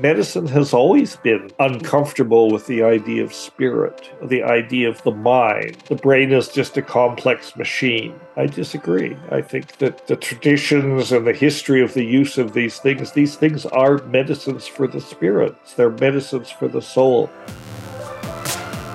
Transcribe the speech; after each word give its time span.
medicine 0.00 0.46
has 0.48 0.72
always 0.72 1.16
been 1.16 1.50
uncomfortable 1.58 2.50
with 2.50 2.66
the 2.66 2.82
idea 2.82 3.24
of 3.24 3.32
spirit, 3.32 4.10
the 4.22 4.42
idea 4.42 4.88
of 4.88 5.02
the 5.02 5.10
mind. 5.10 5.76
The 5.88 5.96
brain 5.96 6.32
is 6.32 6.48
just 6.48 6.76
a 6.76 6.82
complex 6.82 7.56
machine. 7.56 8.18
I 8.36 8.46
disagree. 8.46 9.16
I 9.30 9.42
think 9.42 9.78
that 9.78 10.06
the 10.06 10.16
traditions 10.16 11.12
and 11.12 11.26
the 11.26 11.32
history 11.32 11.82
of 11.82 11.94
the 11.94 12.04
use 12.04 12.38
of 12.38 12.52
these 12.52 12.78
things, 12.78 13.12
these 13.12 13.36
things 13.36 13.64
are 13.66 14.02
medicines 14.04 14.66
for 14.66 14.86
the 14.86 15.00
spirits, 15.00 15.74
they're 15.74 15.90
medicines 15.90 16.50
for 16.50 16.68
the 16.68 16.82
soul. 16.82 17.30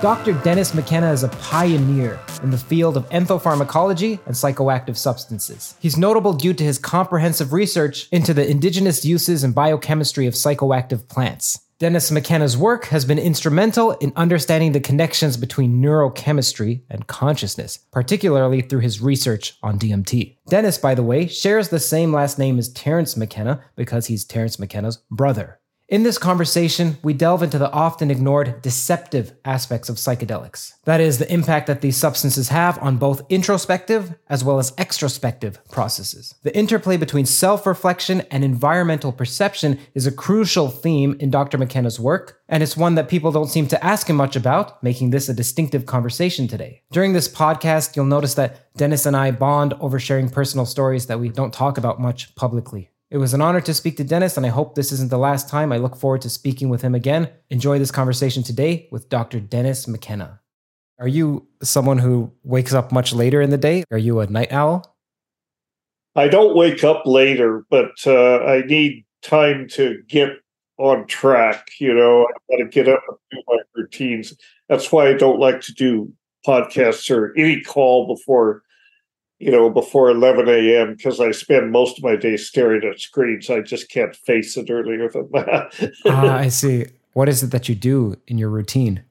Dr. 0.02 0.34
Dennis 0.42 0.74
McKenna 0.74 1.12
is 1.12 1.22
a 1.22 1.28
pioneer 1.28 2.20
in 2.42 2.50
the 2.50 2.58
field 2.58 2.98
of 2.98 3.08
ethnopharmacology 3.10 4.20
and 4.26 4.34
psychoactive 4.34 4.98
substances. 4.98 5.76
He's 5.80 5.96
notable 5.96 6.34
due 6.34 6.56
to 6.56 6.64
his 6.64 6.80
comprehensive 6.80 7.54
research 7.54 8.08
into 8.12 8.34
the 8.34 8.50
indigenous 8.50 9.06
uses 9.06 9.44
and 9.44 9.54
biochemistry 9.54 10.26
of 10.26 10.34
psychoactive 10.34 11.08
plants. 11.08 11.60
Dennis 11.78 12.10
McKenna's 12.10 12.58
work 12.58 12.86
has 12.86 13.06
been 13.06 13.20
instrumental 13.20 13.92
in 13.92 14.12
understanding 14.16 14.72
the 14.72 14.80
connections 14.80 15.38
between 15.38 15.80
neurochemistry 15.80 16.81
and 16.90 17.06
consciousness, 17.06 17.78
particularly 17.92 18.62
through 18.62 18.80
his 18.80 19.02
research 19.02 19.56
on 19.62 19.78
DMT. 19.78 20.38
Dennis, 20.50 20.80
by 20.80 20.95
the 20.95 21.04
way, 21.04 21.28
shares 21.28 21.70
the 21.70 21.80
same 21.80 22.12
last 22.12 22.40
name 22.40 22.58
as 22.58 22.73
Terence 22.73 23.16
McKenna 23.16 23.64
because 23.76 24.08
he's 24.08 24.26
Terence 24.26 24.58
McKenna's 24.58 24.98
brother. 25.12 25.59
In 25.91 26.04
this 26.04 26.18
conversation, 26.18 26.98
we 27.04 27.12
delve 27.13 27.44
into 27.44 27.58
the 27.58 27.70
often 27.70 28.09
ignored 28.09 28.62
deceptive 28.62 29.34
aspects 29.44 29.90
of 29.90 29.98
psychedelics. 29.98 30.76
That 30.86 31.02
is, 31.02 31.17
the 31.17 31.30
impact 31.30 31.67
that 31.67 31.81
these 31.81 31.98
substances 31.98 32.48
have 32.48 32.81
on 32.81 32.95
both 32.95 33.26
introspective 33.27 34.16
as 34.30 34.41
well 34.41 34.58
as 34.58 34.72
extrospective 34.77 35.58
processes. 35.70 36.34
The 36.44 36.55
interplay 36.55 36.95
between 36.95 37.26
self 37.26 37.66
reflection 37.66 38.22
and 38.31 38.45
environmental 38.45 39.12
perception 39.12 39.80
is 39.94 40.08
a 40.08 40.14
crucial 40.14 40.70
theme 40.70 41.17
in 41.20 41.30
Dr. 41.30 41.58
McKenna's 41.58 42.00
work, 42.00 42.39
and 42.48 42.64
it's 42.64 42.78
one 42.78 42.95
that 42.95 43.09
people 43.09 43.34
don't 43.34 43.50
seem 43.50 43.67
to 43.67 43.86
ask 43.86 44.09
him 44.09 44.16
much 44.16 44.38
about, 44.38 44.81
making 44.81 45.09
this 45.09 45.28
a 45.28 45.34
distinctive 45.34 45.88
conversation 45.88 46.47
today. 46.47 46.84
During 46.94 47.12
this 47.12 47.28
podcast, 47.28 47.97
you'll 47.97 48.06
notice 48.06 48.36
that 48.36 48.73
Dennis 48.78 49.06
and 49.06 49.17
I 49.17 49.31
bond 49.31 49.73
over 49.81 50.00
sharing 50.00 50.30
personal 50.30 50.66
stories 50.66 51.08
that 51.08 51.19
we 51.19 51.28
don't 51.28 51.53
talk 51.53 51.78
about 51.78 52.00
much 52.00 52.34
publicly. 52.36 52.91
It 53.12 53.17
was 53.17 53.34
an 53.34 53.42
honor 53.42 53.59
to 53.59 53.73
speak 53.73 53.98
to 53.98 54.06
Dennis, 54.06 54.38
and 54.38 54.45
I 54.45 54.50
hope 54.50 54.76
this 54.76 54.94
isn't 54.94 55.09
the 55.09 55.17
last 55.17 55.50
time. 55.50 55.73
I 55.73 55.78
look 55.78 55.98
forward 55.98 56.22
to 56.22 56.30
speaking 56.30 56.70
with 56.70 56.81
him 56.81 56.95
again. 56.95 57.30
Enjoy 57.50 57.78
this 57.78 57.92
conversation 57.92 58.42
today 58.42 58.88
with 58.90 59.09
Dr. 59.09 59.42
Dennis 59.42 59.86
McKenna. 59.86 60.40
Are 60.98 61.09
you 61.09 61.45
someone 61.62 61.98
who 61.98 62.31
wakes 62.44 62.73
up 62.73 62.94
much 62.94 63.12
later 63.12 63.42
in 63.42 63.50
the 63.50 63.58
day? 63.58 63.84
Are 63.92 63.98
you 63.98 64.22
a 64.22 64.28
night 64.28 64.53
owl? 64.53 64.95
I 66.16 66.30
don't 66.30 66.56
wake 66.56 66.86
up 66.86 67.03
later, 67.06 67.66
but 67.70 67.92
uh, 68.08 68.38
I 68.45 68.62
need 68.62 69.03
time 69.22 69.68
to 69.72 70.02
get 70.08 70.30
on 70.78 71.06
track. 71.08 71.72
You 71.80 71.94
know, 71.94 72.23
I 72.23 72.56
got 72.56 72.64
to 72.64 72.70
get 72.70 72.88
up 72.88 73.03
and 73.09 73.18
do 73.30 73.44
my 73.46 73.58
routines. 73.75 74.34
That's 74.70 74.90
why 74.90 75.09
I 75.09 75.14
don't 75.14 75.40
like 75.40 75.59
to 75.62 75.73
do 75.73 76.14
podcasts 76.48 77.14
or 77.14 77.34
any 77.38 77.59
call 77.59 78.08
before 78.08 78.64
you 79.42 79.50
know, 79.50 79.72
before 79.72 80.11
11 80.11 80.47
a.m. 80.47 80.94
because 80.95 81.20
I 81.20 81.31
spend 81.31 81.72
most 81.72 81.97
of 81.97 82.03
my 82.03 82.16
day 82.16 82.38
staring 82.38 82.88
at 82.88 83.00
screens. 83.00 83.50
I 83.50 83.61
just 83.61 83.89
can't 83.89 84.16
face 84.16 84.56
it 84.56 84.70
earlier 84.70 85.09
than 85.09 85.30
that. 85.31 85.92
ah, 86.06 86.38
I 86.38 86.50
see. 86.50 86.86
What 87.14 87.28
is 87.28 87.42
it 87.42 87.47
that 87.47 87.67
you 87.67 87.73
do 87.73 88.16
in 88.28 88.38
your 88.38 88.50
routine? 88.50 89.03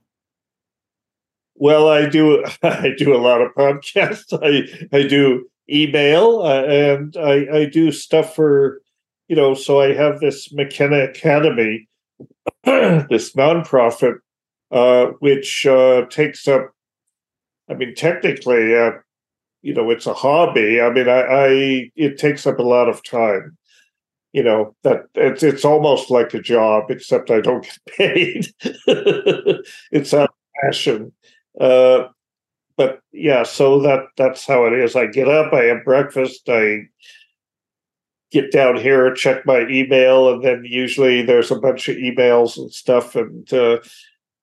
Well, 1.57 1.89
I 1.89 2.09
do. 2.09 2.45
I 2.63 2.93
do 2.97 3.15
a 3.15 3.19
lot 3.19 3.41
of 3.41 3.53
podcasts. 3.55 4.33
I 4.33 4.97
I 4.97 5.03
do 5.03 5.47
email 5.69 6.43
uh, 6.43 6.65
and 6.65 7.17
I 7.17 7.47
I 7.53 7.65
do 7.65 7.91
stuff 7.91 8.35
for 8.35 8.81
you 9.27 9.35
know. 9.35 9.55
So 9.55 9.81
I 9.81 9.93
have 9.95 10.21
this 10.21 10.53
McKenna 10.53 11.01
Academy, 11.01 11.89
this 12.65 13.35
nonprofit, 13.35 14.19
uh, 14.71 15.07
which 15.19 15.67
uh, 15.67 16.07
takes 16.07 16.47
up. 16.47 16.71
I 17.69 17.75
mean, 17.75 17.95
technically, 17.97 18.77
uh, 18.77 18.93
you 19.63 19.75
know 19.75 19.91
it's 19.91 20.07
a 20.07 20.15
hobby. 20.15 20.81
I 20.81 20.91
mean 20.91 21.09
I, 21.09 21.21
I 21.21 21.91
it 21.97 22.19
takes 22.19 22.47
up 22.47 22.59
a 22.59 22.63
lot 22.63 22.89
of 22.89 23.05
time. 23.05 23.57
You 24.33 24.43
know 24.45 24.77
that 24.85 25.07
it's 25.15 25.43
it's 25.43 25.65
almost 25.65 26.11
like 26.11 26.35
a 26.35 26.41
job 26.41 26.91
except 26.91 27.31
i 27.31 27.41
don't 27.41 27.65
get 27.87 27.97
paid. 27.99 28.47
It's 29.93 30.13
a 30.13 30.29
passion. 30.63 31.13
Uh 31.61 32.09
but 32.77 33.01
yeah 33.13 33.43
so 33.43 33.81
that 33.81 34.05
that's 34.17 34.47
how 34.47 34.65
it 34.67 34.73
is. 34.73 34.97
I 34.97 35.07
get 35.07 35.29
up 35.29 35.53
i 35.53 35.65
have 35.65 35.85
breakfast 35.85 36.49
i 36.49 36.83
get 38.31 38.53
down 38.53 38.77
here 38.77 39.13
check 39.15 39.45
my 39.45 39.67
email 39.69 40.33
and 40.33 40.43
then 40.45 40.63
usually 40.65 41.23
there's 41.23 41.51
a 41.51 41.59
bunch 41.59 41.89
of 41.89 41.97
emails 41.97 42.57
and 42.57 42.73
stuff 42.73 43.17
and 43.17 43.53
uh 43.53 43.79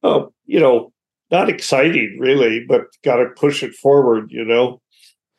oh 0.04 0.32
you 0.46 0.60
know 0.60 0.92
not 1.32 1.50
exciting 1.50 2.18
really 2.20 2.66
but 2.68 2.84
got 3.04 3.18
to 3.18 3.30
push 3.38 3.64
it 3.64 3.74
forward 3.74 4.30
you 4.32 4.44
know 4.44 4.82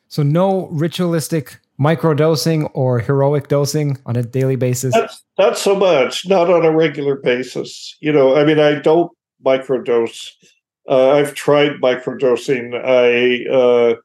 so 0.09 0.23
no 0.23 0.67
ritualistic 0.67 1.59
microdosing 1.79 2.69
or 2.73 2.99
heroic 2.99 3.47
dosing 3.47 3.97
on 4.05 4.15
a 4.15 4.23
daily 4.23 4.55
basis. 4.55 4.93
Not 5.37 5.57
so 5.57 5.75
much, 5.75 6.27
not 6.27 6.49
on 6.49 6.65
a 6.65 6.75
regular 6.75 7.15
basis. 7.15 7.95
You 8.01 8.11
know, 8.11 8.35
I 8.35 8.43
mean, 8.43 8.59
I 8.59 8.79
don't 8.79 9.11
microdose. 9.45 10.31
Uh, 10.89 11.11
I've 11.11 11.33
tried 11.35 11.73
microdosing. 11.81 12.73
I, 12.75 13.49
uh, 13.49 13.95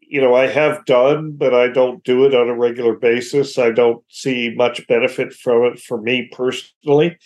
you 0.00 0.20
know, 0.20 0.34
I 0.34 0.46
have 0.46 0.84
done, 0.84 1.32
but 1.32 1.54
I 1.54 1.68
don't 1.68 2.04
do 2.04 2.24
it 2.26 2.34
on 2.34 2.48
a 2.48 2.54
regular 2.54 2.94
basis. 2.94 3.58
I 3.58 3.70
don't 3.70 4.04
see 4.08 4.54
much 4.54 4.86
benefit 4.86 5.32
from 5.32 5.64
it 5.64 5.80
for 5.80 6.00
me 6.00 6.30
personally. 6.32 7.16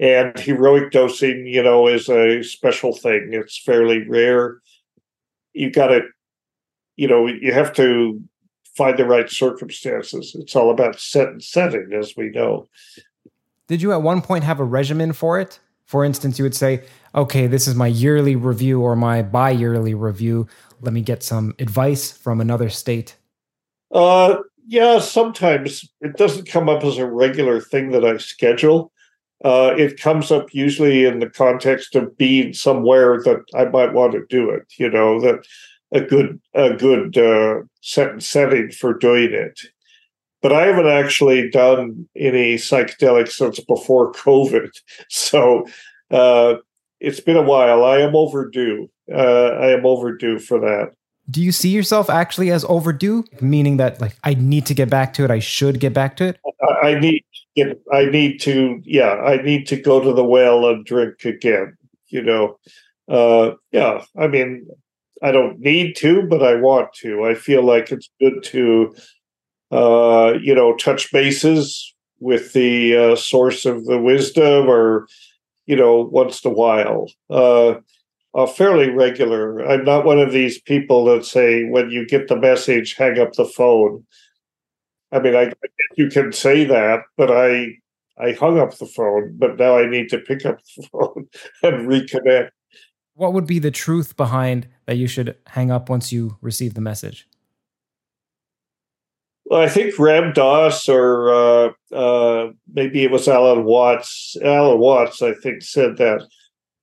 And 0.00 0.38
heroic 0.38 0.92
dosing, 0.92 1.46
you 1.46 1.62
know, 1.62 1.88
is 1.88 2.08
a 2.08 2.42
special 2.42 2.96
thing. 2.96 3.30
It's 3.32 3.60
fairly 3.60 4.08
rare. 4.08 4.58
You've 5.52 5.74
got 5.74 5.88
to 5.88 6.02
you 6.98 7.06
know, 7.06 7.26
you 7.26 7.52
have 7.52 7.72
to 7.74 8.20
find 8.76 8.98
the 8.98 9.06
right 9.06 9.30
circumstances. 9.30 10.34
It's 10.38 10.54
all 10.54 10.70
about 10.70 11.00
set 11.00 11.28
and 11.28 11.42
setting, 11.42 11.90
as 11.94 12.14
we 12.16 12.28
know. 12.30 12.68
Did 13.68 13.80
you 13.80 13.92
at 13.92 14.02
one 14.02 14.20
point 14.20 14.44
have 14.44 14.60
a 14.60 14.64
regimen 14.64 15.12
for 15.12 15.40
it? 15.40 15.60
For 15.86 16.04
instance, 16.04 16.38
you 16.38 16.42
would 16.42 16.56
say, 16.56 16.84
okay, 17.14 17.46
this 17.46 17.66
is 17.66 17.74
my 17.74 17.86
yearly 17.86 18.36
review 18.36 18.82
or 18.82 18.96
my 18.96 19.22
bi 19.22 19.50
yearly 19.50 19.94
review. 19.94 20.48
Let 20.80 20.92
me 20.92 21.00
get 21.00 21.22
some 21.22 21.54
advice 21.58 22.12
from 22.12 22.40
another 22.40 22.68
state. 22.68 23.16
Uh, 23.92 24.38
yeah, 24.66 24.98
sometimes 24.98 25.88
it 26.00 26.16
doesn't 26.16 26.48
come 26.48 26.68
up 26.68 26.84
as 26.84 26.98
a 26.98 27.06
regular 27.06 27.60
thing 27.60 27.92
that 27.92 28.04
I 28.04 28.16
schedule. 28.18 28.92
Uh, 29.44 29.72
it 29.78 30.00
comes 30.00 30.32
up 30.32 30.52
usually 30.52 31.04
in 31.04 31.20
the 31.20 31.30
context 31.30 31.94
of 31.94 32.18
being 32.18 32.52
somewhere 32.52 33.22
that 33.22 33.44
I 33.54 33.66
might 33.66 33.92
want 33.92 34.12
to 34.12 34.26
do 34.28 34.50
it. 34.50 34.64
You 34.76 34.90
know 34.90 35.20
that 35.20 35.46
a 35.92 36.00
good 36.00 36.40
a 36.54 36.74
good 36.74 37.16
uh, 37.16 37.62
set 37.80 38.22
setting 38.22 38.70
for 38.70 38.94
doing 38.94 39.32
it. 39.32 39.60
But 40.40 40.52
I 40.52 40.66
haven't 40.66 40.86
actually 40.86 41.50
done 41.50 42.08
any 42.16 42.54
psychedelics 42.54 43.32
since 43.32 43.58
before 43.60 44.12
COVID, 44.24 44.70
so 45.08 45.66
uh, 46.10 46.54
it's 47.00 47.20
been 47.20 47.36
a 47.36 47.42
while. 47.42 47.84
I 47.84 47.98
am 47.98 48.14
overdue. 48.14 48.88
Uh, 49.12 49.48
I 49.48 49.70
am 49.70 49.86
overdue 49.86 50.38
for 50.38 50.60
that. 50.60 50.92
Do 51.30 51.42
you 51.42 51.52
see 51.52 51.68
yourself 51.68 52.08
actually 52.08 52.50
as 52.50 52.64
overdue, 52.68 53.24
meaning 53.40 53.76
that 53.78 54.00
like 54.00 54.16
I 54.24 54.34
need 54.34 54.64
to 54.66 54.74
get 54.74 54.88
back 54.88 55.12
to 55.14 55.24
it? 55.24 55.30
I 55.30 55.40
should 55.40 55.80
get 55.80 55.92
back 55.92 56.16
to 56.18 56.28
it. 56.28 56.40
I, 56.62 56.90
I 56.90 57.00
need. 57.00 57.24
I 57.92 58.04
need 58.06 58.38
to. 58.42 58.80
Yeah, 58.84 59.14
I 59.14 59.42
need 59.42 59.66
to 59.68 59.76
go 59.76 60.00
to 60.00 60.12
the 60.12 60.24
well 60.24 60.68
and 60.68 60.84
drink 60.84 61.24
again. 61.24 61.76
You 62.08 62.22
know. 62.22 62.58
Uh, 63.08 63.54
yeah, 63.72 64.04
I 64.18 64.26
mean, 64.26 64.68
I 65.22 65.32
don't 65.32 65.58
need 65.58 65.96
to, 65.96 66.22
but 66.22 66.42
I 66.42 66.54
want 66.54 66.92
to. 67.00 67.24
I 67.24 67.34
feel 67.34 67.62
like 67.62 67.90
it's 67.90 68.10
good 68.20 68.42
to, 68.44 68.94
uh, 69.70 70.34
you 70.40 70.54
know, 70.54 70.76
touch 70.76 71.10
bases 71.12 71.94
with 72.20 72.52
the 72.52 72.96
uh, 72.96 73.16
source 73.16 73.64
of 73.66 73.84
the 73.86 73.98
wisdom, 73.98 74.68
or 74.68 75.06
you 75.66 75.76
know, 75.76 76.08
once 76.10 76.44
in 76.44 76.50
a 76.50 76.54
while. 76.54 77.10
Uh, 77.28 77.74
fairly 78.46 78.90
regular. 78.90 79.66
I'm 79.66 79.84
not 79.84 80.04
one 80.04 80.18
of 80.18 80.32
these 80.32 80.60
people 80.60 81.04
that 81.06 81.24
say 81.24 81.64
when 81.64 81.90
you 81.90 82.06
get 82.06 82.28
the 82.28 82.36
message, 82.36 82.94
hang 82.94 83.18
up 83.18 83.32
the 83.32 83.44
phone. 83.44 84.04
I 85.12 85.18
mean, 85.20 85.34
I 85.34 85.52
you 85.96 86.08
can 86.08 86.32
say 86.32 86.64
that, 86.64 87.00
but 87.16 87.30
I 87.30 87.78
I 88.18 88.32
hung 88.32 88.58
up 88.58 88.76
the 88.76 88.86
phone, 88.86 89.34
but 89.38 89.58
now 89.58 89.78
I 89.78 89.86
need 89.86 90.08
to 90.10 90.18
pick 90.18 90.44
up 90.44 90.58
the 90.76 90.88
phone 90.92 91.28
and 91.62 91.88
reconnect 91.88 92.50
what 93.18 93.32
would 93.32 93.46
be 93.46 93.58
the 93.58 93.72
truth 93.72 94.16
behind 94.16 94.68
that 94.86 94.96
you 94.96 95.08
should 95.08 95.36
hang 95.48 95.72
up 95.72 95.88
once 95.88 96.12
you 96.12 96.38
receive 96.40 96.74
the 96.74 96.80
message? 96.80 97.28
Well, 99.44 99.60
I 99.60 99.68
think 99.68 99.98
Ram 99.98 100.32
Dass 100.32 100.88
or 100.88 101.32
uh, 101.32 101.70
uh, 101.92 102.52
maybe 102.72 103.02
it 103.02 103.10
was 103.10 103.26
Alan 103.26 103.64
Watts. 103.64 104.36
Alan 104.42 104.78
Watts, 104.78 105.20
I 105.20 105.32
think, 105.34 105.62
said 105.62 105.96
that. 105.96 106.26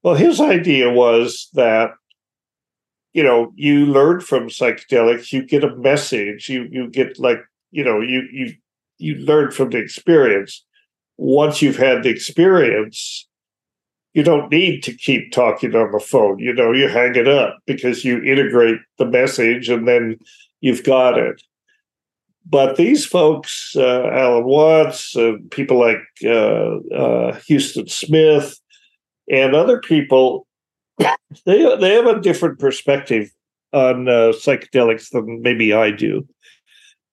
Well, 0.03 0.15
his 0.15 0.41
idea 0.41 0.91
was 0.91 1.47
that 1.53 1.91
you 3.13 3.23
know 3.23 3.53
you 3.55 3.85
learn 3.85 4.19
from 4.19 4.49
psychedelics, 4.49 5.31
you 5.31 5.45
get 5.45 5.63
a 5.63 5.75
message, 5.77 6.49
you 6.49 6.67
you 6.69 6.89
get 6.89 7.17
like 7.17 7.39
you 7.71 7.83
know 7.83 8.01
you 8.01 8.27
you 8.31 8.53
you 8.97 9.15
learn 9.15 9.51
from 9.51 9.69
the 9.69 9.77
experience, 9.77 10.65
once 11.17 11.61
you've 11.61 11.77
had 11.77 12.03
the 12.03 12.09
experience, 12.09 13.27
you 14.15 14.23
don't 14.23 14.49
need 14.49 14.81
to 14.81 14.93
keep 14.93 15.33
talking 15.33 15.75
on 15.75 15.91
the 15.91 15.99
phone. 15.99 16.39
You 16.39 16.53
know, 16.53 16.71
you 16.71 16.87
hang 16.87 17.15
it 17.15 17.27
up 17.27 17.59
because 17.67 18.05
you 18.05 18.23
integrate 18.23 18.79
the 18.97 19.05
message 19.05 19.67
and 19.67 19.85
then 19.87 20.17
you've 20.61 20.85
got 20.85 21.17
it. 21.17 21.43
But 22.45 22.77
these 22.77 23.05
folks, 23.05 23.75
uh, 23.75 24.07
Alan 24.07 24.45
Watts, 24.45 25.17
uh, 25.17 25.33
people 25.51 25.79
like 25.79 25.99
uh, 26.23 26.77
uh 26.95 27.39
Huston 27.47 27.87
Smith, 27.87 28.57
and 29.29 29.53
other 29.53 29.81
people, 29.81 30.47
they 31.45 31.75
they 31.77 31.93
have 31.93 32.05
a 32.05 32.21
different 32.21 32.57
perspective 32.59 33.29
on 33.73 34.07
uh, 34.07 34.31
psychedelics 34.31 35.09
than 35.09 35.41
maybe 35.41 35.73
I 35.73 35.91
do. 35.91 36.25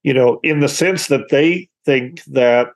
You 0.04 0.14
know, 0.14 0.38
in 0.44 0.60
the 0.60 0.68
sense 0.68 1.08
that 1.08 1.30
they 1.30 1.68
think 1.84 2.22
that 2.24 2.68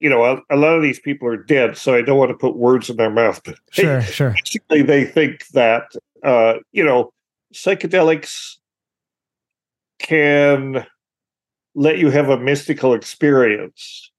you 0.00 0.08
know, 0.08 0.24
a, 0.24 0.40
a, 0.50 0.56
lot 0.56 0.76
of 0.76 0.82
these 0.82 1.00
people 1.00 1.28
are 1.28 1.36
dead, 1.36 1.76
so 1.76 1.94
I 1.94 2.02
don't 2.02 2.18
want 2.18 2.30
to 2.30 2.36
put 2.36 2.56
words 2.56 2.88
in 2.88 2.96
their 2.96 3.10
mouth. 3.10 3.40
But 3.44 3.56
sure, 3.70 4.00
they, 4.00 4.06
sure. 4.06 4.30
Basically, 4.30 4.82
they 4.82 5.04
think 5.04 5.46
that 5.48 5.92
uh, 6.22 6.54
you 6.72 6.84
know, 6.84 7.12
psychedelics 7.52 8.56
can 9.98 10.86
let 11.74 11.98
you 11.98 12.10
have 12.10 12.28
a 12.28 12.38
mystical 12.38 12.94
experience, 12.94 14.10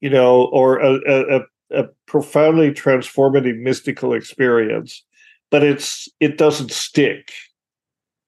you 0.00 0.10
know, 0.10 0.46
or 0.46 0.78
a, 0.78 0.98
a, 1.06 1.40
a 1.70 1.84
profoundly 2.06 2.72
transformative 2.72 3.58
mystical 3.58 4.12
experience, 4.12 5.04
but 5.50 5.62
it's 5.62 6.08
it 6.20 6.38
doesn't 6.38 6.70
stick. 6.70 7.32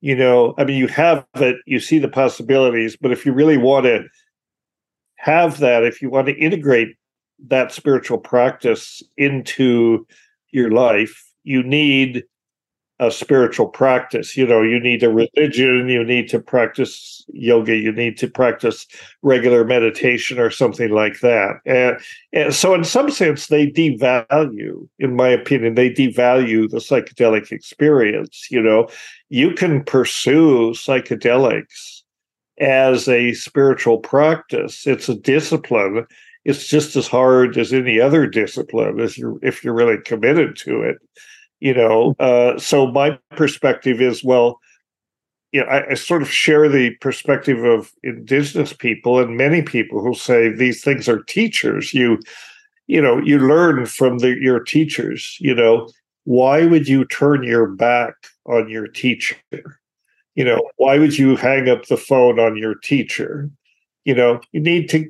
You 0.01 0.17
know, 0.17 0.55
I 0.57 0.65
mean, 0.65 0.77
you 0.77 0.89
have 0.89 1.27
it, 1.37 1.57
you 1.67 1.79
see 1.79 1.99
the 1.99 2.09
possibilities, 2.09 2.97
but 2.97 3.13
if 3.13 3.27
you 3.27 3.33
really 3.33 3.59
want 3.59 3.85
to 3.85 4.05
have 5.21 5.59
that, 5.59 5.85
if 5.85 6.01
you 6.01 6.09
want 6.09 6.27
to 6.29 6.35
integrate 6.35 6.97
that 7.49 7.73
spiritual 7.73 8.19
practice 8.19 9.03
into 9.19 10.07
your 10.51 10.71
life, 10.71 11.31
you 11.45 11.63
need 11.63 12.25
a 13.01 13.11
spiritual 13.11 13.67
practice. 13.67 14.37
You 14.37 14.47
know, 14.47 14.63
you 14.63 14.81
need 14.81 15.03
a 15.03 15.11
religion, 15.11 15.89
you 15.89 16.05
need 16.05 16.29
to 16.31 16.39
practice 16.39 17.25
yoga, 17.29 17.77
you 17.77 17.93
need 17.93 18.17
to 18.19 18.29
practice 18.29 18.87
regular 19.23 19.65
meditation 19.65 20.39
or 20.39 20.51
something 20.51 20.91
like 20.91 21.21
that. 21.21 21.61
And, 21.67 21.99
and 22.33 22.55
so, 22.55 22.75
in 22.75 22.85
some 22.85 23.11
sense, 23.11 23.47
they 23.47 23.67
devalue, 23.67 24.89
in 24.99 25.17
my 25.17 25.29
opinion, 25.29 25.75
they 25.75 25.91
devalue 25.91 26.71
the 26.71 26.79
psychedelic 26.79 27.53
experience. 27.53 28.49
You 28.51 28.63
know, 28.63 28.89
you 29.29 29.53
can 29.53 29.85
pursue 29.85 30.71
psychedelics 30.71 32.00
as 32.61 33.09
a 33.09 33.33
spiritual 33.33 33.99
practice, 33.99 34.87
it's 34.87 35.09
a 35.09 35.15
discipline. 35.15 36.07
It's 36.45 36.67
just 36.67 36.97
as 36.97 37.07
hard 37.07 37.59
as 37.59 37.73
any 37.73 38.01
other 38.01 38.27
discipline 38.27 39.01
if 39.01 39.19
you're 39.19 39.39
if 39.43 39.65
you're 39.65 39.75
really 39.75 39.99
committed 40.05 40.57
to 40.59 40.83
it 40.83 40.99
you 41.61 41.75
know? 41.75 42.15
Uh, 42.19 42.59
so 42.59 42.91
my 42.91 43.19
perspective 43.37 44.01
is 44.01 44.25
well 44.25 44.59
you 45.53 45.61
know 45.61 45.67
I, 45.67 45.91
I, 45.91 45.95
sort 45.95 46.23
of 46.23 46.31
share 46.31 46.69
the 46.69 46.91
perspective 47.01 47.65
of 47.65 47.93
indigenous 48.03 48.73
people 48.73 49.19
and 49.19 49.37
many 49.37 49.63
people 49.63 50.01
who 50.01 50.15
say 50.15 50.49
these 50.49 50.83
things 50.83 51.09
are 51.09 51.23
teachers. 51.25 51.93
You 51.95 52.21
you 52.87 53.01
know 53.01 53.19
you 53.19 53.39
learn 53.39 53.87
from 53.87 54.19
the, 54.19 54.37
your 54.41 54.61
teachers 54.61 55.37
you 55.41 55.55
know? 55.55 55.89
Why 56.25 56.67
would 56.67 56.87
you 56.87 57.05
turn 57.07 57.43
your 57.43 57.67
back 57.67 58.15
on 58.47 58.69
your 58.69 58.87
teacher 58.87 59.37
you 60.41 60.47
know 60.47 60.61
why 60.77 60.99
would 60.99 61.19
you 61.19 61.37
hang 61.37 61.69
up 61.69 61.83
the 61.87 61.97
phone 62.09 62.41
on 62.41 62.57
your 62.57 62.75
teacher 62.75 63.51
you 64.07 64.15
know 64.15 64.41
you 64.53 64.61
need 64.61 64.89
to 64.89 65.05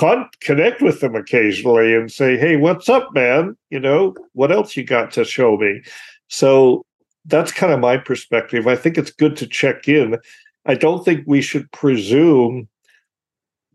con- 0.00 0.28
connect 0.40 0.80
with 0.80 1.00
them 1.00 1.14
occasionally 1.14 1.94
and 1.94 2.10
say, 2.10 2.36
"Hey, 2.36 2.56
what's 2.56 2.88
up, 2.88 3.08
man? 3.14 3.56
You 3.70 3.80
know, 3.80 4.14
what 4.32 4.52
else 4.52 4.76
you 4.76 4.84
got 4.84 5.10
to 5.12 5.24
show 5.24 5.56
me?" 5.56 5.82
So 6.28 6.84
that's 7.26 7.52
kind 7.52 7.72
of 7.72 7.80
my 7.80 7.96
perspective. 7.96 8.66
I 8.66 8.76
think 8.76 8.96
it's 8.96 9.10
good 9.10 9.36
to 9.38 9.46
check 9.46 9.88
in. 9.88 10.18
I 10.66 10.74
don't 10.74 11.04
think 11.04 11.24
we 11.26 11.42
should 11.42 11.70
presume 11.72 12.68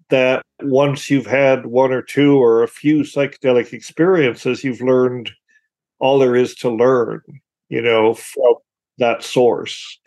that 0.09 0.43
once 0.61 1.09
you've 1.09 1.25
had 1.25 1.65
one 1.65 1.91
or 1.91 2.01
two 2.01 2.37
or 2.37 2.63
a 2.63 2.67
few 2.67 3.01
psychedelic 3.01 3.73
experiences, 3.73 4.63
you've 4.63 4.81
learned 4.81 5.31
all 5.99 6.19
there 6.19 6.35
is 6.35 6.55
to 6.55 6.69
learn, 6.69 7.21
you 7.69 7.81
know, 7.81 8.13
from 8.13 8.55
that 8.97 9.23
source. 9.23 9.99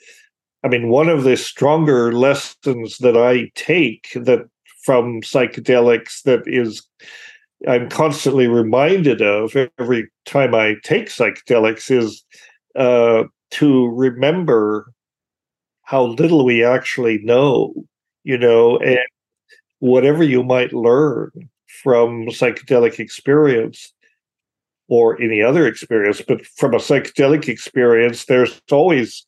I 0.65 0.69
mean, 0.69 0.89
one 0.89 1.09
of 1.09 1.25
the 1.25 1.37
stronger 1.37 2.13
lessons 2.13 2.99
that 2.99 3.17
I 3.17 3.51
take 3.55 4.11
that 4.15 4.49
from 4.83 5.21
psychedelics 5.23 6.23
that 6.23 6.43
is 6.47 6.83
I'm 7.67 7.89
constantly 7.89 8.47
reminded 8.47 9.21
of 9.21 9.57
every 9.79 10.09
time 10.27 10.55
I 10.55 10.77
take 10.85 11.07
psychedelics 11.07 11.91
is 11.91 12.25
uh, 12.77 13.25
to 13.53 13.89
remember 13.89 14.93
how 15.83 16.05
little 16.05 16.45
we 16.45 16.65
actually 16.65 17.19
know, 17.19 17.75
you 18.23 18.39
know, 18.39 18.79
and 18.79 19.01
whatever 19.81 20.23
you 20.23 20.43
might 20.43 20.73
learn 20.73 21.31
from 21.83 22.27
psychedelic 22.27 22.99
experience 22.99 23.93
or 24.89 25.21
any 25.21 25.43
other 25.43 25.67
experience, 25.67 26.23
but 26.27 26.47
from 26.47 26.75
a 26.75 26.79
psychedelic 26.79 27.49
experience, 27.49 28.27
there's 28.27 28.61
always 28.71 29.27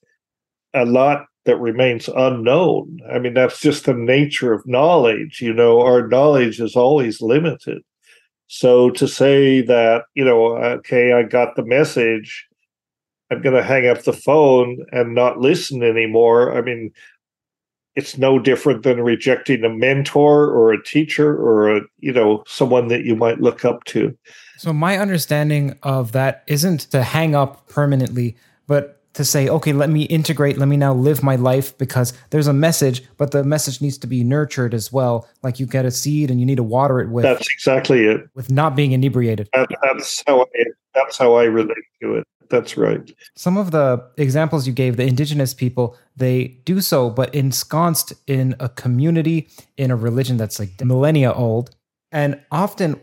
a 0.75 0.84
lot 0.84 1.26
that 1.46 1.56
remains 1.56 2.08
unknown. 2.08 2.99
I 3.12 3.19
mean, 3.19 3.34
that's 3.34 3.61
just 3.61 3.87
the 3.87 3.94
nature 3.94 4.52
of 4.52 4.67
knowledge. 4.67 5.40
You 5.40 5.52
know, 5.52 5.81
our 5.81 6.06
knowledge 6.06 6.61
is 6.61 6.76
always 6.76 7.20
limited. 7.20 7.82
So 8.46 8.90
to 8.90 9.06
say 9.06 9.61
that, 9.62 10.05
you 10.14 10.25
know, 10.25 10.56
okay, 10.56 11.12
I 11.12 11.22
got 11.22 11.56
the 11.56 11.64
message, 11.64 12.46
I'm 13.31 13.43
going 13.43 13.55
to 13.55 13.62
hang 13.62 13.87
up 13.87 14.02
the 14.02 14.12
phone 14.12 14.84
and 14.93 15.14
not 15.14 15.38
listen 15.38 15.82
anymore. 15.82 16.56
I 16.56 16.61
mean, 16.61 16.93
it's 17.94 18.19
no 18.19 18.38
different 18.38 18.82
than 18.82 19.00
rejecting 19.00 19.64
a 19.64 19.69
mentor 19.69 20.50
or 20.50 20.72
a 20.72 20.82
teacher 20.82 21.37
or 21.37 21.76
a, 21.76 21.81
you 21.99 22.12
know, 22.12 22.43
someone 22.46 22.88
that 22.88 23.05
you 23.05 23.17
might 23.17 23.40
look 23.40 23.64
up 23.64 23.84
to. 23.84 24.17
So 24.58 24.72
my 24.72 24.99
understanding 24.99 25.78
of 25.82 26.12
that 26.12 26.43
isn't 26.46 26.81
to 26.90 27.02
hang 27.02 27.34
up 27.34 27.69
permanently, 27.69 28.37
but 28.67 29.00
to 29.15 29.25
say, 29.25 29.49
okay, 29.49 29.73
let 29.73 29.91
me 29.91 30.03
integrate, 30.05 30.59
let 30.59 30.69
me 30.69 30.77
now 30.77 30.95
live 30.95 31.23
my 31.23 31.37
life 31.37 31.77
because 31.79 32.12
there's 32.31 32.47
a 32.47 32.53
message, 32.53 33.03
but 33.17 33.33
the 33.33 33.43
message 33.43 33.81
needs 33.81 33.99
to 33.99 34.07
be 34.07 34.23
nurtured 34.23 34.73
as 34.73 34.93
well. 34.93 35.29
Like 35.43 35.59
you 35.59 35.67
get 35.67 35.85
a 35.85 35.91
seed 35.91 36.31
and 36.31 36.39
you 36.39 36.47
need 36.47 36.57
to 36.57 36.62
water 36.62 37.01
it 37.01 37.11
with. 37.11 37.25
That's 37.25 37.51
exactly 37.51 38.05
it. 38.05 38.29
With 38.35 38.51
not 38.51 38.77
being 38.77 38.93
inebriated. 38.93 39.49
That, 39.53 39.69
that's 39.82 40.23
how 40.27 40.43
I, 40.43 40.65
that's 40.94 41.19
how 41.19 41.34
I 41.34 41.44
relate 41.44 41.77
to 42.03 42.17
it. 42.17 42.27
That's 42.51 42.77
right. 42.77 43.08
Some 43.37 43.56
of 43.56 43.70
the 43.70 44.05
examples 44.17 44.67
you 44.67 44.73
gave, 44.73 44.96
the 44.96 45.05
indigenous 45.05 45.55
people, 45.55 45.96
they 46.17 46.58
do 46.65 46.81
so, 46.81 47.08
but 47.08 47.32
ensconced 47.32 48.13
in 48.27 48.56
a 48.58 48.69
community, 48.69 49.49
in 49.77 49.91
a 49.93 49.96
religion 49.96 50.37
that's 50.37 50.58
like 50.58 50.84
millennia 50.84 51.32
old. 51.32 51.70
And 52.11 52.41
often 52.51 53.01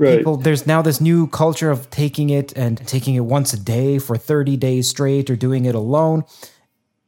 Right. 0.00 0.16
People, 0.16 0.38
there's 0.38 0.66
now 0.66 0.80
this 0.80 0.98
new 0.98 1.26
culture 1.26 1.70
of 1.70 1.90
taking 1.90 2.30
it 2.30 2.56
and 2.56 2.78
taking 2.86 3.16
it 3.16 3.20
once 3.20 3.52
a 3.52 3.60
day 3.60 3.98
for 3.98 4.16
30 4.16 4.56
days 4.56 4.88
straight 4.88 5.28
or 5.28 5.36
doing 5.36 5.66
it 5.66 5.74
alone. 5.74 6.24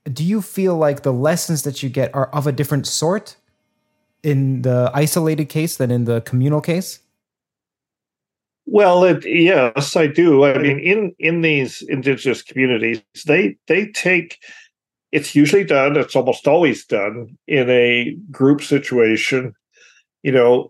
Do 0.04 0.22
you 0.22 0.42
feel 0.42 0.76
like 0.76 1.02
the 1.02 1.12
lessons 1.12 1.62
that 1.62 1.82
you 1.82 1.88
get 1.88 2.14
are 2.14 2.26
of 2.34 2.46
a 2.46 2.52
different 2.52 2.86
sort 2.86 3.36
in 4.22 4.60
the 4.60 4.90
isolated 4.92 5.46
case 5.46 5.78
than 5.78 5.90
in 5.90 6.04
the 6.04 6.20
communal 6.20 6.60
case? 6.60 6.98
Well, 8.66 9.04
it, 9.04 9.24
yes, 9.24 9.96
I 9.96 10.06
do. 10.06 10.44
I 10.44 10.58
mean, 10.58 10.78
in 10.78 11.14
in 11.18 11.40
these 11.40 11.80
indigenous 11.88 12.42
communities, 12.42 13.00
they 13.26 13.56
they 13.68 13.86
take 13.86 14.38
it's 15.12 15.34
usually 15.34 15.64
done. 15.64 15.96
It's 15.96 16.14
almost 16.14 16.46
always 16.46 16.84
done 16.84 17.38
in 17.48 17.70
a 17.70 18.14
group 18.30 18.60
situation. 18.60 19.54
You 20.22 20.32
know, 20.32 20.68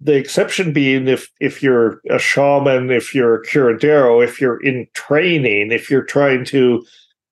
the 0.00 0.14
exception 0.14 0.72
being 0.72 1.08
if 1.08 1.30
if 1.40 1.62
you're 1.62 2.00
a 2.10 2.18
shaman, 2.18 2.90
if 2.90 3.14
you're 3.14 3.36
a 3.36 3.46
curandero, 3.46 4.22
if 4.22 4.40
you're 4.40 4.62
in 4.62 4.86
training, 4.94 5.72
if 5.72 5.90
you're 5.90 6.04
trying 6.04 6.44
to 6.46 6.84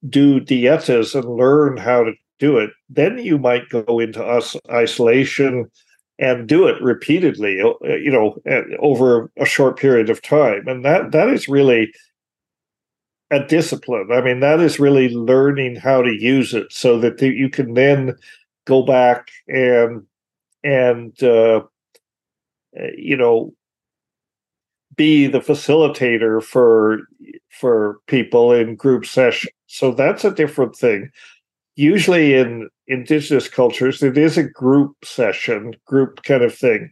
do 0.08 0.40
dietas 0.40 1.14
and 1.14 1.36
learn 1.36 1.76
how 1.76 2.04
to 2.04 2.12
do 2.38 2.58
it, 2.58 2.70
then 2.88 3.18
you 3.18 3.38
might 3.38 3.68
go 3.68 3.98
into 3.98 4.22
us 4.24 4.56
isolation 4.70 5.70
and 6.18 6.48
do 6.48 6.66
it 6.66 6.80
repeatedly, 6.82 7.60
uh, 7.60 7.96
you 7.96 8.10
know, 8.10 8.36
over 8.78 9.30
a 9.38 9.44
short 9.44 9.78
period 9.78 10.08
of 10.08 10.22
time, 10.22 10.66
and 10.66 10.84
that 10.84 11.12
that 11.12 11.28
is 11.28 11.48
really 11.48 11.92
a 13.30 13.44
discipline. 13.44 14.08
I 14.12 14.20
mean, 14.20 14.40
that 14.40 14.60
is 14.60 14.78
really 14.78 15.08
learning 15.10 15.76
how 15.76 16.02
to 16.02 16.12
use 16.12 16.54
it 16.54 16.72
so 16.72 16.98
that 17.00 17.20
you 17.20 17.50
can 17.50 17.74
then 17.74 18.16
go 18.66 18.82
back 18.84 19.28
and 19.48 20.06
and 20.62 21.22
uh, 21.22 21.56
uh, 21.58 21.62
you 22.96 23.16
know 23.16 23.52
be 24.96 25.26
the 25.26 25.40
facilitator 25.40 26.42
for 26.42 27.00
for 27.50 27.98
people 28.06 28.52
in 28.52 28.76
group 28.76 29.04
sessions 29.04 29.52
so 29.66 29.92
that's 29.92 30.24
a 30.24 30.34
different 30.34 30.76
thing 30.76 31.10
usually 31.76 32.34
in 32.34 32.68
indigenous 32.86 33.48
cultures, 33.48 34.02
it 34.02 34.18
is 34.18 34.36
a 34.36 34.44
group 34.44 34.96
session, 35.04 35.74
group 35.86 36.22
kind 36.22 36.42
of 36.42 36.54
thing. 36.54 36.90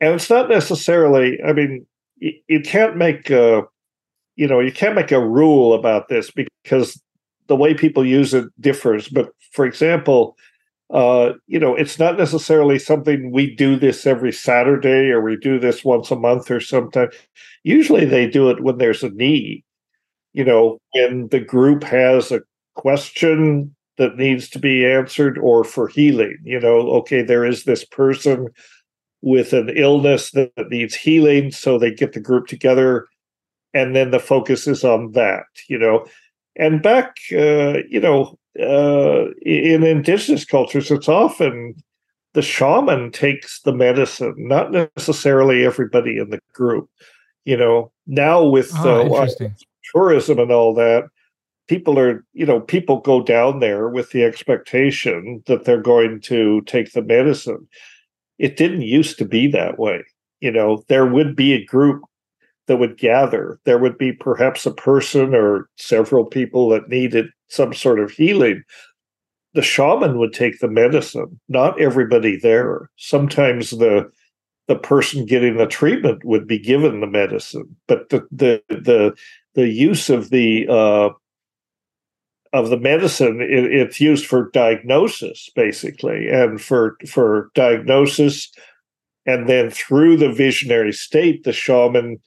And 0.00 0.14
it's 0.14 0.30
not 0.30 0.48
necessarily, 0.48 1.38
I 1.42 1.52
mean, 1.52 1.86
you, 2.16 2.32
you 2.48 2.60
can't 2.60 2.96
make 2.96 3.30
a, 3.30 3.62
you 4.36 4.46
know, 4.46 4.60
you 4.60 4.72
can't 4.72 4.94
make 4.94 5.12
a 5.12 5.24
rule 5.24 5.74
about 5.74 6.08
this 6.08 6.30
because 6.30 7.00
the 7.46 7.56
way 7.56 7.74
people 7.74 8.04
use 8.04 8.34
it 8.34 8.46
differs. 8.60 9.08
But 9.08 9.30
for 9.52 9.64
example, 9.64 10.36
uh, 10.92 11.32
you 11.46 11.58
know, 11.58 11.74
it's 11.74 11.98
not 11.98 12.18
necessarily 12.18 12.78
something 12.78 13.32
we 13.32 13.54
do 13.54 13.76
this 13.78 14.06
every 14.06 14.32
Saturday 14.32 15.10
or 15.10 15.22
we 15.22 15.36
do 15.36 15.58
this 15.58 15.84
once 15.84 16.10
a 16.10 16.16
month 16.16 16.50
or 16.50 16.60
sometime. 16.60 17.08
Usually 17.64 18.04
they 18.04 18.28
do 18.28 18.50
it 18.50 18.62
when 18.62 18.78
there's 18.78 19.02
a 19.02 19.10
need. 19.10 19.64
You 20.34 20.44
know, 20.44 20.78
when 20.92 21.28
the 21.28 21.40
group 21.40 21.82
has 21.84 22.30
a 22.30 22.42
question 22.74 23.74
that 23.98 24.16
needs 24.16 24.48
to 24.50 24.58
be 24.58 24.86
answered 24.86 25.38
or 25.38 25.64
for 25.64 25.88
healing. 25.88 26.36
You 26.44 26.60
know, 26.60 26.90
okay, 26.98 27.22
there 27.22 27.44
is 27.44 27.64
this 27.64 27.84
person 27.84 28.48
with 29.22 29.52
an 29.52 29.70
illness 29.76 30.30
that 30.32 30.52
needs 30.70 30.94
healing, 30.94 31.52
so 31.52 31.78
they 31.78 31.92
get 31.92 32.12
the 32.12 32.20
group 32.20 32.46
together, 32.46 33.06
and 33.72 33.94
then 33.94 34.10
the 34.10 34.18
focus 34.18 34.66
is 34.66 34.84
on 34.84 35.12
that. 35.12 35.44
You 35.68 35.78
know, 35.78 36.06
and 36.56 36.82
back, 36.82 37.16
uh, 37.32 37.78
you 37.88 38.00
know, 38.00 38.38
uh, 38.60 39.30
in 39.42 39.82
indigenous 39.82 40.44
cultures, 40.44 40.90
it's 40.90 41.08
often 41.08 41.74
the 42.34 42.42
shaman 42.42 43.10
takes 43.10 43.60
the 43.62 43.72
medicine, 43.72 44.34
not 44.36 44.72
necessarily 44.72 45.64
everybody 45.64 46.18
in 46.18 46.30
the 46.30 46.40
group. 46.52 46.88
You 47.44 47.56
know, 47.56 47.92
now 48.06 48.44
with 48.44 48.70
oh, 48.76 49.14
uh, 49.14 49.28
tourism 49.92 50.38
and 50.38 50.52
all 50.52 50.74
that, 50.74 51.04
people 51.66 51.98
are 51.98 52.24
you 52.32 52.46
know 52.46 52.60
people 52.60 53.00
go 53.00 53.22
down 53.22 53.60
there 53.60 53.88
with 53.88 54.10
the 54.10 54.24
expectation 54.24 55.42
that 55.46 55.64
they're 55.64 55.80
going 55.80 56.20
to 56.22 56.60
take 56.62 56.92
the 56.92 57.02
medicine. 57.02 57.66
It 58.38 58.56
didn't 58.56 58.82
used 58.82 59.18
to 59.18 59.24
be 59.24 59.48
that 59.48 59.78
way. 59.78 60.04
You 60.40 60.52
know 60.52 60.84
there 60.88 61.06
would 61.06 61.34
be 61.34 61.52
a 61.52 61.64
group 61.64 62.02
that 62.72 62.78
would 62.78 62.96
gather. 62.96 63.60
There 63.64 63.78
would 63.78 63.98
be 63.98 64.12
perhaps 64.12 64.64
a 64.64 64.72
person 64.72 65.34
or 65.34 65.68
several 65.76 66.24
people 66.24 66.70
that 66.70 66.88
needed 66.88 67.26
some 67.48 67.74
sort 67.74 68.00
of 68.00 68.10
healing. 68.10 68.62
The 69.52 69.60
shaman 69.60 70.16
would 70.18 70.32
take 70.32 70.58
the 70.60 70.68
medicine 70.68 71.38
not 71.50 71.78
everybody 71.78 72.38
there. 72.38 72.88
Sometimes 72.96 73.70
the 73.70 74.10
the 74.68 74.76
person 74.76 75.26
getting 75.26 75.58
the 75.58 75.66
treatment 75.66 76.24
would 76.24 76.46
be 76.46 76.58
given 76.58 77.00
the 77.00 77.06
medicine 77.06 77.76
but 77.88 78.08
the 78.08 78.26
the 78.30 78.62
the 78.68 79.14
the 79.54 79.68
use 79.68 80.08
of 80.08 80.30
the 80.30 80.66
uh, 80.68 81.10
of 82.54 82.70
the 82.70 82.78
medicine 82.78 83.42
it, 83.42 83.64
it's 83.66 84.00
used 84.00 84.24
for 84.24 84.48
diagnosis 84.54 85.50
basically 85.54 86.30
and 86.30 86.58
for 86.58 86.96
for 87.06 87.50
diagnosis. 87.54 88.50
And 89.26 89.48
then 89.48 89.68
through 89.70 90.16
the 90.16 90.32
visionary 90.32 90.92
state 90.92 91.44
the 91.44 91.52
shaman 91.52 92.18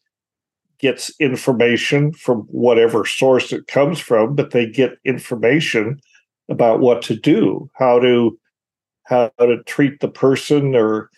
gets 0.85 1.11
information 1.19 2.13
from 2.13 2.41
whatever 2.65 3.05
source 3.05 3.51
it 3.51 3.65
comes 3.65 3.99
from 3.99 4.35
but 4.35 4.51
they 4.51 4.67
get 4.67 4.99
information 5.03 5.99
about 6.47 6.79
what 6.79 7.01
to 7.01 7.15
do 7.15 7.67
how 7.73 7.97
to 7.97 8.37
how 9.05 9.31
to 9.39 9.63
treat 9.63 9.99
the 9.99 10.07
person 10.07 10.75
or 10.75 11.09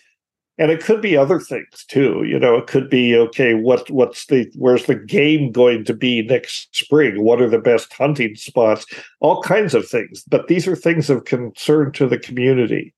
and 0.56 0.70
it 0.70 0.82
could 0.82 1.02
be 1.02 1.18
other 1.18 1.38
things 1.38 1.84
too 1.86 2.24
you 2.26 2.38
know 2.38 2.56
it 2.56 2.66
could 2.66 2.88
be 2.88 3.14
okay 3.14 3.52
what 3.52 3.90
what's 3.90 4.24
the 4.26 4.50
where's 4.56 4.86
the 4.86 4.94
game 4.94 5.52
going 5.52 5.84
to 5.84 5.92
be 5.92 6.22
next 6.22 6.74
spring? 6.74 7.22
What 7.22 7.42
are 7.42 7.50
the 7.50 7.58
best 7.58 7.92
hunting 7.92 8.36
spots? 8.36 8.86
All 9.20 9.42
kinds 9.42 9.74
of 9.74 9.86
things 9.86 10.24
but 10.30 10.48
these 10.48 10.66
are 10.66 10.76
things 10.76 11.10
of 11.10 11.26
concern 11.26 11.92
to 11.92 12.06
the 12.06 12.18
community 12.18 12.94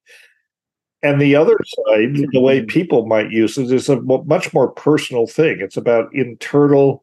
and 1.03 1.21
the 1.21 1.35
other 1.35 1.57
side 1.65 2.15
the 2.33 2.41
way 2.41 2.59
mm-hmm. 2.59 2.67
people 2.67 3.07
might 3.07 3.31
use 3.31 3.57
it 3.57 3.73
is 3.73 3.89
a 3.89 4.01
much 4.01 4.53
more 4.53 4.71
personal 4.71 5.27
thing 5.27 5.59
it's 5.61 5.77
about 5.77 6.13
internal 6.15 7.03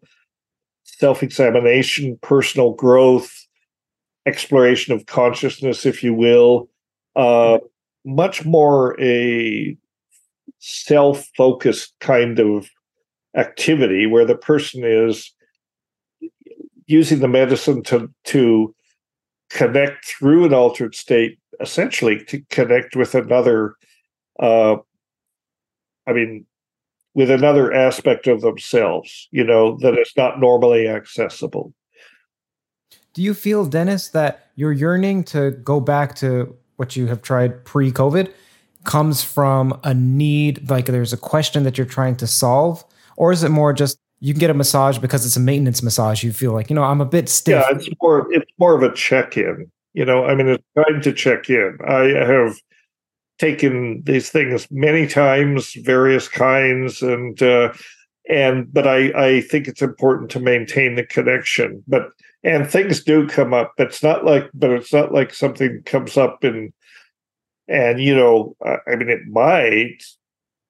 self-examination 0.84 2.18
personal 2.22 2.74
growth 2.74 3.48
exploration 4.26 4.94
of 4.94 5.06
consciousness 5.06 5.86
if 5.86 6.04
you 6.04 6.14
will 6.14 6.70
uh, 7.16 7.58
much 8.06 8.46
more 8.46 9.00
a 9.02 9.76
self-focused 10.60 11.94
kind 12.00 12.40
of 12.40 12.70
activity 13.36 14.06
where 14.06 14.26
the 14.26 14.36
person 14.36 14.84
is 14.84 15.32
using 16.88 17.20
the 17.20 17.28
medicine 17.28 17.84
to 17.84 18.12
to 18.24 18.74
connect 19.50 20.06
through 20.06 20.46
an 20.46 20.54
altered 20.54 20.96
state 20.96 21.38
essentially 21.60 22.24
to 22.26 22.42
connect 22.50 22.96
with 22.96 23.16
another 23.16 23.76
uh 24.40 24.76
i 26.08 26.14
mean 26.14 26.46
with 27.14 27.32
another 27.32 27.74
aspect 27.74 28.28
of 28.28 28.42
themselves 28.42 29.28
you 29.32 29.44
know 29.44 29.78
that 29.82 29.98
is 29.98 30.12
not 30.16 30.40
normally 30.40 30.88
accessible 30.88 31.74
do 33.14 33.22
you 33.22 33.34
feel 33.34 33.66
dennis 33.66 34.10
that 34.10 34.52
you're 34.56 34.72
yearning 34.72 35.24
to 35.24 35.52
go 35.52 35.80
back 35.80 36.16
to 36.16 36.56
what 36.76 36.96
you 36.96 37.08
have 37.08 37.22
tried 37.22 37.66
pre-covid 37.66 38.32
comes 38.88 39.22
from 39.24 39.80
a 39.84 39.94
need, 39.94 40.68
like 40.68 40.88
there's 40.88 41.14
a 41.14 41.18
question 41.18 41.64
that 41.64 41.78
you're 41.78 41.86
trying 41.86 42.16
to 42.16 42.26
solve? 42.26 42.84
Or 43.18 43.32
is 43.32 43.44
it 43.44 43.50
more 43.50 43.74
just 43.74 44.00
you 44.20 44.34
can 44.34 44.40
get 44.40 44.50
a 44.50 44.56
massage 44.56 44.98
because 44.98 45.26
it's 45.26 45.36
a 45.36 45.40
maintenance 45.40 45.84
massage? 45.84 46.24
You 46.24 46.34
feel 46.34 46.54
like, 46.54 46.72
you 46.72 46.76
know, 46.76 46.84
I'm 46.84 47.02
a 47.02 47.06
bit 47.06 47.30
stiff. 47.30 47.64
Yeah, 47.70 47.76
it's 47.76 47.90
more 48.02 48.28
it's 48.32 48.52
more 48.58 48.74
of 48.74 48.82
a 48.82 48.92
check-in. 48.96 49.70
You 49.94 50.06
know, 50.06 50.26
I 50.26 50.34
mean 50.34 50.48
it's 50.48 50.64
trying 50.74 51.02
to 51.02 51.14
check 51.14 51.50
in. 51.50 51.78
I 51.86 52.06
have 52.26 52.58
taken 53.38 54.02
these 54.06 54.30
things 54.30 54.68
many 54.72 55.08
times, 55.08 55.74
various 55.74 56.28
kinds, 56.28 57.02
and 57.02 57.42
uh 57.42 57.74
and 58.30 58.72
but 58.74 58.88
I, 58.88 59.12
I 59.16 59.42
think 59.42 59.68
it's 59.68 59.82
important 59.82 60.30
to 60.32 60.40
maintain 60.40 60.96
the 60.96 61.06
connection. 61.06 61.84
But 61.88 62.10
and 62.44 62.70
things 62.70 63.04
do 63.04 63.28
come 63.28 63.54
up. 63.54 63.74
It's 63.78 64.04
not 64.04 64.26
like 64.26 64.50
but 64.54 64.72
it's 64.72 64.94
not 64.94 65.14
like 65.14 65.34
something 65.34 65.82
comes 65.86 66.18
up 66.18 66.44
in 66.44 66.74
and, 67.68 68.00
you 68.00 68.16
know, 68.16 68.56
I 68.64 68.96
mean, 68.96 69.10
it 69.10 69.28
might 69.28 70.02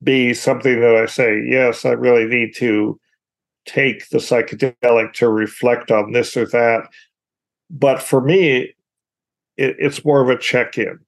be 0.04 0.34
something 0.34 0.80
that 0.82 0.96
I 0.96 1.06
say, 1.06 1.44
yes, 1.48 1.86
I 1.86 1.92
really 1.92 2.26
need 2.26 2.56
to 2.56 3.00
take 3.66 4.10
the 4.10 4.18
psychedelic 4.18 5.14
to 5.14 5.30
reflect 5.30 5.92
on 5.92 6.12
this 6.12 6.36
or 6.36 6.48
that. 6.48 6.88
But 7.70 8.02
for 8.02 8.22
me, 8.22 8.74
it, 9.58 9.76
it's 9.80 10.06
more 10.06 10.22
of 10.22 10.30
a 10.30 10.38
check 10.38 10.78
in. 10.78 11.00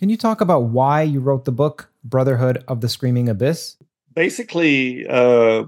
Can 0.00 0.08
you 0.08 0.16
talk 0.16 0.40
about 0.40 0.62
why 0.62 1.02
you 1.02 1.20
wrote 1.20 1.44
the 1.44 1.52
book, 1.52 1.90
Brotherhood 2.02 2.64
of 2.66 2.80
the 2.80 2.88
Screaming 2.88 3.28
Abyss? 3.28 3.76
Basically, 4.14 5.06
uh, 5.06 5.64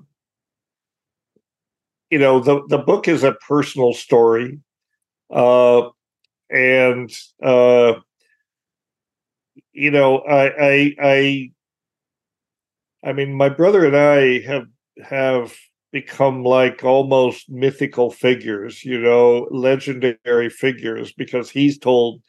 you 2.08 2.18
know, 2.18 2.40
the, 2.40 2.62
the 2.68 2.78
book 2.78 3.08
is 3.08 3.24
a 3.24 3.32
personal 3.46 3.92
story. 3.92 4.58
Uh, 5.30 5.90
and 6.48 7.14
uh, 7.42 7.92
you 9.74 9.90
know, 9.90 10.20
I, 10.20 10.46
I, 10.46 10.94
I, 10.98 11.52
I 13.04 13.12
mean, 13.12 13.34
my 13.34 13.50
brother 13.50 13.84
and 13.84 13.94
I 13.94 14.40
have 14.46 14.66
have 15.04 15.54
become 15.92 16.42
like 16.42 16.82
almost 16.82 17.50
mythical 17.50 18.10
figures, 18.10 18.82
you 18.82 18.98
know, 18.98 19.46
legendary 19.50 20.48
figures, 20.48 21.12
because 21.12 21.50
he's 21.50 21.78
told 21.78 22.22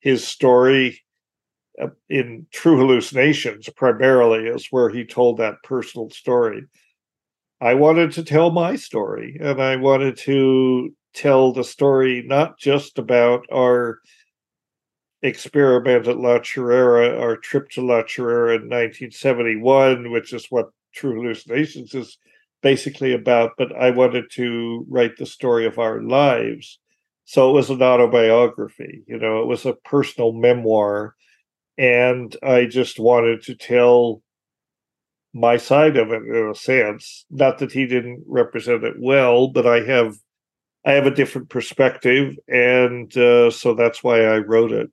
his 0.00 0.28
story 0.28 1.00
Uh, 1.80 1.88
in 2.08 2.46
True 2.50 2.78
Hallucinations 2.78 3.68
primarily 3.76 4.46
is 4.46 4.68
where 4.70 4.88
he 4.88 5.04
told 5.04 5.38
that 5.38 5.62
personal 5.62 6.10
story. 6.10 6.64
I 7.60 7.74
wanted 7.74 8.12
to 8.12 8.22
tell 8.22 8.50
my 8.50 8.76
story, 8.76 9.36
and 9.40 9.60
I 9.60 9.76
wanted 9.76 10.16
to 10.18 10.94
tell 11.14 11.52
the 11.52 11.64
story 11.64 12.22
not 12.26 12.58
just 12.58 12.98
about 12.98 13.44
our 13.52 14.00
experiment 15.22 16.06
at 16.06 16.18
La 16.18 16.38
Chorrera, 16.38 17.18
our 17.20 17.36
trip 17.36 17.68
to 17.70 17.82
La 17.82 18.02
Chorrera 18.02 18.54
in 18.54 18.62
1971, 18.62 20.10
which 20.10 20.32
is 20.32 20.46
what 20.50 20.70
True 20.94 21.14
Hallucinations 21.14 21.94
is 21.94 22.18
basically 22.62 23.12
about. 23.12 23.52
But 23.58 23.74
I 23.76 23.90
wanted 23.90 24.30
to 24.32 24.86
write 24.88 25.16
the 25.16 25.26
story 25.26 25.66
of 25.66 25.78
our 25.78 26.00
lives. 26.02 26.78
So 27.24 27.50
it 27.50 27.52
was 27.52 27.70
an 27.70 27.82
autobiography, 27.82 29.02
you 29.06 29.18
know, 29.18 29.42
it 29.42 29.46
was 29.46 29.66
a 29.66 29.74
personal 29.74 30.32
memoir. 30.32 31.14
And 31.78 32.34
I 32.42 32.66
just 32.66 32.98
wanted 32.98 33.42
to 33.44 33.54
tell 33.54 34.22
my 35.32 35.56
side 35.56 35.96
of 35.96 36.10
it 36.10 36.22
in 36.22 36.50
a 36.50 36.54
sense. 36.54 37.24
Not 37.30 37.58
that 37.58 37.72
he 37.72 37.86
didn't 37.86 38.24
represent 38.26 38.84
it 38.84 38.96
well, 38.98 39.48
but 39.48 39.66
I 39.66 39.80
have 39.80 40.16
I 40.84 40.92
have 40.92 41.06
a 41.06 41.14
different 41.14 41.50
perspective, 41.50 42.36
and 42.48 43.14
uh, 43.16 43.50
so 43.50 43.74
that's 43.74 44.02
why 44.02 44.24
I 44.24 44.38
wrote 44.38 44.72
it. 44.72 44.90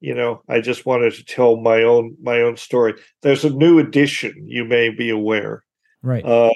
You 0.00 0.16
know 0.16 0.42
i 0.48 0.60
just 0.60 0.84
wanted 0.84 1.14
to 1.14 1.24
tell 1.24 1.56
my 1.56 1.82
own 1.82 2.16
my 2.20 2.40
own 2.40 2.56
story. 2.56 2.94
There's 3.22 3.44
a 3.44 3.50
new 3.50 3.78
edition 3.78 4.34
you 4.46 4.64
may 4.64 4.90
be 4.90 5.10
aware. 5.10 5.64
Right. 6.02 6.24
Uh 6.24 6.50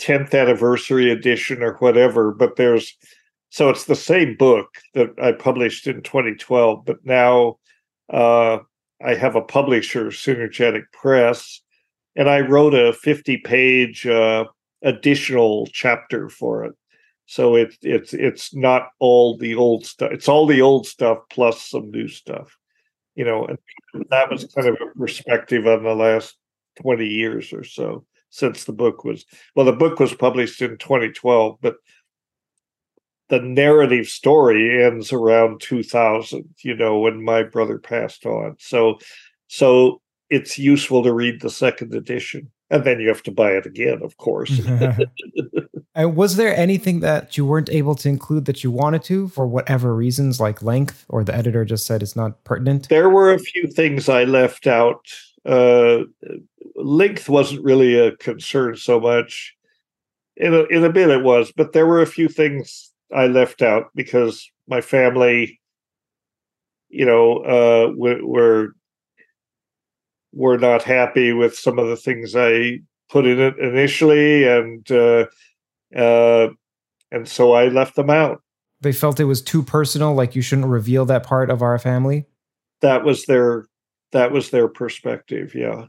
10th 0.00 0.34
anniversary 0.34 1.12
edition 1.12 1.62
or 1.62 1.74
whatever 1.74 2.32
but 2.32 2.56
there's 2.56 2.96
so 3.52 3.68
it's 3.68 3.84
the 3.84 3.94
same 3.94 4.34
book 4.36 4.78
that 4.94 5.10
I 5.22 5.32
published 5.32 5.86
in 5.86 6.02
2012, 6.02 6.86
but 6.86 7.04
now 7.04 7.58
uh, 8.12 8.58
I 9.04 9.14
have 9.14 9.36
a 9.36 9.42
publisher, 9.42 10.06
Synergetic 10.06 10.84
Press, 10.92 11.60
and 12.14 12.28
I 12.28 12.40
wrote 12.40 12.74
a 12.74 12.92
50 12.92 13.38
page 13.38 14.06
uh, 14.06 14.44
additional 14.82 15.66
chapter 15.72 16.28
for 16.28 16.64
it. 16.64 16.74
So 17.26 17.54
it's 17.54 17.78
it's 17.82 18.12
it's 18.12 18.54
not 18.54 18.88
all 18.98 19.38
the 19.38 19.54
old 19.54 19.86
stuff. 19.86 20.12
It's 20.12 20.28
all 20.28 20.46
the 20.46 20.60
old 20.60 20.86
stuff 20.86 21.18
plus 21.30 21.70
some 21.70 21.90
new 21.90 22.08
stuff. 22.08 22.56
You 23.14 23.24
know, 23.24 23.46
and 23.46 23.58
that 24.10 24.30
was 24.30 24.44
kind 24.54 24.68
of 24.68 24.74
a 24.74 24.98
perspective 24.98 25.66
on 25.66 25.84
the 25.84 25.94
last 25.94 26.36
20 26.80 27.06
years 27.06 27.52
or 27.52 27.64
so 27.64 28.04
since 28.30 28.64
the 28.64 28.72
book 28.72 29.04
was 29.04 29.24
well, 29.54 29.66
the 29.66 29.72
book 29.72 30.00
was 30.00 30.14
published 30.14 30.60
in 30.62 30.78
2012, 30.78 31.58
but 31.60 31.76
the 33.28 33.40
narrative 33.40 34.06
story 34.06 34.84
ends 34.84 35.12
around 35.12 35.60
2000 35.60 36.44
you 36.62 36.74
know 36.74 36.98
when 36.98 37.22
my 37.24 37.42
brother 37.42 37.78
passed 37.78 38.26
on. 38.26 38.56
So 38.58 38.98
so 39.48 40.00
it's 40.30 40.58
useful 40.58 41.02
to 41.02 41.12
read 41.12 41.40
the 41.40 41.50
second 41.50 41.94
edition 41.94 42.50
and 42.70 42.84
then 42.84 43.00
you 43.00 43.08
have 43.08 43.22
to 43.24 43.30
buy 43.30 43.52
it 43.52 43.66
again 43.66 44.00
of 44.02 44.16
course. 44.16 44.60
And 45.94 46.16
was 46.16 46.36
there 46.36 46.56
anything 46.56 47.00
that 47.00 47.36
you 47.36 47.44
weren't 47.44 47.68
able 47.68 47.94
to 47.96 48.08
include 48.08 48.46
that 48.46 48.64
you 48.64 48.70
wanted 48.70 49.02
to 49.04 49.28
for 49.28 49.46
whatever 49.46 49.94
reasons 49.94 50.40
like 50.40 50.62
length 50.62 51.04
or 51.08 51.22
the 51.22 51.34
editor 51.34 51.64
just 51.64 51.86
said 51.86 52.02
it's 52.02 52.16
not 52.16 52.42
pertinent? 52.44 52.88
There 52.88 53.10
were 53.10 53.32
a 53.32 53.38
few 53.38 53.66
things 53.66 54.08
i 54.08 54.24
left 54.24 54.66
out. 54.66 55.06
Uh, 55.44 56.04
length 56.76 57.28
wasn't 57.28 57.64
really 57.64 57.98
a 57.98 58.16
concern 58.16 58.76
so 58.76 59.00
much. 59.00 59.54
In 60.38 60.54
a, 60.54 60.62
in 60.64 60.82
a 60.82 60.90
bit 60.90 61.10
it 61.10 61.22
was 61.22 61.52
but 61.54 61.74
there 61.74 61.86
were 61.86 62.00
a 62.00 62.06
few 62.06 62.26
things 62.26 62.90
I 63.14 63.26
left 63.26 63.62
out 63.62 63.90
because 63.94 64.50
my 64.68 64.80
family, 64.80 65.60
you 66.88 67.04
know, 67.04 67.38
uh, 67.38 67.92
were 67.96 68.74
were 70.32 70.58
not 70.58 70.82
happy 70.82 71.32
with 71.32 71.56
some 71.56 71.78
of 71.78 71.88
the 71.88 71.96
things 71.96 72.34
I 72.34 72.80
put 73.10 73.26
in 73.26 73.38
it 73.38 73.58
initially, 73.58 74.48
and 74.48 74.90
uh, 74.90 75.26
uh, 75.94 76.48
and 77.10 77.28
so 77.28 77.52
I 77.52 77.68
left 77.68 77.96
them 77.96 78.10
out. 78.10 78.42
They 78.80 78.92
felt 78.92 79.20
it 79.20 79.24
was 79.24 79.42
too 79.42 79.62
personal, 79.62 80.14
like 80.14 80.34
you 80.34 80.42
shouldn't 80.42 80.68
reveal 80.68 81.04
that 81.06 81.24
part 81.24 81.50
of 81.50 81.62
our 81.62 81.78
family. 81.78 82.26
That 82.80 83.04
was 83.04 83.26
their 83.26 83.66
that 84.12 84.32
was 84.32 84.50
their 84.50 84.68
perspective. 84.68 85.54
Yeah, 85.54 85.86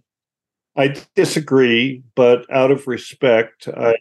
I 0.75 0.95
disagree, 1.15 2.03
but 2.15 2.45
out 2.51 2.71
of 2.71 2.87
respect, 2.87 3.67
I 3.67 3.95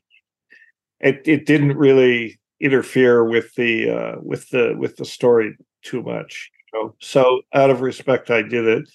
it, 1.00 1.22
it 1.26 1.46
didn't 1.46 1.76
really 1.76 2.38
interfere 2.62 3.24
with 3.24 3.54
the 3.56 3.90
uh, 3.90 4.14
with 4.22 4.48
the 4.50 4.74
with 4.78 4.96
the 4.96 5.04
story 5.04 5.56
too 5.82 6.02
much. 6.02 6.50
You 6.72 6.78
know? 6.78 6.94
So 7.00 7.42
out 7.52 7.70
of 7.70 7.82
respect, 7.82 8.30
I 8.30 8.42
did 8.42 8.66
it. 8.66 8.88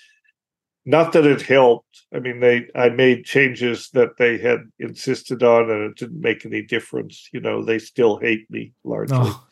Not 0.86 1.12
that 1.12 1.26
it 1.26 1.42
helped. 1.42 2.06
I 2.16 2.20
mean, 2.20 2.40
they 2.40 2.68
I 2.74 2.90
made 2.90 3.26
changes 3.26 3.90
that 3.90 4.18
they 4.18 4.38
had 4.38 4.62
insisted 4.80 5.44
on, 5.44 5.70
and 5.70 5.92
it 5.92 5.98
didn't 5.98 6.22
make 6.22 6.46
any 6.46 6.62
difference. 6.62 7.30
You 7.34 7.42
know, 7.42 7.64
they 7.64 7.78
still 7.78 8.18
hate 8.18 8.50
me 8.50 8.72
largely. 8.86 9.18
Oh, 9.20 9.46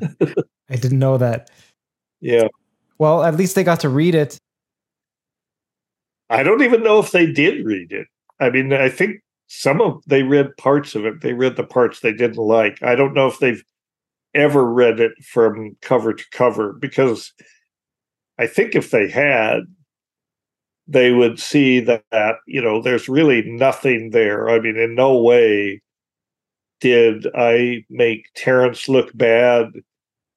I 0.70 0.76
didn't 0.76 1.00
know 1.00 1.18
that. 1.18 1.50
Yeah. 2.20 2.48
Well, 2.98 3.24
at 3.24 3.36
least 3.36 3.56
they 3.56 3.64
got 3.64 3.80
to 3.80 3.88
read 3.88 4.14
it. 4.14 4.38
I 6.30 6.42
don't 6.42 6.62
even 6.62 6.82
know 6.82 6.98
if 6.98 7.10
they 7.10 7.30
did 7.30 7.64
read 7.64 7.92
it. 7.92 8.06
I 8.40 8.50
mean, 8.50 8.72
I 8.72 8.88
think 8.88 9.22
some 9.48 9.80
of 9.80 10.02
they 10.06 10.22
read 10.22 10.56
parts 10.56 10.94
of 10.94 11.04
it. 11.04 11.20
They 11.20 11.32
read 11.32 11.56
the 11.56 11.64
parts 11.64 12.00
they 12.00 12.12
didn't 12.12 12.36
like. 12.36 12.82
I 12.82 12.94
don't 12.94 13.14
know 13.14 13.26
if 13.28 13.38
they've 13.38 13.62
ever 14.34 14.64
read 14.70 15.00
it 15.00 15.12
from 15.24 15.76
cover 15.82 16.12
to 16.12 16.24
cover 16.32 16.74
because 16.74 17.32
I 18.38 18.46
think 18.46 18.74
if 18.74 18.90
they 18.90 19.08
had, 19.08 19.60
they 20.88 21.12
would 21.12 21.40
see 21.40 21.80
that, 21.80 22.36
you 22.46 22.62
know 22.62 22.82
there's 22.82 23.08
really 23.08 23.42
nothing 23.42 24.10
there. 24.10 24.48
I 24.48 24.60
mean, 24.60 24.76
in 24.76 24.94
no 24.94 25.16
way 25.18 25.82
did 26.80 27.26
I 27.34 27.84
make 27.88 28.26
Terrence 28.34 28.88
look 28.88 29.10
bad 29.16 29.72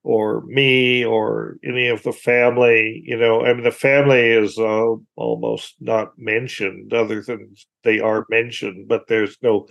or 0.03 0.41
me 0.45 1.03
or 1.03 1.57
any 1.63 1.87
of 1.87 2.03
the 2.03 2.13
family 2.13 3.01
you 3.05 3.17
know 3.17 3.45
i 3.45 3.53
mean 3.53 3.63
the 3.63 3.71
family 3.71 4.21
is 4.21 4.57
uh, 4.57 4.93
almost 5.15 5.75
not 5.81 6.17
mentioned 6.17 6.93
other 6.93 7.21
than 7.21 7.53
they 7.83 7.99
are 7.99 8.25
mentioned 8.29 8.87
but 8.87 9.07
there's 9.07 9.37
no 9.41 9.67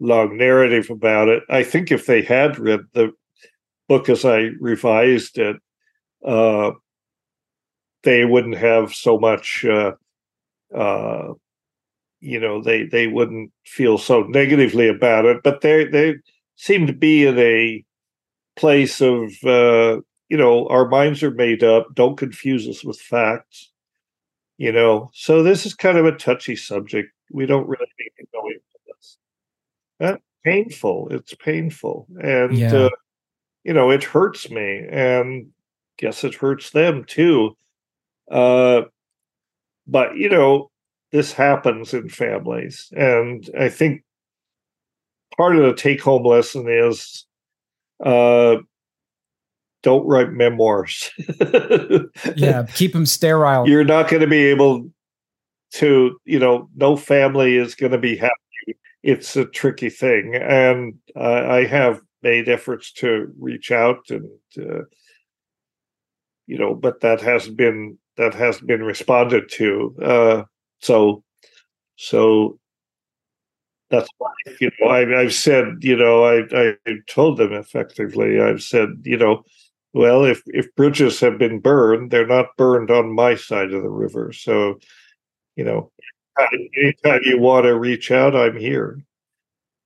long 0.00 0.36
narrative 0.36 0.90
about 0.90 1.28
it. 1.28 1.42
I 1.48 1.62
think 1.62 1.90
if 1.90 2.06
they 2.06 2.20
had 2.20 2.58
read 2.58 2.80
the 2.92 3.12
book 3.88 4.08
as 4.08 4.24
i 4.24 4.48
revised 4.60 5.38
it 5.38 5.56
uh, 6.26 6.70
they 8.02 8.24
wouldn't 8.24 8.56
have 8.56 8.94
so 8.94 9.18
much 9.18 9.64
uh, 9.64 9.92
uh, 10.74 11.34
you 12.20 12.40
know 12.40 12.62
they 12.62 12.84
they 12.84 13.06
wouldn't 13.06 13.50
feel 13.66 13.98
so 13.98 14.22
negatively 14.22 14.88
about 14.88 15.26
it 15.26 15.42
but 15.44 15.60
they 15.60 15.84
they 15.84 16.14
seem 16.56 16.86
to 16.86 16.92
be 16.92 17.26
in 17.26 17.38
a 17.38 17.84
place 18.56 19.00
of 19.00 19.32
uh, 19.44 20.00
you 20.28 20.36
know 20.36 20.66
our 20.68 20.88
minds 20.88 21.22
are 21.22 21.30
made 21.30 21.62
up. 21.62 21.88
Don't 21.94 22.16
confuse 22.16 22.68
us 22.68 22.84
with 22.84 23.00
facts. 23.00 23.70
You 24.56 24.72
know, 24.72 25.10
so 25.12 25.42
this 25.42 25.66
is 25.66 25.74
kind 25.74 25.98
of 25.98 26.06
a 26.06 26.16
touchy 26.16 26.54
subject. 26.54 27.10
We 27.32 27.46
don't 27.46 27.68
really 27.68 27.86
need 27.98 28.12
to 28.18 28.26
go 28.32 28.46
into 28.46 28.60
this. 28.86 29.18
That 29.98 30.20
painful. 30.44 31.08
It's 31.10 31.34
painful, 31.34 32.06
and 32.22 32.56
yeah. 32.56 32.74
uh, 32.74 32.90
you 33.64 33.74
know 33.74 33.90
it 33.90 34.04
hurts 34.04 34.50
me, 34.50 34.86
and 34.88 35.48
guess 35.98 36.24
it 36.24 36.34
hurts 36.34 36.70
them 36.70 37.04
too. 37.04 37.56
Uh, 38.30 38.82
but 39.86 40.16
you 40.16 40.28
know, 40.28 40.70
this 41.10 41.32
happens 41.32 41.92
in 41.92 42.08
families, 42.08 42.92
and 42.96 43.48
I 43.58 43.68
think 43.68 44.04
part 45.36 45.56
of 45.56 45.64
the 45.64 45.74
take-home 45.74 46.24
lesson 46.24 46.66
is 46.68 47.26
uh, 48.02 48.56
don't 49.82 50.06
write 50.06 50.32
memoirs. 50.32 51.10
yeah, 52.36 52.66
keep 52.74 52.92
them 52.92 53.06
sterile. 53.06 53.68
You're 53.68 53.84
not 53.84 54.08
going 54.08 54.22
to 54.22 54.26
be 54.26 54.46
able 54.46 54.88
to, 55.72 56.18
you 56.24 56.38
know, 56.38 56.68
no 56.74 56.96
family 56.96 57.56
is 57.56 57.74
going 57.74 57.92
to 57.92 57.98
be 57.98 58.16
happy. 58.16 58.34
It's 59.02 59.36
a 59.36 59.44
tricky 59.44 59.90
thing, 59.90 60.34
and 60.34 60.94
uh, 61.14 61.44
I 61.46 61.64
have 61.66 62.00
made 62.22 62.48
efforts 62.48 62.90
to 62.92 63.30
reach 63.38 63.70
out 63.70 63.98
and, 64.08 64.26
uh, 64.58 64.84
you 66.46 66.58
know, 66.58 66.74
but 66.74 67.00
that 67.00 67.20
has 67.20 67.48
been 67.48 67.98
that 68.16 68.34
has 68.34 68.60
been 68.60 68.82
responded 68.82 69.50
to. 69.50 69.94
Uh, 70.02 70.42
so, 70.80 71.22
so 71.96 72.58
that's 73.94 74.08
why 74.18 74.32
you 74.60 74.70
know 74.80 74.88
I, 74.88 75.22
have 75.22 75.34
said 75.34 75.78
you 75.80 75.96
know 75.96 76.24
I 76.24 76.42
I 76.52 76.76
told 77.08 77.38
them 77.38 77.52
effectively 77.52 78.40
I've 78.40 78.62
said 78.62 78.88
you 79.04 79.16
know 79.16 79.44
well 79.92 80.24
if 80.24 80.42
if 80.46 80.74
bridges 80.74 81.20
have 81.20 81.38
been 81.38 81.60
burned 81.60 82.10
they're 82.10 82.26
not 82.26 82.56
burned 82.56 82.90
on 82.90 83.14
my 83.14 83.34
side 83.34 83.72
of 83.72 83.82
the 83.82 83.90
river 83.90 84.32
so 84.32 84.78
you 85.56 85.64
know 85.64 85.90
anytime 86.76 87.20
you 87.24 87.38
want 87.38 87.64
to 87.64 87.78
reach 87.78 88.10
out 88.10 88.34
I'm 88.34 88.56
here. 88.56 89.00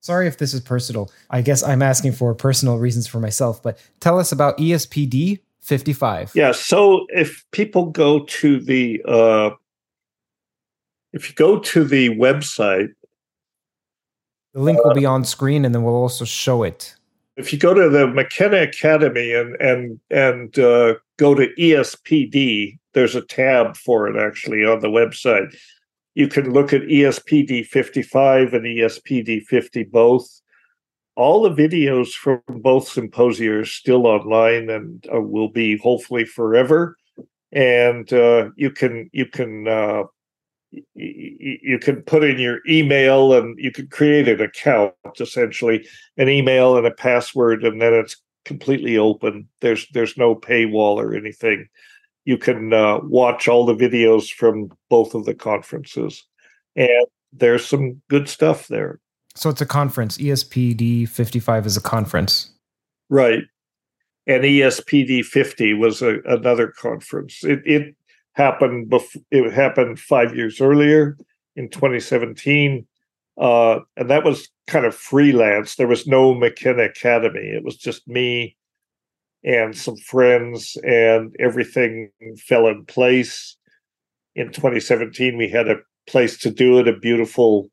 Sorry 0.00 0.28
if 0.28 0.38
this 0.38 0.54
is 0.54 0.60
personal. 0.60 1.10
I 1.28 1.42
guess 1.42 1.62
I'm 1.62 1.82
asking 1.82 2.12
for 2.12 2.34
personal 2.34 2.78
reasons 2.78 3.06
for 3.06 3.18
myself, 3.18 3.62
but 3.62 3.78
tell 4.00 4.18
us 4.18 4.30
about 4.30 4.56
ESPD 4.56 5.40
55. 5.60 6.32
Yeah, 6.34 6.52
so 6.52 7.04
if 7.10 7.44
people 7.50 7.86
go 7.86 8.24
to 8.24 8.60
the 8.60 9.02
uh 9.06 9.50
if 11.12 11.28
you 11.28 11.34
go 11.34 11.58
to 11.58 11.84
the 11.84 12.10
website 12.10 12.88
the 14.58 14.64
link 14.64 14.84
will 14.84 14.94
be 14.94 15.06
on 15.06 15.24
screen, 15.24 15.64
and 15.64 15.74
then 15.74 15.84
we'll 15.84 15.94
also 15.94 16.24
show 16.24 16.64
it. 16.64 16.94
If 17.36 17.52
you 17.52 17.58
go 17.58 17.72
to 17.74 17.88
the 17.88 18.08
McKenna 18.08 18.62
Academy 18.62 19.32
and 19.32 19.54
and 19.60 20.00
and 20.10 20.58
uh, 20.58 20.94
go 21.16 21.34
to 21.34 21.48
ESPD, 21.58 22.78
there's 22.92 23.14
a 23.14 23.22
tab 23.22 23.76
for 23.76 24.08
it 24.08 24.20
actually 24.20 24.64
on 24.64 24.80
the 24.80 24.88
website. 24.88 25.56
You 26.14 26.26
can 26.26 26.52
look 26.52 26.72
at 26.72 26.82
ESPD 26.82 27.66
55 27.66 28.54
and 28.54 28.64
ESPD 28.64 29.44
50 29.44 29.84
both. 29.84 30.28
All 31.14 31.42
the 31.42 31.50
videos 31.50 32.08
from 32.12 32.40
both 32.48 32.88
symposia 32.88 33.60
are 33.60 33.64
still 33.64 34.06
online 34.06 34.68
and 34.70 35.06
uh, 35.14 35.20
will 35.20 35.48
be 35.48 35.76
hopefully 35.76 36.24
forever. 36.24 36.96
And 37.52 38.12
uh, 38.12 38.50
you 38.56 38.72
can 38.72 39.08
you 39.12 39.26
can 39.26 39.68
uh, 39.68 40.04
you 40.94 41.78
can 41.78 42.02
put 42.02 42.24
in 42.24 42.38
your 42.38 42.58
email 42.68 43.32
and 43.32 43.58
you 43.58 43.70
can 43.70 43.86
create 43.86 44.28
an 44.28 44.40
account 44.40 44.92
essentially 45.18 45.86
an 46.18 46.28
email 46.28 46.76
and 46.76 46.86
a 46.86 46.90
password 46.90 47.64
and 47.64 47.80
then 47.80 47.94
it's 47.94 48.16
completely 48.48 48.96
open. 48.96 49.48
There's 49.60 49.86
there's 49.92 50.16
no 50.16 50.34
paywall 50.34 50.96
or 50.96 51.14
anything. 51.14 51.68
You 52.24 52.38
can 52.38 52.72
uh, 52.72 52.98
watch 53.02 53.46
all 53.46 53.64
the 53.64 53.74
videos 53.74 54.32
from 54.32 54.70
both 54.88 55.14
of 55.14 55.24
the 55.24 55.34
conferences. 55.34 56.24
And 56.74 57.06
there's 57.32 57.64
some 57.64 58.00
good 58.08 58.28
stuff 58.28 58.68
there. 58.68 59.00
So 59.34 59.50
it's 59.50 59.60
a 59.60 59.66
conference. 59.66 60.18
Espd 60.18 61.08
55 61.08 61.66
is 61.66 61.76
a 61.76 61.80
conference. 61.80 62.50
Right. 63.08 63.44
And 64.26 64.44
ESPD 64.44 65.24
50 65.24 65.74
was 65.74 66.02
a, 66.02 66.20
another 66.26 66.68
conference. 66.68 67.44
It, 67.44 67.60
it 67.64 67.94
happened 68.38 68.88
before 68.88 69.20
it 69.30 69.52
happened 69.52 69.98
five 69.98 70.34
years 70.34 70.60
earlier 70.60 71.18
in 71.56 71.68
2017, 71.68 72.86
uh, 73.38 73.80
and 73.96 74.08
that 74.08 74.24
was 74.24 74.48
kind 74.68 74.86
of 74.86 74.94
freelance. 74.94 75.74
There 75.74 75.88
was 75.88 76.06
no 76.06 76.34
McKenna 76.34 76.84
Academy. 76.84 77.40
It 77.40 77.64
was 77.64 77.76
just 77.76 78.06
me 78.06 78.56
and 79.44 79.76
some 79.76 79.96
friends, 79.96 80.76
and 80.84 81.34
everything 81.38 82.10
fell 82.46 82.68
in 82.68 82.84
place. 82.86 83.56
In 84.36 84.52
2017, 84.52 85.36
we 85.36 85.48
had 85.48 85.68
a 85.68 85.76
place 86.06 86.38
to 86.38 86.50
do 86.50 86.78
it, 86.78 86.88
a 86.88 86.96
beautiful 86.96 87.68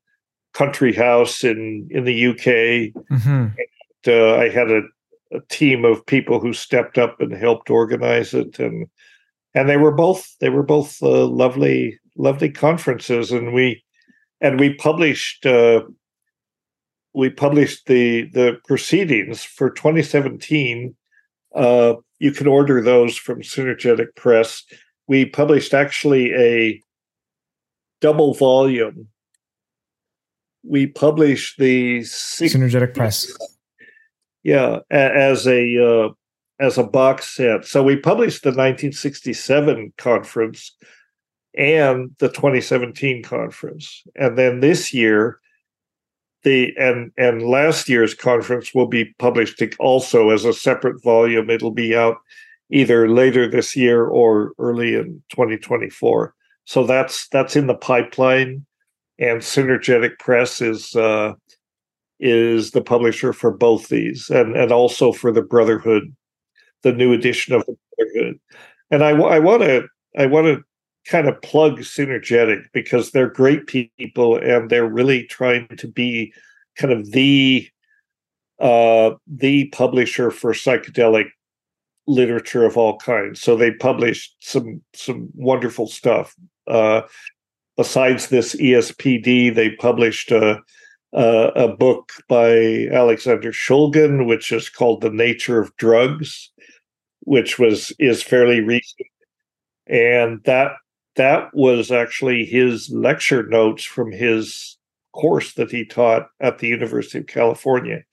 country 0.53 0.93
house 0.93 1.43
in 1.43 1.87
in 1.91 2.05
the 2.05 2.27
UK. 2.27 2.93
Mm-hmm. 3.11 3.29
And, 3.29 4.07
uh, 4.07 4.35
I 4.35 4.49
had 4.49 4.71
a, 4.71 4.81
a 5.31 5.41
team 5.49 5.85
of 5.85 6.05
people 6.05 6.39
who 6.39 6.53
stepped 6.53 6.97
up 6.97 7.19
and 7.19 7.33
helped 7.33 7.69
organize 7.69 8.33
it, 8.33 8.57
and 8.59 8.87
and 9.55 9.67
they 9.67 9.77
were 9.77 9.91
both 9.91 10.35
they 10.39 10.49
were 10.49 10.63
both 10.63 11.01
uh, 11.01 11.25
lovely 11.25 11.99
lovely 12.15 12.49
conferences, 12.49 13.31
and 13.31 13.53
we 13.53 13.83
and 14.41 14.59
we 14.59 14.73
published. 14.75 15.45
Uh, 15.45 15.81
we 17.13 17.29
published 17.29 17.87
the 17.87 18.29
the 18.33 18.59
proceedings 18.67 19.41
for 19.41 19.69
2017 19.69 20.93
uh, 21.55 21.95
you 22.19 22.31
can 22.31 22.47
order 22.47 22.81
those 22.81 23.17
from 23.17 23.41
synergetic 23.41 24.15
press. 24.15 24.63
We 25.07 25.25
published 25.25 25.73
actually 25.73 26.33
a 26.33 26.81
double 28.01 28.33
volume. 28.33 29.07
We 30.63 30.87
published 30.87 31.57
the 31.57 31.99
synergetic 32.01 32.93
press. 32.93 33.31
Yeah 34.43 34.79
as 34.91 35.47
a 35.47 35.77
uh, 35.83 36.09
as 36.59 36.77
a 36.77 36.83
box 36.83 37.35
set. 37.35 37.65
So 37.65 37.83
we 37.83 37.95
published 37.95 38.43
the 38.43 38.49
1967 38.49 39.93
conference 39.97 40.75
and 41.57 42.11
the 42.19 42.29
2017 42.29 43.23
conference. 43.23 44.03
And 44.15 44.37
then 44.37 44.59
this 44.59 44.93
year 44.93 45.39
the 46.43 46.73
and 46.77 47.11
and 47.17 47.41
last 47.41 47.89
year's 47.89 48.13
conference 48.13 48.73
will 48.73 48.87
be 48.87 49.05
published 49.17 49.61
also 49.79 50.29
as 50.29 50.45
a 50.45 50.53
separate 50.53 51.01
volume. 51.03 51.49
It'll 51.49 51.71
be 51.71 51.95
out 51.95 52.17
either 52.69 53.09
later 53.09 53.49
this 53.49 53.75
year 53.75 54.05
or 54.05 54.53
early 54.59 54.95
in 54.95 55.23
2024 55.31 56.35
so 56.65 56.83
that's 56.83 57.27
that's 57.29 57.55
in 57.55 57.67
the 57.67 57.75
pipeline. 57.75 58.65
And 59.17 59.39
synergetic 59.39 60.19
press 60.19 60.61
is 60.61 60.95
uh, 60.95 61.33
is 62.19 62.71
the 62.71 62.81
publisher 62.81 63.31
for 63.31 63.51
both 63.51 63.87
these 63.87 64.29
and 64.29 64.57
and 64.57 64.71
also 64.71 65.11
for 65.11 65.31
the 65.31 65.41
brotherhood 65.41 66.13
the 66.85 66.93
new 66.93 67.11
edition 67.11 67.53
of 67.53 67.65
the 67.65 67.75
brotherhood. 67.97 68.39
And 68.91 69.03
i 69.03 69.09
i 69.09 69.39
want 69.39 69.63
to 69.63 69.87
i 70.17 70.25
want 70.25 70.45
to 70.45 70.63
kind 71.05 71.27
of 71.27 71.41
plug 71.41 71.79
synergetic 71.79 72.65
because 72.73 73.11
they're 73.11 73.29
great 73.29 73.67
people 73.67 74.37
and 74.37 74.69
they're 74.69 74.89
really 74.89 75.25
trying 75.25 75.67
to 75.77 75.87
be 75.87 76.33
kind 76.77 76.93
of 76.93 77.11
the 77.11 77.67
uh 78.59 79.11
the 79.27 79.67
publisher 79.69 80.31
for 80.31 80.53
psychedelic 80.53 81.25
literature 82.07 82.65
of 82.65 82.77
all 82.77 82.97
kinds. 82.99 83.41
So 83.41 83.55
they 83.55 83.71
published 83.71 84.35
some 84.39 84.81
some 84.93 85.29
wonderful 85.33 85.87
stuff. 85.87 86.35
Uh 86.67 87.01
besides 87.77 88.29
this 88.29 88.55
ESPD, 88.55 89.53
they 89.53 89.71
published 89.71 90.31
a, 90.31 90.61
a, 91.13 91.51
a 91.55 91.75
book 91.75 92.13
by 92.29 92.87
Alexander 92.91 93.51
Shulgin, 93.51 94.27
which 94.27 94.51
is 94.51 94.69
called 94.69 95.01
"The 95.01 95.09
Nature 95.09 95.59
of 95.59 95.75
Drugs," 95.77 96.51
which 97.25 97.59
was 97.59 97.93
is 97.99 98.23
fairly 98.23 98.61
recent, 98.61 99.07
and 99.87 100.41
that 100.45 100.71
that 101.15 101.53
was 101.53 101.91
actually 101.91 102.45
his 102.45 102.89
lecture 102.89 103.43
notes 103.47 103.83
from 103.83 104.11
his 104.11 104.77
course 105.13 105.53
that 105.53 105.71
he 105.71 105.85
taught 105.85 106.27
at 106.41 106.59
the 106.59 106.67
University 106.67 107.19
of 107.19 107.27
California 107.27 108.03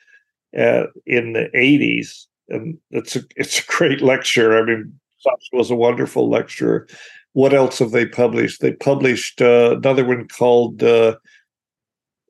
uh, 0.57 0.85
in 1.07 1.33
the 1.33 1.51
80s. 1.55 2.27
And 2.49 2.79
it's 2.91 3.17
a 3.17 3.23
it's 3.37 3.61
a 3.61 3.67
great 3.67 4.03
lecture. 4.03 4.59
I 4.59 4.65
mean, 4.65 4.99
was 5.53 5.71
a 5.71 5.77
wonderful 5.77 6.29
lecturer 6.29 6.87
what 7.35 7.55
else 7.55 7.79
have 7.79 7.93
they 7.93 8.07
published? 8.07 8.61
They 8.61 8.73
published 8.73 9.41
uh, 9.41 9.77
another 9.79 10.05
one 10.05 10.29
called 10.29 10.83
uh, 10.83 11.17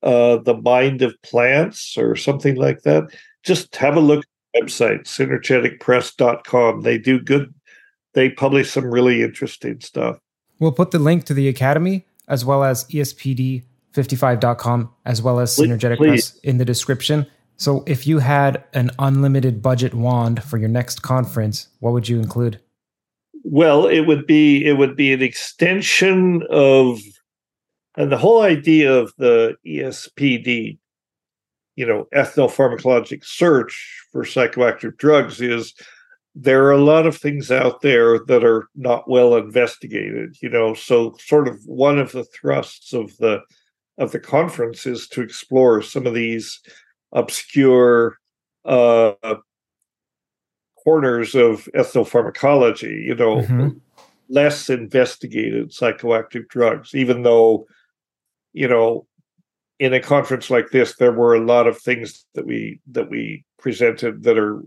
uh, 0.03 0.39
"The 0.39 0.61
Mind 0.63 1.03
of 1.03 1.21
Plants" 1.23 1.97
or 1.99 2.17
something 2.17 2.57
like 2.57 2.83
that. 2.83 3.05
Just 3.43 3.75
have 3.77 3.97
a 3.97 4.01
look 4.01 4.25
website 4.57 5.05
synergeticpress.com. 5.05 6.83
They 6.83 6.99
do 6.99 7.21
good. 7.21 7.55
They 8.15 8.31
publish 8.31 8.71
some 8.71 8.87
really 8.87 9.23
interesting 9.23 9.81
stuff. 9.81 10.19
We'll 10.59 10.73
put 10.73 10.91
the 10.91 10.99
link 10.99 11.25
to 11.25 11.35
the 11.35 11.49
academy 11.49 12.07
as 12.29 12.45
well 12.45 12.63
as 12.63 12.85
ESPD55.com 12.85 14.91
as 15.05 15.23
well 15.23 15.41
as 15.41 15.57
Synergetic 15.57 15.97
Please. 15.97 16.31
Press 16.31 16.41
in 16.41 16.59
the 16.59 16.65
description. 16.65 17.27
So 17.57 17.85
if 17.87 18.07
you 18.07 18.19
had 18.19 18.65
an 18.73 18.91
unlimited 18.99 19.63
budget 19.63 19.95
wand 19.95 20.43
for 20.43 20.59
your 20.59 20.69
next 20.69 21.03
conference, 21.03 21.69
what 21.81 21.93
would 21.93 22.09
you 22.09 22.19
include? 22.19 22.61
Well, 23.45 23.87
it 23.87 24.01
would 24.01 24.27
be 24.27 24.65
it 24.65 24.75
would 24.75 24.97
be 24.97 25.13
an 25.13 25.23
extension 25.23 26.43
of, 26.51 27.01
and 27.97 28.11
the 28.11 28.19
whole 28.19 28.43
idea 28.43 28.93
of 28.93 29.13
the 29.19 29.57
ESPD, 29.67 30.79
you 31.77 31.87
know, 31.87 32.07
ethnopharmacologic 32.15 33.25
search 33.25 34.07
for 34.13 34.25
psychoactive 34.25 34.97
drugs 34.99 35.41
is 35.41 35.75
there 36.35 36.65
are 36.65 36.73
a 36.73 36.83
lot 36.83 37.07
of 37.07 37.17
things 37.17 37.51
out 37.51 37.83
there 37.83 38.19
that 38.27 38.45
are 38.45 38.69
not 38.75 39.09
well 39.09 39.37
investigated. 39.37 40.37
You 40.41 40.49
know, 40.49 40.75
so 40.75 41.15
sort 41.19 41.49
of 41.49 41.59
one 41.67 41.99
of 41.99 42.13
the 42.13 42.25
thrusts 42.25 42.93
of 42.93 43.17
the 43.19 43.41
of 43.99 44.13
the 44.13 44.21
conference 44.21 44.87
is 44.87 45.07
to 45.09 45.21
explore 45.21 45.83
some 45.83 46.07
of 46.07 46.15
these 46.15 46.61
obscure 47.13 48.19
uh, 48.65 49.13
corners 50.83 51.35
of 51.35 51.69
ethnopharmacology, 51.75 53.05
you 53.05 53.15
know, 53.15 53.37
mm-hmm. 53.37 53.69
less 54.29 54.71
investigated 54.71 55.71
psychoactive 55.71 56.49
drugs, 56.49 56.95
even 56.95 57.23
though, 57.23 57.67
you 58.53 58.67
know, 58.67 59.07
in 59.83 59.93
a 59.93 60.01
conference 60.01 60.49
like 60.49 60.71
this, 60.71 60.95
there 60.95 61.11
were 61.11 61.35
a 61.35 61.45
lot 61.45 61.67
of 61.67 61.77
things 61.77 62.25
that 62.35 62.47
we 62.47 62.81
that 62.93 63.11
we 63.11 63.45
presented 63.59 64.23
that 64.23 64.39
are 64.39 64.63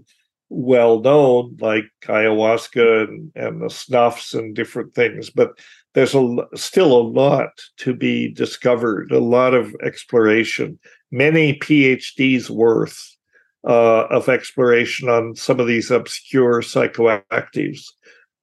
well 0.49 0.99
known, 0.99 1.55
like 1.61 1.85
ayahuasca 2.03 3.07
and, 3.07 3.31
and 3.33 3.61
the 3.61 3.69
snuffs 3.69 4.33
and 4.33 4.53
different 4.53 4.93
things. 4.93 5.29
But 5.29 5.51
there's 5.93 6.13
a 6.13 6.35
still 6.55 6.91
a 6.91 7.07
lot 7.23 7.51
to 7.77 7.93
be 7.93 8.33
discovered, 8.33 9.09
a 9.11 9.19
lot 9.19 9.53
of 9.53 9.73
exploration, 9.81 10.77
many 11.11 11.57
PhDs 11.59 12.49
worth 12.49 12.99
uh, 13.65 14.07
of 14.07 14.27
exploration 14.27 15.07
on 15.07 15.33
some 15.35 15.61
of 15.61 15.67
these 15.67 15.91
obscure 15.91 16.61
psychoactives 16.61 17.85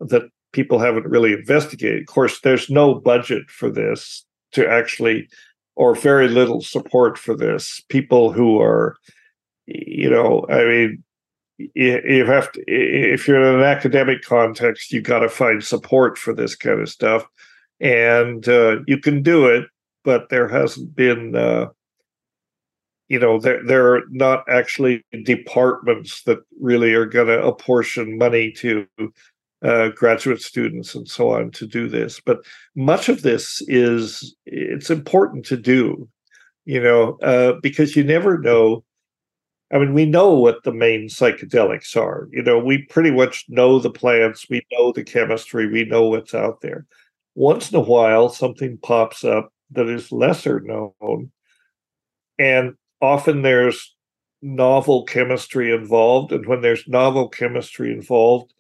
that 0.01 0.23
people 0.53 0.79
haven't 0.79 1.07
really 1.07 1.35
investigated. 1.35 2.01
Of 2.01 2.07
course, 2.07 2.41
there's 2.41 2.71
no 2.71 2.95
budget 2.95 3.51
for 3.51 3.71
this 3.71 4.25
to 4.53 4.67
actually, 4.67 5.29
or 5.75 5.95
very 5.95 6.29
little 6.29 6.61
support 6.61 7.19
for 7.19 7.37
this. 7.37 7.83
People 7.89 8.33
who 8.33 8.61
are, 8.61 8.97
you 9.67 10.11
know, 10.11 10.47
I 10.49 10.65
mean, 10.65 11.05
you 11.59 12.25
have 12.27 12.51
to, 12.53 12.65
if 12.67 13.29
you're 13.29 13.43
in 13.43 13.61
an 13.61 13.65
academic 13.65 14.23
context, 14.23 14.93
you've 14.93 15.05
got 15.05 15.21
to 15.21 15.29
find 15.29 15.63
support 15.63 16.19
for 16.19 16.35
this 16.35 16.57
kind 16.57 16.81
of 16.81 16.89
stuff. 16.89 17.27
And 17.81 18.49
uh, 18.49 18.79
you 18.87 18.99
can 18.99 19.23
do 19.23 19.47
it, 19.47 19.67
but 20.05 20.29
there 20.29 20.49
hasn't 20.49 20.95
been 20.95 21.35
uh, 21.37 21.69
you 23.13 23.19
know 23.19 23.39
there 23.39 23.63
there 23.63 23.95
are 23.95 24.03
not 24.11 24.43
actually 24.49 25.05
departments 25.25 26.23
that 26.23 26.39
really 26.61 26.95
are 26.95 27.05
going 27.05 27.27
to 27.27 27.45
apportion 27.45 28.17
money 28.17 28.51
to 28.53 28.87
uh, 29.63 29.89
graduate 29.91 30.43
students 30.43 30.95
and 30.95 31.09
so 31.09 31.31
on 31.31 31.51
to 31.53 31.67
do 31.67 31.89
this. 31.89 32.21
But 32.21 32.39
much 32.75 33.09
of 33.09 33.23
this 33.23 33.63
is 33.69 34.35
it's 34.47 34.91
important 34.91 35.45
to 35.47 35.57
do 35.57 36.09
you 36.65 36.81
know 36.83 37.19
uh, 37.23 37.55
because 37.63 37.97
you 37.97 38.05
never 38.05 38.39
know. 38.39 38.85
I 39.73 39.79
mean 39.79 39.95
we 39.95 40.05
know 40.05 40.35
what 40.35 40.65
the 40.65 40.73
main 40.73 41.09
psychedelics 41.09 41.97
are. 41.97 42.29
You 42.33 42.43
know 42.43 42.59
we 42.59 42.83
pretty 42.83 43.11
much 43.11 43.45
know 43.49 43.79
the 43.79 43.91
plants 43.91 44.47
we 44.51 44.63
know 44.73 44.93
the 44.93 45.05
chemistry 45.05 45.67
we 45.69 45.85
know 45.85 46.09
what's 46.09 46.35
out 46.35 46.61
there. 46.61 46.87
Once 47.35 47.71
in 47.71 47.79
a 47.79 47.81
while 47.81 48.29
something 48.29 48.79
pops 48.79 49.25
up 49.25 49.53
that 49.71 49.89
is 49.89 50.13
lesser 50.13 50.61
known 50.61 51.31
and 52.39 52.75
often 53.01 53.43
there's 53.43 53.95
novel 54.43 55.05
chemistry 55.05 55.73
involved 55.73 56.33
and 56.33 56.47
when 56.47 56.61
there's 56.61 56.87
novel 56.89 57.29
chemistry 57.29 57.93
involved 57.93 58.53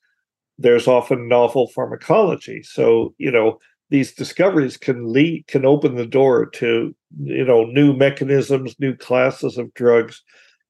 there's 0.62 0.88
often 0.88 1.28
novel 1.28 1.68
pharmacology 1.68 2.62
so 2.62 3.14
you 3.18 3.30
know 3.30 3.58
these 3.90 4.12
discoveries 4.12 4.76
can 4.76 5.12
lead 5.12 5.46
can 5.46 5.66
open 5.66 5.96
the 5.96 6.06
door 6.06 6.46
to 6.46 6.94
you 7.20 7.44
know 7.44 7.64
new 7.64 7.92
mechanisms 7.92 8.74
new 8.78 8.96
classes 8.96 9.58
of 9.58 9.72
drugs 9.74 10.22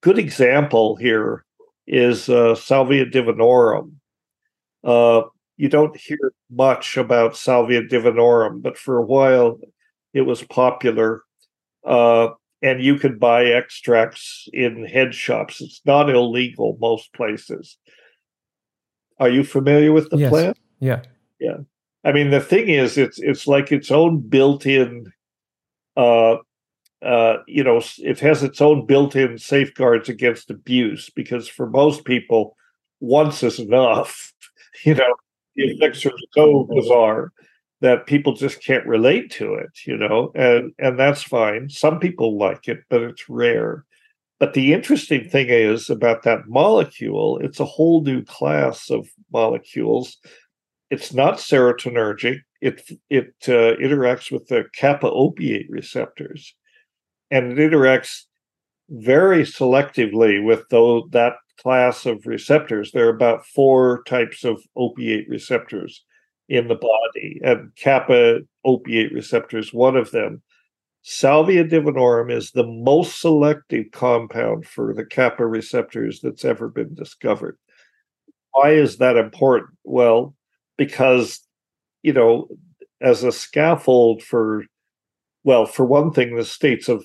good 0.02 0.18
example 0.18 0.96
here 0.96 1.44
is 1.86 2.28
uh, 2.28 2.54
Salvia 2.54 3.06
divinorum. 3.06 3.94
Uh, 4.84 5.22
you 5.56 5.68
don't 5.68 5.96
hear 5.96 6.32
much 6.50 6.96
about 6.96 7.36
Salvia 7.36 7.82
divinorum, 7.82 8.62
but 8.62 8.76
for 8.76 8.98
a 8.98 9.04
while 9.04 9.58
it 10.12 10.22
was 10.22 10.42
popular. 10.42 11.22
Uh, 11.86 12.28
and 12.60 12.82
you 12.82 12.96
could 12.96 13.18
buy 13.18 13.46
extracts 13.46 14.48
in 14.52 14.84
head 14.84 15.14
shops. 15.14 15.60
It's 15.60 15.80
not 15.84 16.08
illegal 16.08 16.76
most 16.80 17.12
places. 17.12 17.76
Are 19.22 19.28
you 19.28 19.44
familiar 19.44 19.92
with 19.92 20.10
the 20.10 20.16
yes. 20.16 20.30
plant? 20.30 20.58
Yeah. 20.80 21.02
Yeah. 21.38 21.58
I 22.02 22.10
mean, 22.10 22.30
the 22.30 22.40
thing 22.40 22.68
is, 22.68 22.98
it's 22.98 23.20
it's 23.20 23.46
like 23.46 23.70
its 23.70 23.92
own 23.92 24.18
built-in. 24.18 25.12
Uh, 25.96 26.38
uh, 27.02 27.36
you 27.46 27.62
know, 27.62 27.80
it 27.98 28.18
has 28.18 28.42
its 28.42 28.60
own 28.60 28.84
built-in 28.84 29.38
safeguards 29.38 30.08
against 30.08 30.50
abuse 30.50 31.08
because 31.08 31.46
for 31.46 31.70
most 31.70 32.04
people, 32.04 32.56
once 33.00 33.42
is 33.42 33.58
enough. 33.58 34.32
You 34.84 34.94
know, 34.94 35.14
the 35.54 35.64
effects 35.64 36.04
are 36.06 36.12
so 36.32 36.66
bizarre 36.74 37.30
that 37.82 38.06
people 38.06 38.32
just 38.32 38.64
can't 38.64 38.86
relate 38.86 39.30
to 39.32 39.52
it. 39.52 39.70
You 39.86 39.98
know, 39.98 40.32
and 40.34 40.72
and 40.78 40.98
that's 40.98 41.22
fine. 41.22 41.68
Some 41.68 42.00
people 42.00 42.38
like 42.38 42.66
it, 42.68 42.78
but 42.88 43.02
it's 43.02 43.28
rare. 43.28 43.84
But 44.42 44.54
the 44.54 44.72
interesting 44.72 45.28
thing 45.28 45.50
is 45.50 45.88
about 45.88 46.24
that 46.24 46.48
molecule, 46.48 47.38
it's 47.38 47.60
a 47.60 47.64
whole 47.64 48.02
new 48.02 48.24
class 48.24 48.90
of 48.90 49.08
molecules 49.32 50.18
it's 50.92 51.14
not 51.14 51.38
serotonergic. 51.38 52.40
It 52.60 52.82
it 53.08 53.34
uh, 53.48 53.80
interacts 53.80 54.30
with 54.30 54.46
the 54.48 54.64
kappa 54.74 55.10
opiate 55.10 55.66
receptors, 55.70 56.54
and 57.30 57.58
it 57.58 57.72
interacts 57.72 58.24
very 58.90 59.44
selectively 59.44 60.44
with 60.44 60.68
those, 60.68 61.04
that 61.12 61.36
class 61.58 62.04
of 62.04 62.26
receptors. 62.26 62.92
There 62.92 63.06
are 63.06 63.16
about 63.16 63.46
four 63.46 64.02
types 64.06 64.44
of 64.44 64.62
opiate 64.76 65.26
receptors 65.30 66.04
in 66.50 66.68
the 66.68 66.74
body, 66.74 67.40
and 67.42 67.74
kappa 67.76 68.40
opiate 68.62 69.12
receptors 69.12 69.72
one 69.72 69.96
of 69.96 70.10
them. 70.10 70.42
Salvia 71.02 71.64
divinorum 71.64 72.30
is 72.30 72.52
the 72.52 72.66
most 72.66 73.20
selective 73.20 73.86
compound 73.92 74.66
for 74.66 74.94
the 74.94 75.04
kappa 75.04 75.44
receptors 75.44 76.20
that's 76.20 76.44
ever 76.44 76.68
been 76.68 76.94
discovered. 76.94 77.58
Why 78.52 78.70
is 78.70 78.98
that 78.98 79.16
important? 79.16 79.70
Well, 79.84 80.34
because 80.76 81.40
you 82.02 82.12
know 82.12 82.48
as 83.00 83.24
a 83.24 83.32
scaffold 83.32 84.22
for 84.22 84.64
well 85.44 85.66
for 85.66 85.84
one 85.84 86.12
thing 86.12 86.36
the 86.36 86.44
states 86.44 86.88
of 86.88 87.04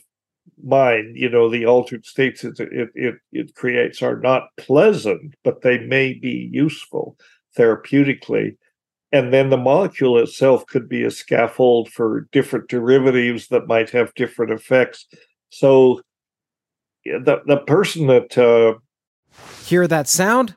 mind 0.64 1.16
you 1.16 1.30
know 1.30 1.50
the 1.50 1.66
altered 1.66 2.06
states 2.06 2.44
it 2.44 2.60
it 2.60 2.90
it, 2.96 3.16
it 3.32 3.56
creates 3.56 4.02
are 4.02 4.20
not 4.20 4.48
pleasant 4.58 5.36
but 5.44 5.62
they 5.62 5.78
may 5.80 6.14
be 6.14 6.50
useful 6.52 7.18
therapeutically 7.58 8.56
and 9.12 9.34
then 9.34 9.50
the 9.50 9.58
molecule 9.58 10.18
itself 10.18 10.66
could 10.66 10.90
be 10.90 11.04
a 11.04 11.12
scaffold 11.12 11.90
for 11.90 12.28
different 12.32 12.68
derivatives 12.68 13.48
that 13.48 13.68
might 13.68 13.90
have 13.92 14.14
different 14.16 14.52
effects. 14.52 15.08
So 15.50 16.02
the 17.06 17.42
the 17.46 17.58
person 17.58 18.08
that 18.08 18.38
uh, 18.38 18.80
hear 19.64 19.88
that 19.88 20.10
sound 20.10 20.57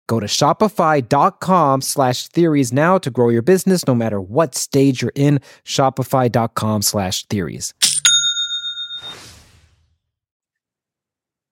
Go 0.11 0.19
to 0.19 0.25
shopify.com 0.25 1.79
slash 1.79 2.27
theories 2.27 2.73
now 2.73 2.97
to 2.97 3.09
grow 3.09 3.29
your 3.29 3.41
business 3.41 3.87
no 3.87 3.95
matter 3.95 4.19
what 4.19 4.55
stage 4.55 5.01
you're 5.01 5.13
in. 5.15 5.39
Shopify.com 5.63 6.81
slash 6.81 7.25
theories. 7.27 7.73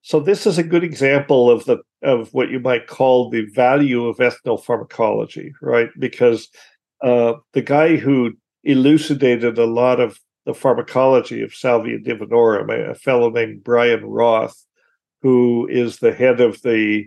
So 0.02 0.20
this 0.20 0.46
is 0.46 0.58
a 0.58 0.62
good 0.62 0.84
example 0.84 1.50
of 1.50 1.64
the 1.64 1.78
of 2.02 2.34
what 2.34 2.50
you 2.50 2.60
might 2.60 2.86
call 2.86 3.30
the 3.30 3.46
value 3.46 4.04
of 4.04 4.18
ethnopharmacology, 4.18 5.52
right? 5.62 5.88
Because 5.98 6.50
uh, 7.02 7.36
the 7.54 7.62
guy 7.62 7.96
who 7.96 8.32
elucidated 8.62 9.56
a 9.56 9.64
lot 9.64 10.00
of 10.00 10.18
the 10.44 10.52
pharmacology 10.52 11.40
of 11.40 11.54
Salvia 11.54 11.98
divinorum, 11.98 12.70
a, 12.70 12.90
a 12.90 12.94
fellow 12.94 13.30
named 13.30 13.64
Brian 13.64 14.04
Roth, 14.04 14.66
who 15.22 15.66
is 15.70 16.00
the 16.00 16.12
head 16.12 16.42
of 16.42 16.60
the 16.60 17.06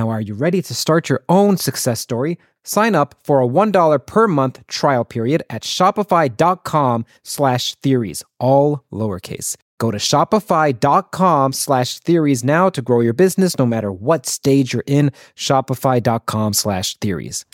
Now, 0.00 0.08
are 0.08 0.20
you 0.22 0.32
ready 0.32 0.62
to 0.62 0.74
start 0.74 1.10
your 1.10 1.22
own 1.28 1.58
success 1.58 2.00
story? 2.00 2.38
Sign 2.64 2.94
up 2.94 3.16
for 3.22 3.42
a 3.42 3.46
$1 3.46 4.06
per 4.06 4.26
month 4.26 4.66
trial 4.66 5.04
period 5.04 5.42
at 5.50 5.62
shopify.com 5.62 7.04
slash 7.22 7.74
theories, 7.82 8.22
all 8.38 8.82
lowercase. 8.90 9.58
Go 9.76 9.90
to 9.90 9.98
shopify.com 9.98 11.52
slash 11.52 11.98
theories 11.98 12.42
now 12.42 12.70
to 12.70 12.80
grow 12.80 13.00
your 13.00 13.12
business 13.12 13.58
no 13.58 13.66
matter 13.66 13.92
what 13.92 14.24
stage 14.24 14.72
you're 14.72 14.84
in. 14.86 15.10
Shopify.com 15.36 16.54
slash 16.54 16.96
theories. 16.96 17.44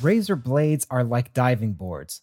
Razor 0.00 0.36
blades 0.36 0.86
are 0.88 1.02
like 1.02 1.32
diving 1.32 1.72
boards. 1.72 2.22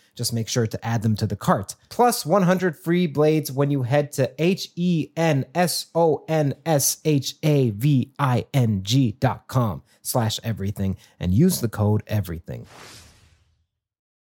Just 0.15 0.33
make 0.33 0.47
sure 0.47 0.67
to 0.67 0.85
add 0.85 1.01
them 1.01 1.15
to 1.17 1.25
the 1.25 1.35
cart. 1.35 1.75
Plus 1.89 2.25
100 2.25 2.77
free 2.77 3.07
blades 3.07 3.51
when 3.51 3.71
you 3.71 3.83
head 3.83 4.11
to 4.13 4.31
H 4.37 4.69
E 4.75 5.09
N 5.15 5.45
S 5.55 5.87
O 5.95 6.23
N 6.27 6.53
S 6.65 6.97
H 7.05 7.35
A 7.43 7.71
V 7.71 8.13
I 8.19 8.45
N 8.53 8.83
G 8.83 9.13
dot 9.19 9.47
com 9.47 9.83
slash 10.01 10.39
everything 10.43 10.97
and 11.19 11.33
use 11.33 11.61
the 11.61 11.69
code 11.69 12.03
everything. 12.07 12.65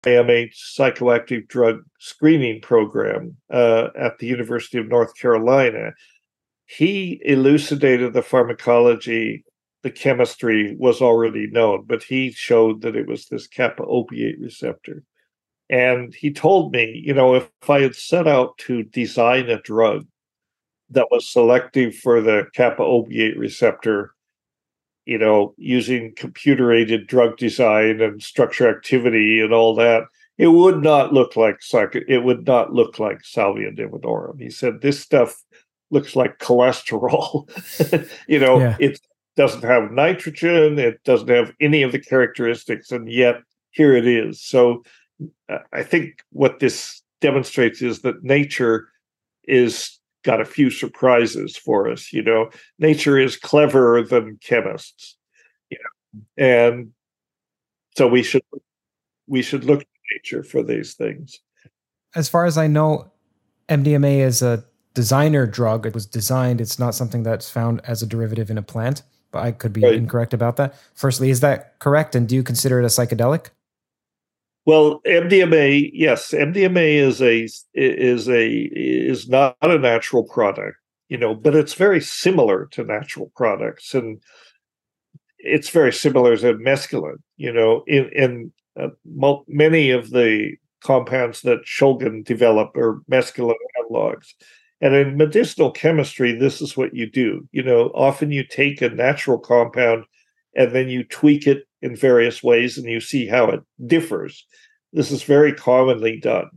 AMH 0.04 0.54
psychoactive 0.78 1.46
drug 1.48 1.80
screening 1.98 2.60
program 2.60 3.36
uh, 3.52 3.88
at 3.98 4.18
the 4.18 4.26
University 4.26 4.78
of 4.78 4.88
North 4.88 5.14
Carolina. 5.16 5.92
He 6.64 7.20
elucidated 7.24 8.14
the 8.14 8.22
pharmacology 8.22 9.44
the 9.82 9.90
chemistry 9.90 10.76
was 10.78 11.00
already 11.00 11.46
known, 11.50 11.84
but 11.86 12.02
he 12.02 12.32
showed 12.32 12.82
that 12.82 12.96
it 12.96 13.06
was 13.06 13.26
this 13.26 13.46
kappa 13.46 13.82
opiate 13.84 14.38
receptor. 14.38 15.02
And 15.70 16.12
he 16.12 16.32
told 16.32 16.72
me, 16.72 17.00
you 17.04 17.14
know, 17.14 17.36
if, 17.36 17.48
if 17.62 17.70
I 17.70 17.80
had 17.80 17.94
set 17.94 18.26
out 18.26 18.58
to 18.58 18.82
design 18.82 19.48
a 19.48 19.62
drug 19.62 20.04
that 20.90 21.06
was 21.12 21.30
selective 21.30 21.94
for 21.94 22.20
the 22.20 22.46
kappa 22.54 22.82
opiate 22.82 23.38
receptor, 23.38 24.12
you 25.06 25.16
know, 25.16 25.54
using 25.56 26.12
computer 26.16 26.72
aided 26.72 27.06
drug 27.06 27.36
design 27.36 28.00
and 28.00 28.20
structure 28.20 28.68
activity 28.68 29.40
and 29.40 29.54
all 29.54 29.76
that, 29.76 30.02
it 30.38 30.48
would 30.48 30.82
not 30.82 31.12
look 31.12 31.36
like 31.36 31.62
psych- 31.62 32.04
it 32.08 32.24
would 32.24 32.46
not 32.48 32.72
look 32.72 32.98
like 32.98 33.24
salvia 33.24 33.70
divinorum. 33.70 34.40
He 34.40 34.50
said 34.50 34.80
this 34.80 34.98
stuff 34.98 35.40
looks 35.90 36.16
like 36.16 36.38
cholesterol. 36.38 37.48
you 38.26 38.40
know, 38.40 38.58
yeah. 38.58 38.76
it's 38.80 39.00
doesn't 39.36 39.62
have 39.62 39.92
nitrogen, 39.92 40.78
it 40.78 41.02
doesn't 41.04 41.28
have 41.28 41.52
any 41.60 41.82
of 41.82 41.92
the 41.92 42.00
characteristics, 42.00 42.90
and 42.90 43.10
yet 43.10 43.36
here 43.70 43.94
it 43.94 44.06
is. 44.06 44.42
So 44.42 44.82
I 45.72 45.82
think 45.82 46.22
what 46.30 46.60
this 46.60 47.02
demonstrates 47.20 47.82
is 47.82 48.00
that 48.00 48.22
nature 48.22 48.88
is 49.44 49.98
got 50.24 50.40
a 50.40 50.44
few 50.44 50.70
surprises 50.70 51.56
for 51.56 51.90
us. 51.90 52.12
You 52.12 52.22
know, 52.22 52.50
nature 52.78 53.18
is 53.18 53.36
cleverer 53.36 54.02
than 54.02 54.38
chemists. 54.42 55.16
You 55.70 55.78
know, 55.82 56.44
and 56.44 56.90
so 57.96 58.06
we 58.06 58.22
should 58.22 58.42
we 59.26 59.42
should 59.42 59.64
look 59.64 59.80
to 59.80 59.86
nature 60.14 60.42
for 60.42 60.62
these 60.62 60.94
things. 60.94 61.38
As 62.14 62.28
far 62.28 62.44
as 62.44 62.58
I 62.58 62.66
know, 62.66 63.12
MDMA 63.68 64.20
is 64.20 64.42
a 64.42 64.64
designer 64.94 65.46
drug. 65.46 65.86
It 65.86 65.94
was 65.94 66.06
designed. 66.06 66.60
It's 66.60 66.78
not 66.78 66.94
something 66.94 67.22
that's 67.22 67.48
found 67.48 67.80
as 67.84 68.02
a 68.02 68.06
derivative 68.06 68.50
in 68.50 68.58
a 68.58 68.62
plant 68.62 69.02
but 69.30 69.42
I 69.42 69.52
could 69.52 69.72
be 69.72 69.82
right. 69.82 69.94
incorrect 69.94 70.34
about 70.34 70.56
that. 70.56 70.74
Firstly, 70.94 71.30
is 71.30 71.40
that 71.40 71.78
correct? 71.78 72.14
And 72.14 72.28
do 72.28 72.34
you 72.34 72.42
consider 72.42 72.80
it 72.80 72.84
a 72.84 72.88
psychedelic? 72.88 73.50
Well, 74.66 75.00
MDMA, 75.06 75.90
yes, 75.92 76.32
MDMA 76.32 76.96
is 76.96 77.22
a 77.22 77.48
is 77.74 78.28
a 78.28 78.48
is 78.72 79.28
not 79.28 79.56
a 79.62 79.78
natural 79.78 80.24
product, 80.24 80.76
you 81.08 81.16
know, 81.16 81.34
but 81.34 81.54
it's 81.56 81.74
very 81.74 82.00
similar 82.00 82.66
to 82.72 82.84
natural 82.84 83.32
products, 83.34 83.94
and 83.94 84.20
it's 85.38 85.70
very 85.70 85.92
similar 85.92 86.36
to 86.36 86.54
mescaline, 86.54 87.18
you 87.36 87.52
know, 87.52 87.82
in 87.86 88.10
in 88.14 88.52
uh, 88.78 88.88
many 89.48 89.90
of 89.90 90.10
the 90.10 90.56
compounds 90.82 91.42
that 91.42 91.64
Shulgin 91.64 92.24
developed 92.24 92.76
are 92.76 93.00
mescaline 93.10 93.54
analogs. 93.80 94.28
And 94.82 94.94
in 94.94 95.16
medicinal 95.18 95.70
chemistry, 95.70 96.32
this 96.34 96.62
is 96.62 96.76
what 96.76 96.94
you 96.94 97.10
do. 97.10 97.46
You 97.52 97.62
know, 97.62 97.90
often 97.94 98.30
you 98.30 98.44
take 98.44 98.80
a 98.80 98.88
natural 98.88 99.38
compound 99.38 100.04
and 100.54 100.72
then 100.72 100.88
you 100.88 101.04
tweak 101.04 101.46
it 101.46 101.64
in 101.82 101.96
various 101.96 102.42
ways 102.42 102.76
and 102.76 102.86
you 102.86 103.00
see 103.00 103.26
how 103.26 103.46
it 103.46 103.60
differs. 103.86 104.46
This 104.92 105.10
is 105.10 105.22
very 105.22 105.52
commonly 105.52 106.18
done. 106.18 106.50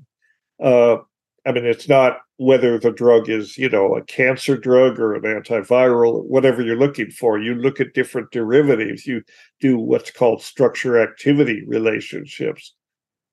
Uh, 0.61 0.97
I 1.45 1.51
mean, 1.51 1.65
it's 1.65 1.89
not 1.89 2.19
whether 2.37 2.79
the 2.79 2.91
drug 2.91 3.29
is, 3.29 3.57
you 3.57 3.69
know, 3.69 3.95
a 3.95 4.03
cancer 4.03 4.57
drug 4.57 4.99
or 4.99 5.13
an 5.13 5.21
antiviral, 5.21 6.23
whatever 6.25 6.61
you're 6.61 6.75
looking 6.75 7.11
for. 7.11 7.39
You 7.39 7.55
look 7.55 7.79
at 7.79 7.93
different 7.93 8.31
derivatives. 8.31 9.05
You 9.05 9.23
do 9.59 9.77
what's 9.77 10.11
called 10.11 10.41
structure 10.41 11.01
activity 11.01 11.63
relationships. 11.67 12.73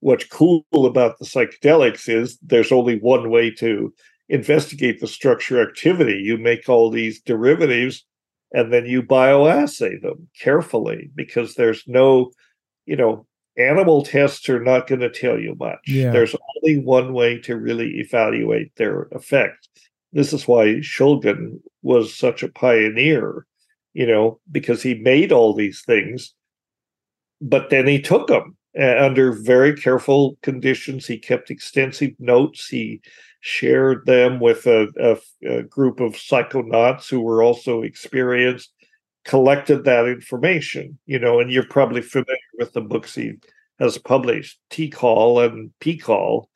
What's 0.01 0.25
cool 0.25 0.65
about 0.73 1.19
the 1.19 1.25
psychedelics 1.25 2.09
is 2.09 2.39
there's 2.43 2.73
only 2.73 2.99
one 2.99 3.31
way 3.31 3.51
to 3.53 3.93
investigate 4.29 5.01
the 5.01 5.07
structure 5.07 5.61
activity. 5.61 6.21
You 6.23 6.39
make 6.39 6.69
all 6.69 6.91
these 6.91 7.21
derivatives 7.21 8.05
and 8.53 8.73
then 8.73 8.87
you 8.87 9.03
bioassay 9.03 10.01
them 10.03 10.29
carefully 10.39 11.11
because 11.15 11.55
there's 11.55 11.85
no, 11.87 12.33
you 12.87 12.97
know, 12.97 13.27
animal 13.57 14.03
tests 14.03 14.49
are 14.49 14.63
not 14.63 14.87
going 14.87 15.01
to 15.01 15.11
tell 15.11 15.39
you 15.39 15.55
much. 15.59 15.81
Yeah. 15.87 16.11
There's 16.11 16.35
only 16.57 16.79
one 16.79 17.13
way 17.13 17.39
to 17.41 17.57
really 17.57 17.99
evaluate 17.99 18.75
their 18.77 19.03
effect. 19.13 19.69
This 20.13 20.33
is 20.33 20.49
why 20.49 20.81
Shulgin 20.81 21.61
was 21.83 22.15
such 22.15 22.43
a 22.43 22.49
pioneer, 22.49 23.47
you 23.93 24.07
know, 24.07 24.41
because 24.51 24.83
he 24.83 24.95
made 24.95 25.31
all 25.31 25.55
these 25.55 25.83
things, 25.83 26.35
but 27.41 27.71
then 27.71 27.87
he 27.87 28.01
took 28.01 28.27
them 28.29 28.57
under 28.79 29.33
very 29.33 29.75
careful 29.75 30.37
conditions. 30.43 31.07
He 31.07 31.19
kept 31.19 31.51
extensive 31.51 32.13
notes. 32.19 32.69
He 32.69 33.01
shared 33.41 34.05
them 34.07 34.39
with 34.39 34.67
a, 34.67 34.89
a, 35.01 35.49
a 35.49 35.63
group 35.63 36.01
of 36.01 36.13
psychonauts 36.13 37.09
who 37.09 37.21
were 37.21 37.43
also 37.43 37.83
experienced, 37.83 38.71
collected 39.25 39.85
that 39.85 40.07
information, 40.07 40.99
you 41.07 41.19
know, 41.19 41.41
and 41.41 41.51
you're 41.51 41.67
probably 41.67 42.03
familiar 42.03 42.37
with 42.59 42.73
the 42.73 42.81
books 42.81 43.15
he 43.15 43.33
has 43.79 43.97
published, 43.97 44.59
TiHKAL 44.71 45.47
and 45.47 45.71
PiHKAL. 45.81 46.47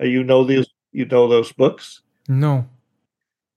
Uh, 0.00 0.04
you 0.04 0.22
know 0.22 0.44
these 0.44 0.68
you 0.92 1.04
know 1.04 1.28
those 1.28 1.52
books? 1.52 2.00
No. 2.28 2.68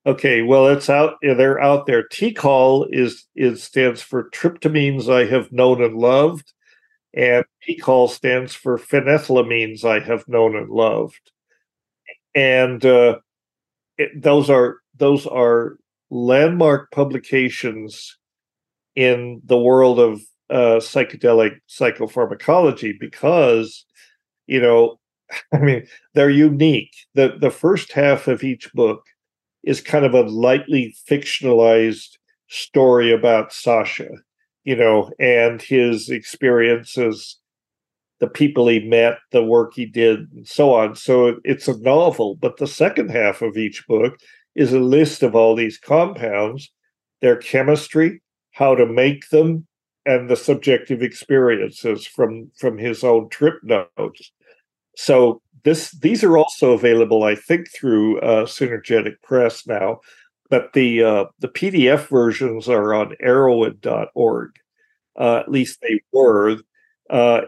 Okay, 0.06 0.42
well 0.42 0.68
it's 0.68 0.90
out 0.90 1.16
they're 1.22 1.62
out 1.62 1.86
there. 1.86 2.08
TiHKAL 2.08 2.88
is 2.92 3.28
is 3.36 3.64
stands 3.64 4.02
for 4.02 4.30
tryptamines 4.32 5.10
I 5.10 5.26
have 5.26 5.52
known 5.52 5.84
and 5.84 5.96
loved, 5.96 6.54
and 7.14 7.46
PiHKAL 7.68 8.10
stands 8.10 8.56
for 8.56 8.80
phenethylamines 8.80 9.86
I 9.86 10.00
have 10.00 10.28
known 10.28 10.56
and 10.56 10.70
loved 10.70 11.32
and 12.36 12.86
uh, 12.86 13.18
it, 13.98 14.22
those 14.22 14.50
are 14.50 14.78
those 14.98 15.26
are 15.28 15.78
landmark 16.10 16.92
publications 16.92 18.18
in 18.96 19.42
the 19.46 19.58
world 19.58 20.00
of 20.00 20.22
uh, 20.50 20.78
psychedelic 20.80 21.58
psychopharmacology 21.70 22.94
because 23.00 23.86
you 24.48 24.62
know 24.62 25.00
i 25.54 25.58
mean 25.58 25.86
they're 26.14 26.30
unique. 26.30 26.94
The 27.16 27.38
the 27.40 27.52
first 27.52 27.92
half 27.94 28.28
of 28.28 28.44
each 28.44 28.72
book 28.74 29.04
is 29.64 29.82
kind 29.82 30.06
of 30.06 30.14
a 30.14 30.24
lightly 30.24 30.96
fictionalized 31.10 32.18
story 32.50 33.12
about 33.12 33.54
Sasha, 33.54 34.10
you 34.64 34.76
know, 34.76 35.12
and 35.20 35.62
his 35.62 36.10
experiences, 36.10 37.38
the 38.24 38.30
people 38.30 38.70
he 38.70 38.80
met, 38.80 39.18
the 39.34 39.44
work 39.44 39.74
he 39.76 39.86
did, 39.86 40.32
and 40.32 40.48
so 40.48 40.74
on. 40.74 40.96
So 40.96 41.42
it's 41.44 41.68
a 41.68 41.78
novel, 41.80 42.36
but 42.36 42.56
the 42.56 42.68
second 42.68 43.12
half 43.12 43.42
of 43.42 43.58
each 43.58 43.86
book 43.86 44.18
is 44.56 44.72
a 44.72 44.80
list 44.80 45.24
of 45.24 45.36
all 45.36 45.58
these 45.58 45.78
compounds, 45.78 46.72
their 47.22 47.36
chemistry, 47.36 48.22
how 48.52 48.76
to 48.76 48.86
make 48.86 49.28
them, 49.28 49.68
and 50.06 50.30
the 50.30 50.38
subjective 50.38 51.02
experiences 51.02 52.08
from 52.08 52.50
from 52.58 52.78
his 52.78 53.04
own 53.04 53.28
trip 53.28 53.56
notes. 53.62 54.32
So 54.96 55.42
this 55.66 55.92
these 55.92 56.24
are 56.24 56.38
also 56.38 56.72
available, 56.72 57.26
I 57.26 57.36
think, 57.36 57.70
through 57.74 58.22
uh, 58.22 58.46
Synergetic 58.46 59.16
Press 59.22 59.68
now, 59.68 60.00
but 60.50 60.72
the 60.72 61.04
uh, 61.04 61.26
the 61.40 61.50
PDF 61.50 62.08
versions 62.08 62.70
are 62.70 62.94
on 62.94 63.18
Erowid.org. 63.22 64.52
Uh, 65.20 65.36
at 65.40 65.52
least 65.52 65.82
they 65.82 66.00
were. 66.14 66.60
Uh, 67.10 67.42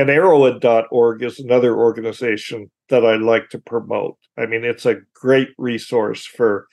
and 0.00 0.08
Erowid.org 0.08 1.22
is 1.22 1.38
another 1.38 1.76
organization 1.76 2.70
that 2.88 3.04
I 3.04 3.16
like 3.16 3.50
to 3.50 3.58
promote. 3.58 4.16
I 4.38 4.46
mean, 4.46 4.64
it's 4.64 4.86
a 4.86 5.00
great 5.14 5.50
resource 5.58 6.26
for 6.26 6.66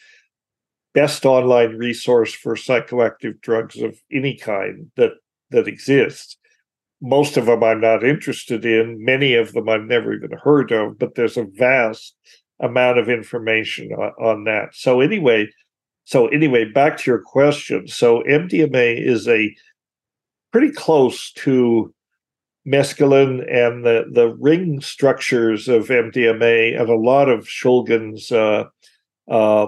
best 0.93 1.25
online 1.25 1.75
resource 1.75 2.33
for 2.33 2.55
psychoactive 2.55 3.41
drugs 3.41 3.77
of 3.81 3.99
any 4.11 4.35
kind 4.35 4.91
that 4.95 5.11
that 5.51 5.67
exists 5.67 6.37
most 7.01 7.37
of 7.37 7.45
them 7.45 7.63
I'm 7.63 7.81
not 7.81 8.03
interested 8.03 8.65
in. 8.65 9.03
Many 9.03 9.35
of 9.35 9.53
them 9.53 9.69
I've 9.69 9.83
never 9.83 10.13
even 10.13 10.31
heard 10.31 10.71
of, 10.71 10.97
but 10.97 11.15
there's 11.15 11.37
a 11.37 11.45
vast 11.53 12.15
amount 12.59 12.97
of 12.97 13.09
information 13.09 13.91
on, 13.93 14.11
on 14.19 14.43
that. 14.45 14.73
So 14.73 15.01
anyway, 15.01 15.47
so 16.05 16.27
anyway, 16.27 16.65
back 16.65 16.97
to 16.97 17.11
your 17.11 17.21
question. 17.21 17.87
So 17.87 18.23
MDMA 18.23 18.99
is 18.99 19.27
a 19.27 19.55
pretty 20.51 20.71
close 20.71 21.31
to 21.33 21.93
mescaline 22.67 23.39
and 23.49 23.85
the, 23.85 24.05
the 24.11 24.35
ring 24.39 24.81
structures 24.81 25.67
of 25.67 25.87
MDMA 25.87 26.79
and 26.79 26.89
a 26.89 26.95
lot 26.95 27.29
of 27.29 27.45
Shulgin's 27.45 28.31
uh, 28.31 28.65
uh, 29.29 29.67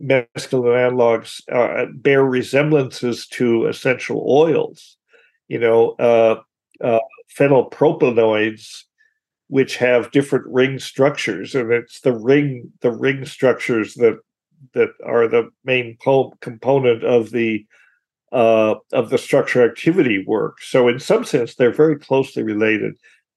mescaline 0.00 0.76
analogs 0.76 1.42
uh, 1.52 1.86
bear 1.94 2.24
resemblances 2.24 3.26
to 3.28 3.66
essential 3.66 4.24
oils. 4.28 4.96
You 5.48 5.58
know, 5.58 5.90
uh, 5.98 6.40
uh, 6.80 7.00
phenylpropanoids 7.36 8.84
which 9.48 9.76
have 9.76 10.10
different 10.10 10.44
ring 10.48 10.78
structures 10.78 11.54
and 11.54 11.72
it's 11.72 12.00
the 12.00 12.12
ring 12.12 12.72
the 12.80 12.90
ring 12.90 13.24
structures 13.24 13.94
that 13.94 14.18
that 14.72 14.88
are 15.04 15.28
the 15.28 15.48
main 15.64 15.96
po- 16.02 16.32
component 16.40 17.04
of 17.04 17.30
the 17.30 17.64
uh, 18.32 18.74
of 18.92 19.10
the 19.10 19.18
structure 19.18 19.64
activity 19.64 20.24
work. 20.26 20.60
So 20.60 20.88
in 20.88 20.98
some 20.98 21.24
sense 21.24 21.54
they're 21.54 21.72
very 21.72 21.98
closely 21.98 22.42
related 22.42 22.94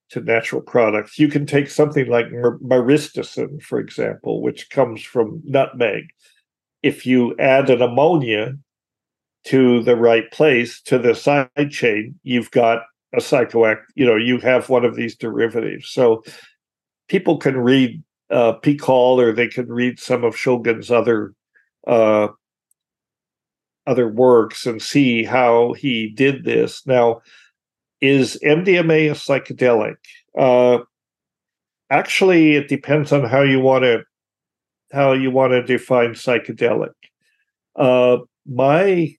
to 0.10 0.22
natural 0.22 0.62
products. 0.62 1.20
You 1.20 1.28
can 1.28 1.46
take 1.46 1.70
something 1.70 2.08
like 2.08 2.28
myristicin 2.28 3.62
for 3.62 3.80
example 3.80 4.42
which 4.42 4.70
comes 4.70 5.02
from 5.02 5.42
nutmeg. 5.46 6.06
If 6.82 7.06
you 7.06 7.36
add 7.38 7.70
an 7.70 7.82
ammonia 7.82 8.54
to 9.46 9.84
the 9.84 9.96
right 9.96 10.30
place 10.32 10.82
to 10.82 10.98
the 10.98 11.16
side 11.16 11.72
chain 11.72 12.20
you've 12.24 12.52
got 12.52 12.84
a 13.14 13.22
psychoact, 13.22 13.92
you 13.96 14.06
know, 14.06 14.16
you 14.16 14.40
have 14.40 14.70
one 14.70 14.86
of 14.86 14.96
these 14.96 15.16
derivatives. 15.16 15.90
So 15.90 16.24
people 17.08 17.38
can 17.38 17.58
read 17.58 18.04
uh, 18.30 18.54
PiHKAL 18.64 19.22
or 19.22 19.34
they 19.34 19.48
can 19.48 19.68
read 19.68 20.00
some 20.00 20.24
of 20.24 20.36
Shulgin's 20.36 20.92
other 20.92 21.34
uh, 21.88 22.28
other 23.90 24.08
works 24.08 24.66
and 24.66 24.82
see 24.82 25.24
how 25.24 25.74
he 25.74 26.10
did 26.10 26.44
this. 26.44 26.86
Now, 26.86 27.22
is 28.02 28.40
MDMA 28.44 29.12
a 29.12 29.16
psychedelic? 29.16 29.96
Uh, 30.38 30.84
actually, 31.90 32.56
it 32.56 32.68
depends 32.68 33.12
on 33.12 33.26
how 33.26 33.42
you 33.42 33.60
want 33.60 33.84
to 33.84 34.04
how 34.92 35.14
you 35.14 35.30
want 35.30 35.52
to 35.52 35.62
define 35.62 36.12
psychedelic. 36.12 36.94
Uh, 37.76 38.18
my 38.48 39.16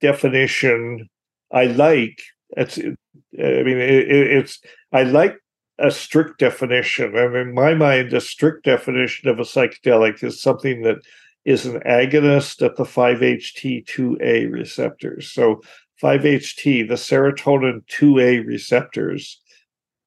definition 0.00 1.08
I 1.50 1.66
like 1.66 2.20
it's, 2.56 2.78
I 2.78 2.92
mean, 3.34 3.78
it, 3.78 4.08
it's, 4.08 4.60
I 4.92 5.02
like 5.02 5.36
a 5.78 5.90
strict 5.90 6.38
definition. 6.38 7.16
And 7.16 7.34
in 7.34 7.54
my 7.54 7.74
mind, 7.74 8.12
a 8.12 8.20
strict 8.20 8.64
definition 8.64 9.28
of 9.28 9.38
a 9.38 9.42
psychedelic 9.42 10.22
is 10.22 10.40
something 10.40 10.82
that 10.82 10.98
is 11.44 11.66
an 11.66 11.80
agonist 11.80 12.64
at 12.64 12.76
the 12.76 12.84
5-HT2A 12.84 14.50
receptors. 14.50 15.30
So 15.30 15.60
5-HT, 16.02 16.88
the 16.88 16.94
serotonin 16.94 17.84
2A 17.86 18.46
receptors, 18.46 19.40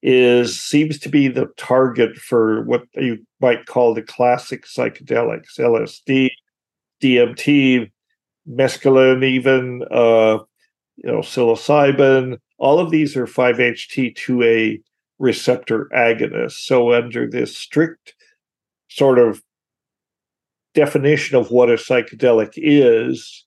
is 0.02 0.60
seems 0.60 0.98
to 1.00 1.08
be 1.08 1.26
the 1.28 1.46
target 1.56 2.16
for 2.16 2.62
what 2.64 2.82
you 2.94 3.18
might 3.40 3.66
call 3.66 3.94
the 3.94 4.02
classic 4.02 4.64
psychedelics, 4.64 5.58
LSD, 5.58 6.30
DMT, 7.02 7.90
mescaline, 8.48 9.24
even 9.24 9.82
uh, 9.90 10.38
you 10.96 11.12
know, 11.12 11.18
psilocybin, 11.18 12.38
all 12.58 12.80
of 12.80 12.90
these 12.90 13.16
are 13.16 13.26
5-HT2A 13.26 14.82
receptor 15.18 15.88
agonists. 15.94 16.64
So 16.64 16.92
under 16.92 17.28
this 17.28 17.56
strict 17.56 18.14
sort 18.88 19.18
of 19.18 19.42
definition 20.78 21.36
of 21.36 21.50
what 21.50 21.70
a 21.70 21.74
psychedelic 21.74 22.52
is, 22.56 23.44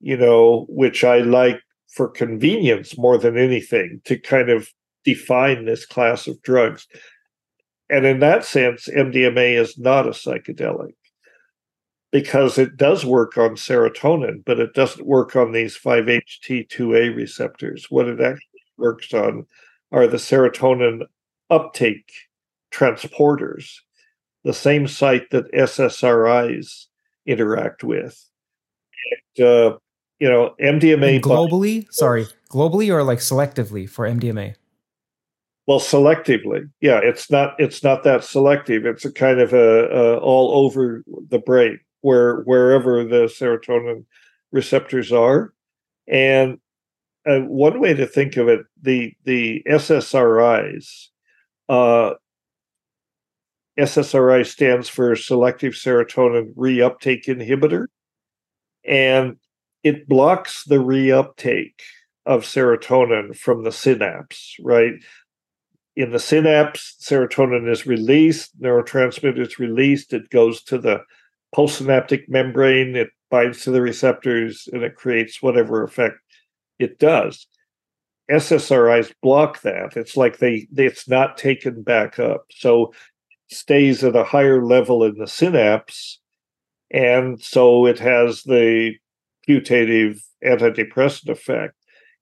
you 0.00 0.16
know, 0.16 0.66
which 0.68 1.04
I 1.04 1.20
like 1.20 1.60
for 1.88 2.08
convenience 2.08 2.98
more 2.98 3.16
than 3.16 3.38
anything 3.38 4.02
to 4.04 4.18
kind 4.18 4.50
of 4.50 4.68
define 5.02 5.64
this 5.64 5.86
class 5.86 6.26
of 6.26 6.42
drugs. 6.42 6.86
And 7.88 8.04
in 8.04 8.18
that 8.20 8.44
sense, 8.44 8.88
MDMA 8.88 9.58
is 9.58 9.78
not 9.78 10.06
a 10.06 10.10
psychedelic 10.10 10.92
because 12.12 12.58
it 12.58 12.76
does 12.76 13.06
work 13.06 13.38
on 13.38 13.50
serotonin, 13.56 14.44
but 14.44 14.60
it 14.60 14.74
doesn't 14.74 15.06
work 15.06 15.34
on 15.34 15.52
these 15.52 15.78
5-HT2A 15.78 17.16
receptors. 17.16 17.86
What 17.88 18.08
it 18.08 18.20
actually 18.20 18.64
works 18.76 19.14
on 19.14 19.46
are 19.92 20.06
the 20.06 20.18
serotonin 20.18 21.06
uptake 21.48 22.12
transporters, 22.70 23.76
the 24.46 24.54
same 24.54 24.86
site 24.86 25.28
that 25.30 25.52
SSRIs 25.52 26.86
interact 27.26 27.82
with. 27.82 28.24
And, 29.36 29.46
uh, 29.46 29.78
you 30.20 30.30
know, 30.30 30.54
MDMA 30.60 31.16
and 31.16 31.24
globally. 31.24 31.82
By- 31.82 31.88
sorry, 31.90 32.26
globally 32.48 32.90
or 32.90 33.02
like 33.02 33.18
selectively 33.18 33.90
for 33.90 34.06
MDMA. 34.06 34.54
Well, 35.66 35.80
selectively, 35.80 36.70
yeah. 36.80 37.00
It's 37.02 37.28
not. 37.28 37.54
It's 37.58 37.82
not 37.82 38.04
that 38.04 38.22
selective. 38.22 38.86
It's 38.86 39.04
a 39.04 39.12
kind 39.12 39.40
of 39.40 39.52
a, 39.52 39.88
a 39.88 40.18
all 40.18 40.64
over 40.64 41.02
the 41.28 41.40
brain 41.40 41.80
where 42.02 42.42
wherever 42.42 43.02
the 43.02 43.24
serotonin 43.24 44.04
receptors 44.52 45.10
are. 45.10 45.52
And 46.06 46.60
uh, 47.28 47.40
one 47.40 47.80
way 47.80 47.94
to 47.94 48.06
think 48.06 48.36
of 48.36 48.46
it, 48.46 48.60
the 48.80 49.12
the 49.24 49.64
SSRIs, 49.68 51.08
uh, 51.68 52.14
SSRI 53.78 54.46
stands 54.46 54.88
for 54.88 55.14
selective 55.16 55.74
serotonin 55.74 56.54
reuptake 56.54 57.26
inhibitor, 57.26 57.86
and 58.86 59.36
it 59.82 60.08
blocks 60.08 60.64
the 60.64 60.76
reuptake 60.76 61.80
of 62.24 62.42
serotonin 62.42 63.36
from 63.36 63.64
the 63.64 63.72
synapse, 63.72 64.56
right? 64.62 64.94
In 65.94 66.10
the 66.10 66.18
synapse, 66.18 66.96
serotonin 67.00 67.70
is 67.70 67.86
released, 67.86 68.58
neurotransmitter 68.60 69.40
is 69.40 69.58
released, 69.58 70.12
it 70.12 70.28
goes 70.30 70.62
to 70.64 70.78
the 70.78 71.00
postsynaptic 71.54 72.28
membrane, 72.28 72.96
it 72.96 73.10
binds 73.30 73.62
to 73.62 73.70
the 73.70 73.80
receptors 73.80 74.68
and 74.72 74.82
it 74.82 74.96
creates 74.96 75.42
whatever 75.42 75.82
effect 75.82 76.16
it 76.78 76.98
does. 76.98 77.46
SSRIs 78.30 79.14
block 79.22 79.62
that. 79.62 79.96
It's 79.96 80.16
like 80.16 80.38
they, 80.38 80.66
they 80.72 80.86
it's 80.86 81.08
not 81.08 81.38
taken 81.38 81.82
back 81.82 82.18
up. 82.18 82.46
So 82.50 82.92
stays 83.48 84.02
at 84.04 84.16
a 84.16 84.24
higher 84.24 84.64
level 84.64 85.04
in 85.04 85.16
the 85.18 85.26
synapse. 85.26 86.20
And 86.90 87.40
so 87.42 87.86
it 87.86 87.98
has 87.98 88.42
the 88.42 88.94
putative 89.46 90.22
antidepressant 90.44 91.28
effect. 91.28 91.74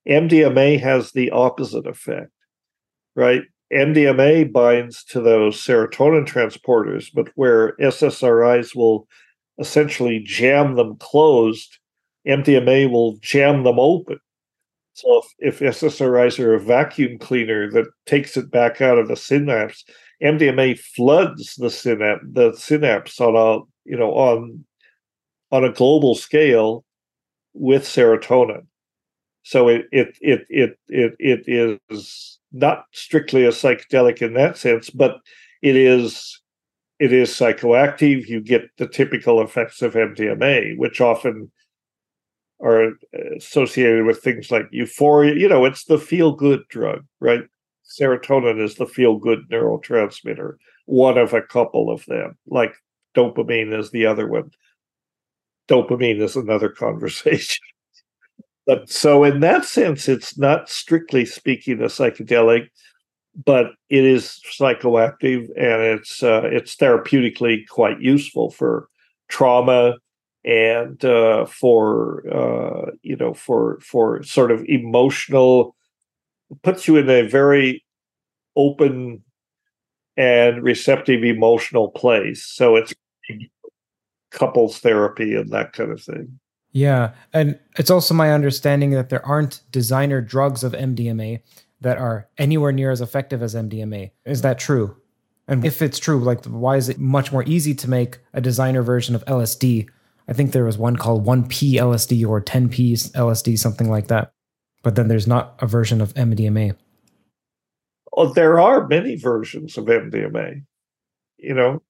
MDMA 0.09 0.81
has 0.81 1.13
the 1.13 1.31
opposite 1.31 1.87
effect, 1.87 2.31
right? 3.15 3.43
MDMA 3.73 4.53
binds 4.53 5.03
to 5.05 5.21
those 5.21 5.57
serotonin 5.57 6.27
transporters, 6.27 7.11
but 7.13 7.29
where 7.35 7.75
SSRIs 7.77 8.75
will 8.75 9.09
essentially 9.59 10.21
jam 10.21 10.77
them 10.77 10.97
closed, 10.97 11.79
MDMA 12.27 12.91
will 12.91 13.17
jam 13.19 13.65
them 13.65 13.79
open. 13.79 14.19
So 14.93 15.23
if, 15.39 15.61
if 15.61 15.75
SSRIs 15.75 16.39
are 16.39 16.55
a 16.55 16.61
vacuum 16.61 17.19
cleaner 17.19 17.71
that 17.73 17.87
takes 18.07 18.37
it 18.37 18.51
back 18.51 18.81
out 18.81 18.99
of 18.99 19.09
the 19.09 19.17
synapse, 19.17 19.85
MDMA 20.23 20.79
floods 20.79 21.57
the 21.57 21.71
synapse, 21.71 22.25
the 22.31 22.53
synapse 22.55 23.21
on 23.21 23.37
a 23.37 23.63
you 23.89 23.97
know 23.97 24.13
on 24.13 24.65
on 25.51 25.65
a 25.65 25.73
global 25.73 26.15
scale 26.15 26.85
with 27.55 27.85
serotonin. 27.85 28.67
So 29.43 29.69
it 29.69 29.87
it 29.93 30.17
it 30.21 30.47
it 30.49 30.79
it, 30.89 31.15
it 31.49 31.81
is 31.91 32.39
not 32.53 32.85
strictly 32.93 33.45
a 33.45 33.51
psychedelic 33.51 34.23
in 34.23 34.35
that 34.35 34.57
sense, 34.57 34.91
but 34.91 35.19
it 35.63 35.77
is 35.77 36.41
it 36.99 37.13
is 37.13 37.31
psychoactive. 37.31 38.27
You 38.29 38.41
get 38.41 38.71
the 38.79 38.89
typical 38.89 39.43
effects 39.43 39.83
of 39.83 39.95
MDMA, 39.95 40.77
which 40.79 41.01
often 41.01 41.51
are 42.61 42.87
uh, 42.89 42.91
associated 43.37 44.07
with 44.07 44.23
things 44.23 44.51
like 44.51 44.67
euphoria. 44.71 45.35
You 45.35 45.49
know, 45.49 45.65
it's 45.65 45.85
the 45.85 45.99
feel 45.99 46.33
good 46.33 46.63
drug, 46.69 47.05
right? 47.21 47.43
Serotonin 47.85 48.61
is 48.61 48.77
the 48.77 48.87
feel 48.87 49.19
good 49.19 49.49
neurotransmitter, 49.51 50.57
one 50.87 51.19
of 51.19 51.33
a 51.33 51.43
couple 51.43 51.91
of 51.91 52.05
them, 52.07 52.37
like 52.47 52.75
dopamine 53.15 53.79
is 53.79 53.91
the 53.91 54.07
other 54.07 54.27
one. 54.27 54.51
Dopamine 55.69 56.21
is 56.21 56.37
another 56.37 56.69
conversation. 56.85 57.65
but 58.67 58.91
so, 58.91 59.25
in 59.25 59.41
that 59.41 59.65
sense, 59.65 60.09
it's 60.09 60.39
not 60.39 60.69
strictly 60.69 61.25
speaking 61.25 61.81
a 61.81 61.87
psychedelic, 61.87 62.69
but 63.45 63.73
it 63.89 64.05
is 64.05 64.41
psychoactive 64.59 65.49
and 65.57 65.83
it's 65.83 66.23
uh, 66.23 66.43
it's 66.45 66.77
therapeutically 66.77 67.67
quite 67.69 68.01
useful 68.01 68.51
for 68.51 68.89
trauma 69.29 69.95
and 70.45 71.05
uh, 71.05 71.45
for 71.47 72.23
uh, 72.33 72.91
you 73.03 73.17
know 73.17 73.35
for 73.35 73.81
for 73.81 74.23
sort 74.23 74.51
of 74.51 74.65
emotional 74.67 75.75
puts 76.63 76.87
you 76.89 76.97
in 76.97 77.09
a 77.09 77.23
very 77.23 77.85
open 78.57 79.23
and 80.17 80.63
receptive 80.63 81.25
emotional 81.25 81.89
place. 81.89 82.45
So 82.47 82.77
it's 82.77 82.93
couples 84.31 84.79
therapy 84.79 85.35
and 85.35 85.51
that 85.51 85.73
kind 85.73 85.91
of 85.91 86.03
thing. 86.03 86.39
Yeah. 86.73 87.13
And 87.33 87.59
it's 87.79 87.91
also 87.91 88.15
my 88.15 88.33
understanding 88.33 88.91
that 88.91 89.09
there 89.09 89.25
aren't 89.25 89.63
designer 89.71 90.21
drugs 90.21 90.65
of 90.65 90.73
mdma 90.73 91.41
that 91.81 91.99
are 91.99 92.29
anywhere 92.37 92.73
near 92.73 92.91
as 92.91 93.01
effective 93.01 93.43
as 93.43 93.55
mdma 93.55 94.11
is 94.25 94.43
that 94.43 94.59
true? 94.59 94.97
And 95.47 95.65
if 95.65 95.83
it's 95.83 95.99
true 95.99 96.19
like 96.19 96.45
why 96.47 96.77
is 96.77 96.89
it 96.89 96.99
much 96.99 97.31
more 97.31 97.45
easy 97.45 97.75
to 97.77 97.89
make 97.89 98.19
a 98.33 98.41
designer 98.41 98.83
version 98.83 99.15
of 99.15 99.25
lsd 99.27 99.89
I 100.29 100.33
think 100.33 100.53
there 100.53 100.65
was 100.65 100.79
one 100.79 100.97
called 100.97 101.27
1P 101.27 101.75
LSD 101.75 102.27
or 102.27 102.41
10P 102.41 103.13
LSD, 103.13 103.59
something 103.59 103.91
like 103.91 104.09
that. 104.09 104.33
But 104.85 104.97
then 104.97 105.09
there's 105.09 105.27
not 105.27 105.57
a 105.61 105.67
version 105.67 106.01
of 106.01 106.15
MDMA. 106.15 106.77
Oh, 108.17 108.33
there 108.33 108.61
are 108.61 108.87
many 108.87 109.17
versions 109.17 109.77
of 109.77 109.87
MDMA. 109.87 110.63
You 111.39 111.55
know, 111.55 111.83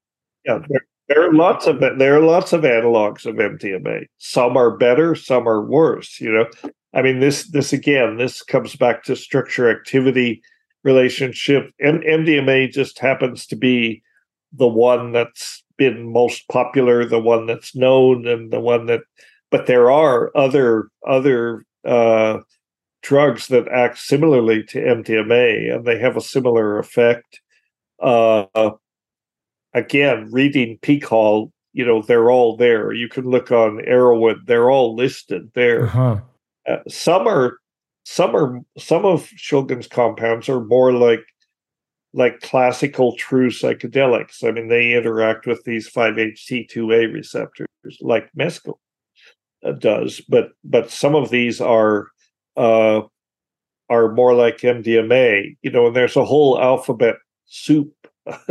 yeah, 0.46 0.60
there, 0.68 0.86
there 1.08 1.28
are 1.28 1.32
lots 1.34 1.66
of 1.66 1.80
there 1.80 2.16
are 2.16 2.22
lots 2.22 2.52
of 2.52 2.62
analogs 2.62 3.26
of 3.26 3.34
MDMA. 3.34 4.06
Some 4.18 4.56
are 4.56 4.76
better, 4.76 5.14
some 5.14 5.46
are 5.48 5.62
worse. 5.62 6.20
You 6.20 6.32
know, 6.32 6.70
I 6.94 7.02
mean 7.02 7.20
this 7.20 7.50
this 7.50 7.72
again 7.72 8.16
this 8.16 8.42
comes 8.42 8.76
back 8.76 9.02
to 9.04 9.16
structure 9.16 9.68
activity 9.68 10.40
relationship. 10.84 11.70
M- 11.80 12.00
MDMA 12.00 12.72
just 12.72 13.00
happens 13.00 13.46
to 13.48 13.56
be 13.56 14.02
the 14.52 14.68
one 14.68 15.12
that's 15.12 15.64
been 15.76 16.12
most 16.12 16.46
popular, 16.48 17.04
the 17.04 17.20
one 17.20 17.46
that's 17.46 17.74
known, 17.74 18.26
and 18.26 18.52
the 18.52 18.60
one 18.60 18.86
that. 18.86 19.00
But 19.50 19.66
there 19.66 19.90
are 19.90 20.30
other 20.36 20.88
other 21.06 21.64
uh, 21.84 22.38
drugs 23.04 23.48
that 23.48 23.68
act 23.68 23.98
similarly 23.98 24.64
to 24.64 24.80
MDMA, 24.80 25.76
and 25.76 25.84
they 25.84 25.98
have 25.98 26.16
a 26.16 26.22
similar 26.22 26.78
effect. 26.78 27.40
Uh, 28.02 28.46
again, 29.74 30.28
reading 30.32 30.78
PiHKAL, 30.78 31.52
you 31.74 31.84
know, 31.84 32.00
they're 32.00 32.30
all 32.30 32.56
there. 32.56 32.92
You 32.92 33.08
can 33.08 33.24
look 33.24 33.52
on 33.52 33.78
Erowid; 33.86 34.46
they're 34.46 34.70
all 34.70 34.96
listed 34.96 35.50
there. 35.54 35.84
Uh-huh. 35.84 36.20
Uh, 36.66 36.76
some 36.88 37.28
are, 37.28 37.58
some 38.04 38.34
are, 38.34 38.60
some 38.78 39.04
of 39.04 39.28
Shulgin's 39.36 39.86
compounds 39.86 40.48
are 40.48 40.64
more 40.64 40.92
like 40.92 41.24
like 42.14 42.40
classical 42.40 43.16
true 43.16 43.50
psychedelics. 43.50 44.42
I 44.44 44.52
mean, 44.52 44.68
they 44.68 44.94
interact 44.94 45.48
with 45.48 45.64
these 45.64 45.90
5-HT2A 45.90 47.12
receptors 47.12 47.66
like 48.00 48.30
mescaline 48.38 48.78
uh, 49.66 49.72
does, 49.72 50.20
but 50.28 50.50
but 50.62 50.90
some 50.90 51.14
of 51.16 51.30
these 51.30 51.60
are 51.60 52.08
uh, 52.56 53.02
are 53.88 54.12
more 54.12 54.34
like 54.34 54.58
MDMA. 54.58 55.56
You 55.62 55.70
know, 55.70 55.86
and 55.88 55.96
there's 55.96 56.16
a 56.16 56.24
whole 56.24 56.60
alphabet 56.60 57.16
soup, 57.46 57.92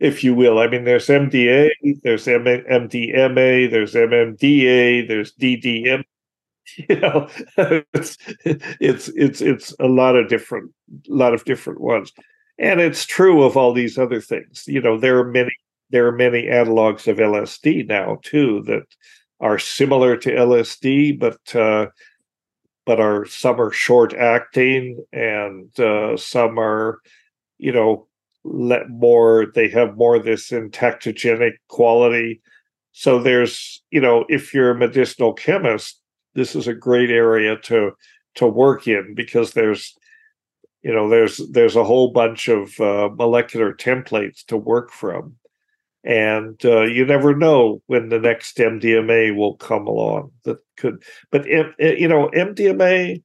if 0.00 0.24
you 0.24 0.34
will. 0.34 0.58
I 0.58 0.68
mean, 0.68 0.84
there's 0.84 1.06
MDA, 1.06 1.70
there's 2.02 2.28
M- 2.28 2.44
MDMA, 2.44 3.70
there's 3.70 3.94
MMDA, 3.94 5.08
there's 5.08 5.32
DDM. 5.32 6.04
You 6.88 6.96
know, 6.96 7.28
it's 7.94 8.18
it's 8.44 9.08
it's 9.10 9.40
it's 9.40 9.72
a 9.78 9.86
lot 9.86 10.16
of 10.16 10.28
different, 10.28 10.72
lot 11.06 11.32
of 11.32 11.44
different 11.44 11.80
ones 11.80 12.12
and 12.58 12.80
it's 12.80 13.04
true 13.04 13.42
of 13.42 13.56
all 13.56 13.72
these 13.72 13.98
other 13.98 14.20
things 14.20 14.64
you 14.66 14.80
know 14.80 14.98
there 14.98 15.18
are 15.18 15.30
many 15.30 15.50
there 15.90 16.06
are 16.06 16.12
many 16.12 16.44
analogs 16.44 17.06
of 17.06 17.18
lsd 17.18 17.86
now 17.86 18.18
too 18.22 18.62
that 18.62 18.84
are 19.40 19.58
similar 19.58 20.16
to 20.16 20.30
lsd 20.30 21.18
but 21.18 21.54
uh, 21.54 21.86
but 22.86 23.00
are 23.00 23.26
some 23.26 23.60
are 23.60 23.72
short 23.72 24.14
acting 24.14 25.04
and 25.12 25.78
uh, 25.78 26.16
some 26.16 26.58
are 26.58 27.00
you 27.58 27.72
know 27.72 28.06
let 28.44 28.88
more 28.88 29.46
they 29.54 29.68
have 29.68 29.96
more 29.96 30.18
this 30.18 30.50
entactogenic 30.50 31.54
quality. 31.68 32.40
So 32.92 33.18
there's 33.18 33.82
you 33.90 34.00
know 34.00 34.24
if 34.28 34.54
you're 34.54 34.70
a 34.70 34.78
medicinal 34.78 35.34
chemist 35.34 36.00
this 36.36 36.54
is 36.54 36.68
a 36.68 36.74
great 36.74 37.10
area 37.10 37.56
to 37.56 37.92
to 38.36 38.46
work 38.46 38.86
in 38.86 39.14
because 39.14 39.52
there's 39.52 39.96
you 40.82 40.94
know 40.94 41.08
there's 41.08 41.38
there's 41.50 41.74
a 41.74 41.82
whole 41.82 42.12
bunch 42.12 42.46
of 42.46 42.78
uh, 42.78 43.08
molecular 43.12 43.74
templates 43.74 44.44
to 44.44 44.56
work 44.56 44.92
from 44.92 45.34
and 46.06 46.64
uh, 46.64 46.82
you 46.82 47.04
never 47.04 47.34
know 47.34 47.82
when 47.86 48.08
the 48.08 48.18
next 48.18 48.56
mdma 48.56 49.36
will 49.36 49.56
come 49.56 49.86
along 49.86 50.30
that 50.44 50.58
could 50.76 51.02
but 51.30 51.46
if, 51.46 51.66
you 51.78 52.08
know 52.08 52.30
mdma 52.34 53.20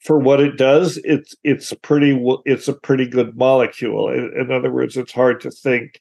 for 0.00 0.18
what 0.18 0.40
it 0.40 0.56
does 0.56 0.98
it's 0.98 1.34
it's 1.42 1.72
pretty 1.82 2.22
it's 2.44 2.68
a 2.68 2.74
pretty 2.74 3.06
good 3.06 3.36
molecule. 3.36 4.10
In, 4.10 4.32
in 4.38 4.52
other 4.52 4.70
words 4.70 4.96
it's 4.96 5.12
hard 5.12 5.40
to 5.40 5.50
think 5.50 6.00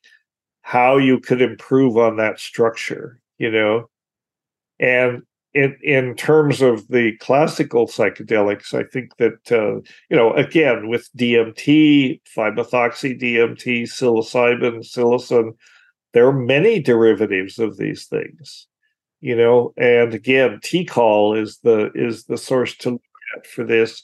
how 0.61 0.97
you 0.97 1.19
could 1.19 1.41
improve 1.41 1.97
on 1.97 2.17
that 2.17 2.39
structure 2.39 3.19
you 3.37 3.51
know? 3.51 3.89
And 4.79 5.23
in 5.53 5.77
in 5.83 6.15
terms 6.15 6.61
of 6.61 6.87
the 6.87 7.15
classical 7.17 7.87
psychedelics, 7.87 8.73
I 8.73 8.83
think 8.83 9.17
that 9.17 9.51
uh, 9.51 9.75
you 10.09 10.17
know 10.17 10.33
again 10.33 10.89
with 10.89 11.09
DMT, 11.17 12.21
5-methoxy 12.35 13.21
DMT, 13.21 13.83
psilocybin, 13.83 14.79
psilocin, 14.79 15.51
there 16.13 16.27
are 16.27 16.33
many 16.33 16.79
derivatives 16.81 17.59
of 17.59 17.77
these 17.77 18.05
things. 18.05 18.67
You 19.21 19.37
know, 19.37 19.73
and 19.77 20.13
again, 20.13 20.59
TiHKAL 20.61 21.41
is 21.41 21.59
the 21.63 21.91
is 21.95 22.25
the 22.25 22.37
source 22.37 22.75
to 22.77 22.91
look 22.91 23.01
at 23.37 23.47
for 23.47 23.63
this. 23.63 24.03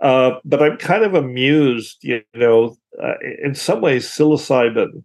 Uh, 0.00 0.32
but 0.44 0.62
I'm 0.62 0.78
kind 0.78 1.04
of 1.04 1.14
amused, 1.14 2.02
you 2.02 2.22
know, 2.34 2.76
uh, 3.02 3.14
in 3.42 3.54
some 3.54 3.80
ways, 3.80 4.08
psilocybin 4.08 5.04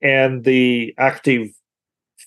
and 0.00 0.44
the 0.44 0.94
active 0.98 1.48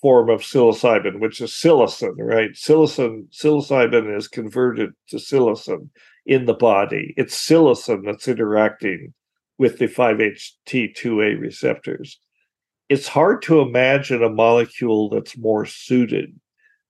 form 0.00 0.30
of 0.30 0.40
psilocybin, 0.40 1.20
which 1.20 1.40
is 1.40 1.50
psilocin, 1.50 2.14
right? 2.18 2.50
Psilocin, 2.52 3.26
psilocybin 3.30 4.16
is 4.16 4.28
converted 4.28 4.90
to 5.08 5.16
psilocin 5.16 5.88
in 6.26 6.44
the 6.44 6.54
body. 6.54 7.14
It's 7.16 7.34
psilocin 7.34 8.04
that's 8.04 8.28
interacting 8.28 9.14
with 9.58 9.78
the 9.78 9.86
5-HT2A 9.86 11.40
receptors. 11.40 12.20
It's 12.88 13.08
hard 13.08 13.42
to 13.42 13.60
imagine 13.60 14.22
a 14.22 14.30
molecule 14.30 15.10
that's 15.10 15.36
more 15.36 15.66
suited 15.66 16.38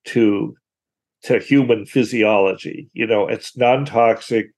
to 0.06 0.54
to 1.22 1.38
human 1.38 1.86
physiology. 1.86 2.88
You 2.92 3.06
know, 3.06 3.26
it's 3.26 3.56
non-toxic. 3.56 4.50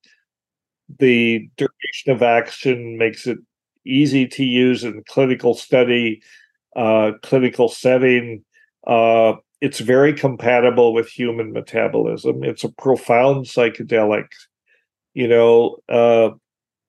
The 0.98 1.48
duration 1.56 2.12
of 2.12 2.22
action 2.22 2.98
makes 2.98 3.26
it 3.26 3.38
easy 3.86 4.26
to 4.26 4.44
use 4.44 4.84
in 4.84 5.02
clinical 5.08 5.54
study 5.54 6.22
uh, 6.76 7.12
clinical 7.22 7.68
setting. 7.68 8.44
Uh, 8.86 9.34
it's 9.60 9.80
very 9.80 10.14
compatible 10.14 10.94
with 10.94 11.08
human 11.08 11.52
metabolism. 11.52 12.42
It's 12.42 12.64
a 12.64 12.72
profound 12.72 13.46
psychedelic, 13.46 14.26
you 15.14 15.28
know. 15.28 15.76
Uh, 15.88 16.30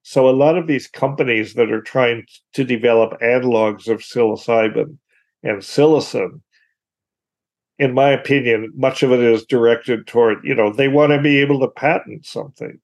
so 0.03 0.29
a 0.29 0.31
lot 0.31 0.57
of 0.57 0.67
these 0.67 0.87
companies 0.87 1.53
that 1.55 1.71
are 1.71 1.81
trying 1.81 2.25
to 2.53 2.63
develop 2.63 3.19
analogs 3.21 3.87
of 3.87 3.99
psilocybin 3.99 4.97
and 5.43 5.59
psilocin, 5.59 6.41
in 7.77 7.93
my 7.93 8.09
opinion, 8.11 8.71
much 8.75 9.03
of 9.03 9.11
it 9.11 9.19
is 9.19 9.45
directed 9.45 10.07
toward, 10.07 10.37
you 10.43 10.55
know, 10.55 10.71
they 10.71 10.87
want 10.87 11.11
to 11.11 11.21
be 11.21 11.39
able 11.39 11.59
to 11.59 11.67
patent 11.67 12.25
something, 12.25 12.79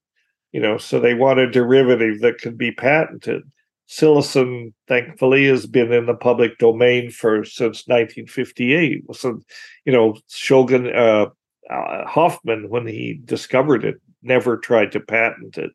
you 0.52 0.60
know, 0.60 0.78
so 0.78 1.00
they 1.00 1.14
want 1.14 1.40
a 1.40 1.50
derivative 1.50 2.20
that 2.22 2.40
can 2.40 2.56
be 2.56 2.72
patented 2.72 3.44
psilocin, 3.88 4.74
thankfully, 4.88 5.48
has 5.48 5.66
been 5.66 5.92
in 5.92 6.06
the 6.06 6.14
public 6.14 6.58
domain 6.58 7.10
for 7.10 7.44
since 7.44 7.88
1958. 7.88 9.04
So, 9.14 9.40
you 9.86 9.94
know, 9.94 10.18
Shulgin 10.30 10.94
uh, 10.96 11.30
uh, 11.74 12.06
Hofmann, 12.06 12.70
when 12.70 12.88
he 12.88 13.20
discovered 13.24 13.86
it, 13.86 13.96
never 14.22 14.58
tried 14.58 14.92
to 14.94 15.00
patent 15.00 15.58
it. 15.58 15.72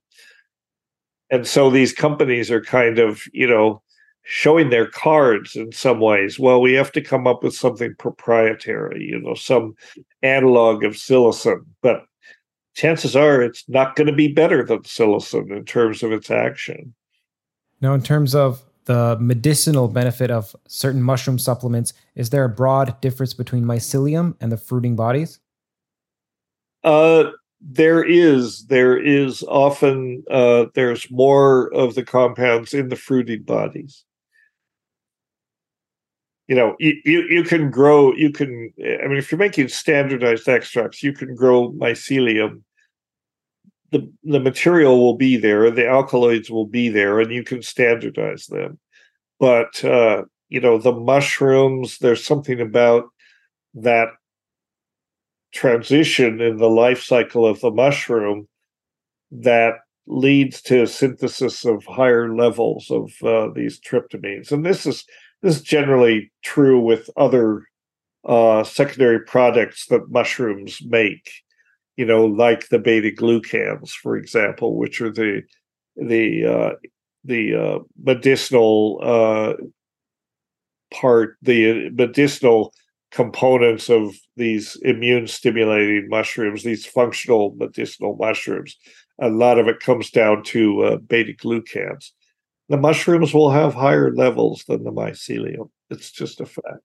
And 1.31 1.47
so 1.47 1.71
these 1.71 1.95
companies 1.95 2.51
are 2.51 2.61
kind 2.61 2.99
of, 2.99 3.23
you 3.33 3.47
know, 3.47 3.83
showing 4.23 4.71
their 4.71 4.87
cards 4.87 5.57
in 5.57 5.73
some 5.73 5.99
ways. 5.99 6.39
Well, 6.39 6.61
we 6.61 6.75
have 6.75 6.93
to 6.93 7.01
come 7.01 7.27
up 7.27 7.43
with 7.43 7.55
something 7.55 7.95
proprietary, 7.99 9.03
you 9.05 9.19
know, 9.19 9.35
some 9.35 9.75
analog 10.23 10.85
of 10.85 10.93
psilocin, 10.93 11.65
but 11.81 12.05
chances 12.75 13.17
are 13.17 13.43
it's 13.43 13.69
not 13.69 13.97
going 13.97 14.07
to 14.07 14.13
be 14.13 14.29
better 14.29 14.65
than 14.65 14.81
psilocin 14.81 15.51
in 15.51 15.65
terms 15.65 16.03
of 16.03 16.13
its 16.13 16.31
action. 16.31 16.95
Now, 17.83 17.95
in 17.95 18.03
terms 18.03 18.35
of 18.35 18.63
the 18.85 19.19
medicinal 19.21 19.89
benefit 19.89 20.31
of 20.31 20.55
certain 20.69 21.03
mushroom 21.03 21.39
supplements, 21.39 21.93
is 22.15 22.31
there 22.31 22.45
a 22.45 22.49
broad 22.49 22.99
difference 23.01 23.35
between 23.35 23.65
mycelium 23.65 24.37
and 24.41 24.53
the 24.53 24.57
fruiting 24.57 24.95
bodies? 24.95 25.41
Uh, 26.85 27.31
there 27.61 28.03
is. 28.03 28.67
There 28.67 28.97
is 28.97 29.43
often 29.49 30.23
uh, 30.31 30.67
there's 30.75 31.11
more 31.11 31.73
of 31.75 31.97
the 31.97 32.05
compounds 32.05 32.73
in 32.73 32.89
the 32.89 32.97
fruiting 32.97 33.43
bodies. 33.43 34.05
You 36.49 36.57
know, 36.57 36.77
you, 36.79 36.95
you, 37.05 37.23
you 37.23 37.43
can 37.45 37.71
grow. 37.71 38.13
You 38.15 38.31
can. 38.31 38.73
I 38.81 39.07
mean, 39.07 39.17
if 39.17 39.31
you're 39.31 39.39
making 39.39 39.69
standardized 39.69 40.49
extracts, 40.49 41.03
you 41.03 41.13
can 41.13 41.35
grow 41.35 41.71
mycelium 41.73 42.63
the 43.93 44.11
the 44.25 44.41
material 44.41 44.99
will 44.99 45.17
be 45.17 45.37
there, 45.37 45.71
the 45.71 45.87
alkaloids 45.87 46.51
will 46.51 46.67
be 46.67 46.89
there, 46.89 47.21
and 47.21 47.31
you 47.31 47.45
can 47.45 47.63
standardize 47.63 48.47
them. 48.47 48.79
But 49.39 49.85
uh, 49.85 50.25
you 50.49 50.61
know, 50.61 50.79
the 50.79 50.93
mushrooms, 50.93 51.99
there's 51.99 52.25
something 52.25 52.61
about 52.61 53.05
that 53.75 54.09
transition 55.53 56.41
in 56.41 56.57
the 56.57 56.71
life 56.71 57.03
cycle 57.03 57.47
of 57.47 57.61
the 57.61 57.71
mushroom 57.71 58.49
that 59.31 59.75
leads 60.07 60.63
to 60.63 60.87
synthesis 60.87 61.65
of 61.65 61.85
higher 61.85 62.35
levels 62.35 62.91
of 62.91 63.13
uh, 63.23 63.49
these 63.55 63.79
tryptamines, 63.79 64.51
and 64.51 64.65
this 64.65 64.87
is 64.87 65.05
this 65.43 65.57
is 65.57 65.63
generally 65.63 66.33
true 66.43 66.81
with 66.81 67.11
other 67.17 67.65
uh, 68.25 68.65
secondary 68.65 69.21
products 69.21 69.87
that 69.87 70.09
mushrooms 70.09 70.81
make 70.87 71.31
you 71.97 72.05
know, 72.05 72.25
like 72.25 72.69
the 72.69 72.79
beta 72.79 73.11
glucans, 73.11 73.91
for 73.91 74.17
example, 74.17 74.77
which 74.77 75.01
are 75.01 75.11
the 75.11 75.43
the 75.97 76.45
uh, 76.45 76.71
the 77.25 77.55
uh, 77.55 77.79
medicinal 78.03 79.01
uh, 79.03 79.55
part, 80.93 81.37
the 81.43 81.91
medicinal 81.91 82.73
components 83.11 83.91
of 83.91 84.15
these 84.37 84.77
immune 84.83 85.27
stimulating 85.27 86.09
mushrooms, 86.09 86.63
these 86.63 86.87
functional 86.87 87.55
medicinal 87.59 88.17
mushrooms. 88.17 88.77
A 89.21 89.29
lot 89.29 89.59
of 89.59 89.69
it 89.69 89.81
comes 89.81 90.11
down 90.11 90.43
to 90.45 90.83
uh, 90.83 90.97
beta 90.97 91.35
glucans. 91.35 92.11
The 92.71 92.79
mushrooms 92.79 93.35
will 93.35 93.51
have 93.51 93.75
higher 93.75 94.15
levels 94.15 94.65
than 94.67 94.85
the 94.85 94.91
mycelium. 94.91 95.69
It's 95.91 96.11
just 96.11 96.41
a 96.41 96.47
fact. 96.47 96.81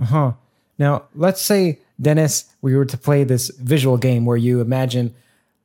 Uh 0.00 0.04
huh. 0.04 0.32
Now, 0.78 1.04
let's 1.14 1.40
say 1.40 1.78
Dennis, 2.00 2.44
we 2.62 2.76
were 2.76 2.84
to 2.84 2.96
play 2.96 3.24
this 3.24 3.50
visual 3.50 3.96
game 3.96 4.24
where 4.24 4.36
you 4.36 4.60
imagine 4.60 5.14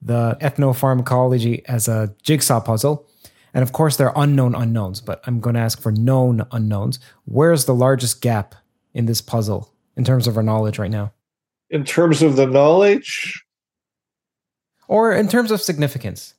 the 0.01 0.37
ethnopharmacology 0.41 1.63
as 1.65 1.87
a 1.87 2.13
jigsaw 2.23 2.59
puzzle. 2.59 3.07
And 3.53 3.61
of 3.61 3.71
course, 3.71 3.97
there 3.97 4.09
are 4.09 4.23
unknown 4.23 4.55
unknowns, 4.55 4.99
but 4.99 5.21
I'm 5.25 5.39
going 5.39 5.53
to 5.55 5.61
ask 5.61 5.79
for 5.79 5.91
known 5.91 6.45
unknowns. 6.51 6.99
Where's 7.25 7.65
the 7.65 7.75
largest 7.75 8.21
gap 8.21 8.55
in 8.93 9.05
this 9.05 9.21
puzzle 9.21 9.71
in 9.95 10.03
terms 10.03 10.27
of 10.27 10.37
our 10.37 10.43
knowledge 10.43 10.79
right 10.79 10.91
now? 10.91 11.13
In 11.69 11.85
terms 11.85 12.21
of 12.21 12.35
the 12.35 12.47
knowledge? 12.47 13.43
Or 14.87 15.13
in 15.13 15.27
terms 15.27 15.51
of 15.51 15.61
significance? 15.61 16.33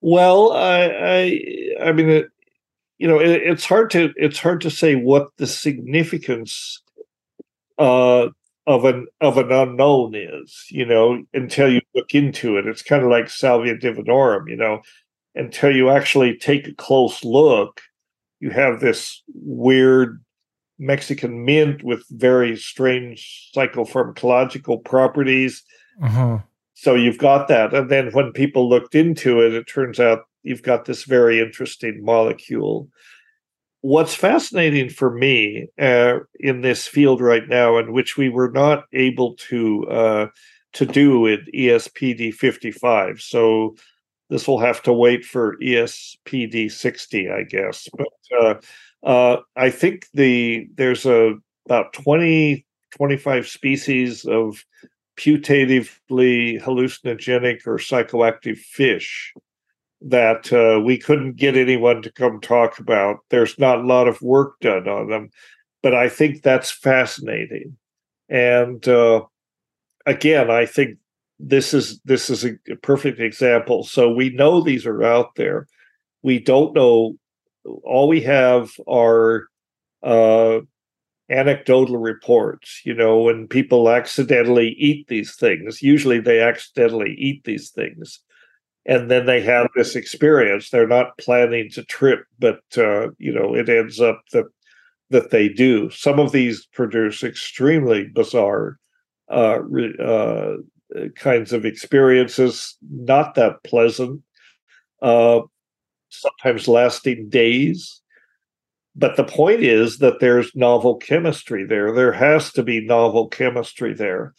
Well, 0.00 0.52
I, 0.52 0.82
I, 0.84 1.88
I 1.88 1.92
mean, 1.92 2.10
it, 2.10 2.26
you 2.98 3.08
know, 3.08 3.20
it, 3.20 3.42
it's 3.42 3.64
hard 3.64 3.90
to 3.90 4.12
it's 4.16 4.38
hard 4.38 4.60
to 4.62 4.70
say 4.70 4.94
what 4.94 5.30
the 5.38 5.46
significance 5.46 6.82
uh, 7.78 8.28
of 8.66 8.84
an 8.84 9.06
of 9.20 9.36
an 9.38 9.52
unknown 9.52 10.14
is, 10.14 10.66
you 10.70 10.86
know, 10.86 11.22
until 11.32 11.70
you 11.70 11.80
look 11.94 12.14
into 12.14 12.56
it. 12.56 12.66
It's 12.66 12.82
kind 12.82 13.02
of 13.02 13.10
like 13.10 13.28
Salvia 13.28 13.76
divinorum, 13.76 14.48
you 14.48 14.56
know, 14.56 14.80
until 15.34 15.74
you 15.74 15.90
actually 15.90 16.36
take 16.36 16.66
a 16.66 16.74
close 16.74 17.24
look, 17.24 17.80
you 18.40 18.50
have 18.50 18.80
this 18.80 19.22
weird 19.34 20.22
Mexican 20.78 21.44
mint 21.44 21.82
with 21.82 22.04
very 22.10 22.56
strange 22.56 23.50
psychopharmacological 23.54 24.84
properties. 24.84 25.62
Uh-huh. 26.02 26.38
So 26.74 26.94
you've 26.94 27.18
got 27.18 27.48
that. 27.48 27.72
And 27.72 27.90
then 27.90 28.10
when 28.12 28.32
people 28.32 28.68
looked 28.68 28.94
into 28.94 29.40
it, 29.40 29.54
it 29.54 29.68
turns 29.68 30.00
out 30.00 30.24
you've 30.42 30.62
got 30.62 30.84
this 30.84 31.04
very 31.04 31.40
interesting 31.40 32.04
molecule 32.04 32.88
what's 33.84 34.14
fascinating 34.14 34.88
for 34.88 35.10
me 35.10 35.68
uh, 35.78 36.14
in 36.40 36.62
this 36.62 36.86
field 36.86 37.20
right 37.20 37.46
now, 37.46 37.76
and 37.76 37.92
which 37.92 38.16
we 38.16 38.30
were 38.30 38.50
not 38.50 38.84
able 38.94 39.34
to 39.34 39.86
uh, 39.88 40.26
to 40.72 40.86
do 40.86 41.26
in 41.26 41.44
ESPD 41.54 42.32
55, 42.32 43.20
so 43.20 43.76
this 44.30 44.48
will 44.48 44.58
have 44.58 44.82
to 44.84 44.92
wait 44.92 45.22
for 45.22 45.58
ESPD 45.58 46.72
60, 46.72 47.28
I 47.28 47.42
guess. 47.42 47.86
But 47.96 48.40
uh, 48.40 48.54
uh, 49.06 49.40
I 49.54 49.68
think 49.68 50.06
the 50.14 50.66
there's 50.76 51.04
a 51.04 51.34
about 51.66 51.92
20 51.92 52.64
25 52.96 53.46
species 53.46 54.24
of 54.24 54.64
putatively 55.18 56.58
hallucinogenic 56.58 57.66
or 57.66 57.76
psychoactive 57.76 58.56
fish 58.56 59.34
that 60.04 60.52
uh, 60.52 60.80
we 60.80 60.98
couldn't 60.98 61.36
get 61.36 61.56
anyone 61.56 62.02
to 62.02 62.12
come 62.12 62.40
talk 62.40 62.78
about. 62.78 63.20
There's 63.30 63.58
not 63.58 63.78
a 63.78 63.86
lot 63.86 64.06
of 64.06 64.20
work 64.20 64.60
done 64.60 64.86
on 64.86 65.08
them, 65.08 65.30
but 65.82 65.94
I 65.94 66.10
think 66.10 66.42
that's 66.42 66.70
fascinating. 66.70 67.76
And 68.28 68.86
uh, 68.86 69.22
again, 70.04 70.50
I 70.50 70.66
think 70.66 70.98
this 71.40 71.72
is 71.72 72.00
this 72.04 72.28
is 72.28 72.44
a 72.44 72.76
perfect 72.82 73.18
example. 73.18 73.82
So 73.82 74.12
we 74.12 74.28
know 74.30 74.60
these 74.60 74.86
are 74.86 75.02
out 75.02 75.36
there. 75.36 75.66
We 76.22 76.38
don't 76.38 76.74
know. 76.74 77.16
All 77.82 78.06
we 78.06 78.20
have 78.20 78.72
are 78.86 79.48
uh, 80.02 80.60
anecdotal 81.30 81.96
reports. 81.96 82.82
You 82.84 82.92
know, 82.92 83.22
when 83.22 83.48
people 83.48 83.88
accidentally 83.88 84.76
eat 84.78 85.08
these 85.08 85.34
things, 85.34 85.80
usually 85.80 86.20
they 86.20 86.42
accidentally 86.42 87.14
eat 87.18 87.44
these 87.44 87.70
things 87.70 88.20
and 88.86 89.10
then 89.10 89.26
they 89.26 89.40
have 89.40 89.68
this 89.74 89.96
experience. 89.96 90.70
They're 90.70 90.86
not 90.86 91.16
planning 91.18 91.70
to 91.70 91.84
trip, 91.84 92.24
but 92.38 92.60
uh, 92.76 93.08
you 93.18 93.32
know 93.32 93.54
it 93.54 93.68
ends 93.68 94.00
up 94.00 94.22
that 94.32 94.46
that 95.10 95.30
they 95.30 95.48
do. 95.48 95.90
Some 95.90 96.18
of 96.18 96.32
these 96.32 96.66
produce 96.66 97.22
extremely 97.22 98.08
bizarre 98.08 98.78
uh, 99.30 99.60
uh, 100.00 100.56
kinds 101.16 101.52
of 101.52 101.64
experiences, 101.64 102.76
not 102.90 103.34
that 103.34 103.62
pleasant, 103.64 104.22
uh, 105.02 105.40
sometimes 106.10 106.68
lasting 106.68 107.28
days. 107.28 108.00
But 108.96 109.16
the 109.16 109.24
point 109.24 109.60
is 109.60 109.98
that 109.98 110.20
there's 110.20 110.54
novel 110.54 110.96
chemistry 110.96 111.64
there. 111.64 111.92
There 111.92 112.12
has 112.12 112.52
to 112.52 112.62
be 112.62 112.80
novel 112.80 113.28
chemistry 113.28 113.92
there. 113.92 114.34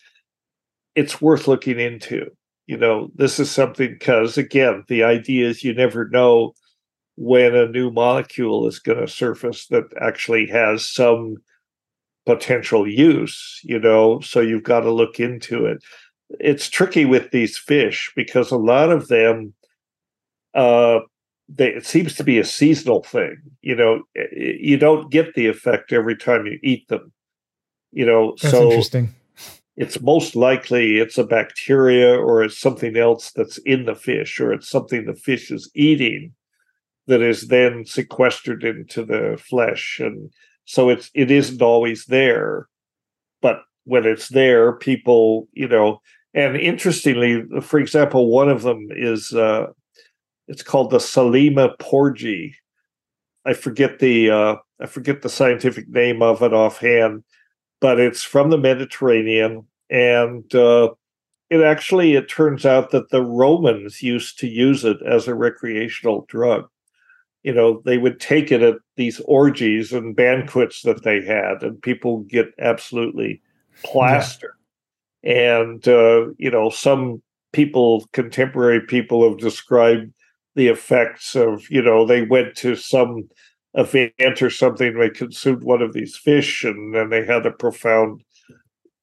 It's 0.96 1.22
worth 1.22 1.48
looking 1.48 1.78
into 1.78 2.32
you 2.68 2.78
know, 2.78 3.12
this 3.16 3.40
is 3.40 3.52
something 3.52 3.90
because, 3.90 4.38
again, 4.38 4.84
the 4.88 5.04
idea 5.04 5.48
is 5.48 5.64
you 5.64 5.74
never 5.74 6.08
know 6.10 6.54
when 7.16 7.56
a 7.56 7.68
new 7.68 7.92
molecule 7.92 8.68
is 8.68 8.80
going 8.80 9.00
to 9.00 9.08
surface 9.08 9.68
that 9.68 9.86
actually 10.02 10.48
has 10.48 10.88
some 10.88 11.38
potential 12.26 12.88
use, 12.88 13.60
you 13.64 13.80
know, 13.80 14.20
so 14.20 14.42
you've 14.42 14.64
got 14.64 14.82
to 14.82 14.92
look 14.92 15.20
into 15.20 15.66
it. 15.66 15.84
It's 16.40 16.70
tricky 16.70 17.06
with 17.06 17.30
these 17.32 17.58
fish 17.58 18.12
because 18.16 18.50
a 18.50 18.58
lot 18.58 18.90
of 18.90 19.08
them, 19.08 19.54
uh, 20.56 21.00
they, 21.48 21.68
it 21.68 21.86
seems 21.86 22.16
to 22.16 22.24
be 22.24 22.40
a 22.40 22.44
seasonal 22.44 23.04
thing. 23.04 23.38
You 23.62 23.76
know, 23.76 24.04
you 24.32 24.78
don't 24.78 25.12
get 25.12 25.36
the 25.36 25.46
effect 25.46 25.94
every 25.94 26.18
time 26.18 26.48
you 26.48 26.60
eat 26.64 26.88
them. 26.88 27.14
You 27.92 28.08
know, 28.08 28.36
That's 28.42 28.52
so 28.52 28.70
interesting 28.70 29.14
it's 29.78 30.02
most 30.02 30.36
likely 30.36 30.98
it's 31.00 31.18
a 31.18 31.26
bacteria 31.26 32.16
or 32.16 32.44
it's 32.44 32.60
something 32.60 32.96
else 32.96 33.32
that's 33.36 33.58
in 33.60 33.86
the 33.86 33.96
fish 33.96 34.40
or 34.40 34.54
it's 34.54 34.70
something 34.70 35.06
the 35.06 35.16
fish 35.16 35.52
is 35.52 35.70
eating 35.76 36.34
that 37.08 37.22
is 37.22 37.48
then 37.48 37.86
sequestered 37.86 38.64
into 38.64 39.04
the 39.06 39.38
flesh. 39.38 40.00
And 40.00 40.32
so 40.66 40.90
it's 40.90 41.12
it 41.14 41.30
isn't 41.30 41.62
always 41.62 42.06
there 42.06 42.68
but 43.42 43.60
when 43.84 44.06
it's 44.06 44.30
there 44.30 44.74
people 44.74 45.48
you 45.54 45.68
know 45.68 46.02
and 46.34 46.58
interestingly 46.58 47.44
for 47.62 47.80
example 47.80 48.32
one 48.32 48.50
of 48.50 48.64
them 48.64 48.88
is 48.90 49.32
uh 49.34 49.68
it's 50.48 50.64
called 50.64 50.92
the 50.92 50.98
salema 50.98 51.78
porgy. 51.80 52.56
I 53.46 53.54
forget 53.54 54.00
the 54.00 54.30
uh, 54.30 54.56
I 54.82 54.86
forget 54.88 55.22
the 55.22 55.30
scientific 55.30 55.88
name 55.88 56.22
of 56.22 56.42
it 56.42 56.54
offhand, 56.54 57.24
but 57.86 58.00
it's 58.00 58.24
from 58.24 58.50
the 58.50 58.58
Mediterranean, 58.58 59.64
and 59.92 60.56
uh, 60.56 60.90
it 61.52 61.62
actually 61.62 62.16
it 62.16 62.28
turns 62.28 62.66
out 62.66 62.90
that 62.90 63.12
the 63.12 63.22
Romans 63.22 64.02
used 64.02 64.40
to 64.40 64.48
use 64.48 64.84
it 64.84 64.98
as 65.06 65.28
a 65.28 65.36
recreational 65.36 66.26
drug. 66.28 66.68
You 67.44 67.54
know, 67.54 67.84
they 67.86 68.00
would 68.00 68.20
take 68.20 68.52
it 68.52 68.64
at 68.64 68.78
these 68.96 69.20
orgies 69.26 69.94
and 69.94 70.16
banquets 70.16 70.82
that 70.82 71.04
they 71.04 71.24
had, 71.24 71.62
and 71.62 71.80
people 71.80 72.22
get 72.22 72.56
absolutely 72.58 73.40
plastered. 73.84 74.56
Yeah. 75.22 75.60
And 75.60 75.88
uh, 75.88 76.30
you 76.40 76.50
know, 76.50 76.72
some 76.72 77.22
people, 77.54 78.10
contemporary 78.14 78.82
people, 78.82 79.30
have 79.30 79.38
described 79.38 80.12
the 80.56 80.70
effects 80.70 81.36
of 81.36 81.70
you 81.70 81.84
know 81.84 82.04
they 82.04 82.24
went 82.24 82.56
to 82.56 82.76
some 82.76 83.30
event 83.76 84.42
or 84.42 84.50
something 84.50 84.98
they 84.98 85.10
consumed 85.10 85.64
one 85.64 85.82
of 85.82 85.94
these 85.94 86.16
fish 86.16 86.64
and 86.64 86.96
then 86.96 87.10
they 87.10 87.26
had 87.26 87.46
a 87.46 87.52
profound 87.52 88.24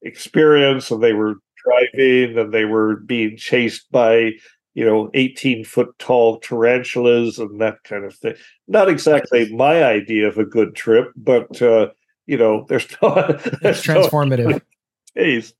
experience 0.01 0.89
and 0.91 1.01
they 1.01 1.13
were 1.13 1.35
driving 1.63 2.37
and 2.37 2.53
they 2.53 2.65
were 2.65 2.97
being 2.97 3.37
chased 3.37 3.89
by 3.91 4.31
you 4.73 4.83
know 4.83 5.09
18 5.13 5.63
foot 5.63 5.97
tall 5.99 6.39
tarantulas 6.39 7.37
and 7.37 7.61
that 7.61 7.83
kind 7.83 8.03
of 8.03 8.15
thing. 8.15 8.35
Not 8.67 8.89
exactly 8.89 9.53
my 9.53 9.83
idea 9.83 10.27
of 10.27 10.37
a 10.37 10.45
good 10.45 10.75
trip 10.75 11.11
but 11.15 11.61
uh 11.61 11.89
you 12.25 12.37
know 12.37 12.65
there's 12.69 12.87
no 13.01 13.13
it's 13.61 13.85
transformative. 13.85 14.61
taste. 15.15 15.53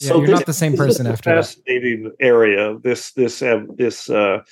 Yeah, 0.00 0.08
so 0.08 0.20
you're 0.20 0.30
not 0.30 0.46
the 0.46 0.52
same 0.52 0.76
person 0.76 1.06
after 1.06 1.30
fascinating 1.30 2.04
that. 2.04 2.14
area 2.18 2.78
this 2.82 3.12
this 3.12 3.42
um, 3.42 3.68
this 3.76 4.10
uh 4.10 4.42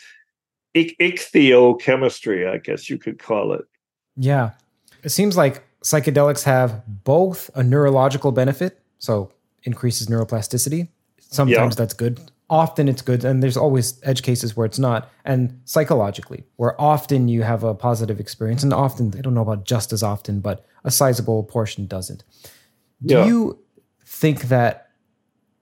ichthyochemistry 0.75 2.49
i 2.49 2.59
guess 2.59 2.89
you 2.89 2.97
could 2.99 3.19
call 3.19 3.55
it 3.55 3.65
yeah 4.17 4.51
it 5.03 5.11
seems 5.11 5.37
like 5.37 5.65
psychedelics 5.83 6.45
have 6.45 6.83
both 6.87 7.51
a 7.55 7.63
neurological 7.63 8.33
benefit 8.33 8.79
so 8.99 9.33
increases 9.65 10.07
neuroplasticity. 10.07 10.89
Sometimes 11.19 11.75
yeah. 11.75 11.79
that's 11.79 11.95
good. 11.95 12.21
Often 12.51 12.89
it's 12.89 13.01
good, 13.01 13.25
and 13.25 13.43
there's 13.43 13.57
always 13.57 13.99
edge 14.03 14.23
cases 14.23 14.57
where 14.57 14.67
it's 14.67 14.79
not. 14.79 15.11
And 15.25 15.61
psychologically, 15.65 16.45
where 16.57 16.79
often 16.81 17.29
you 17.29 17.43
have 17.43 17.65
a 17.65 17.75
positive 17.75 18.21
experience, 18.21 18.63
and 18.63 18.75
often 18.75 19.13
I 19.17 19.23
don't 19.23 19.35
know 19.35 19.43
about 19.43 19.65
just 19.65 19.93
as 19.93 20.03
often, 20.03 20.41
but 20.41 20.65
a 20.85 20.91
sizable 20.91 21.45
portion 21.45 21.87
doesn't. 21.87 22.25
Do 23.05 23.15
yeah. 23.15 23.27
you 23.27 23.59
think 24.05 24.43
that 24.43 24.91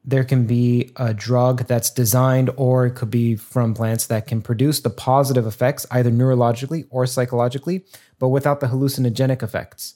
there 0.04 0.24
can 0.24 0.46
be 0.46 0.92
a 0.96 1.12
drug 1.12 1.66
that's 1.66 1.90
designed, 1.90 2.50
or 2.56 2.86
it 2.86 2.94
could 2.94 3.10
be 3.10 3.36
from 3.36 3.74
plants 3.74 4.06
that 4.06 4.26
can 4.26 4.40
produce 4.40 4.80
the 4.80 4.90
positive 4.90 5.46
effects, 5.46 5.86
either 5.90 6.10
neurologically 6.10 6.86
or 6.90 7.06
psychologically, 7.06 7.84
but 8.18 8.28
without 8.28 8.60
the 8.60 8.68
hallucinogenic 8.68 9.42
effects? 9.42 9.94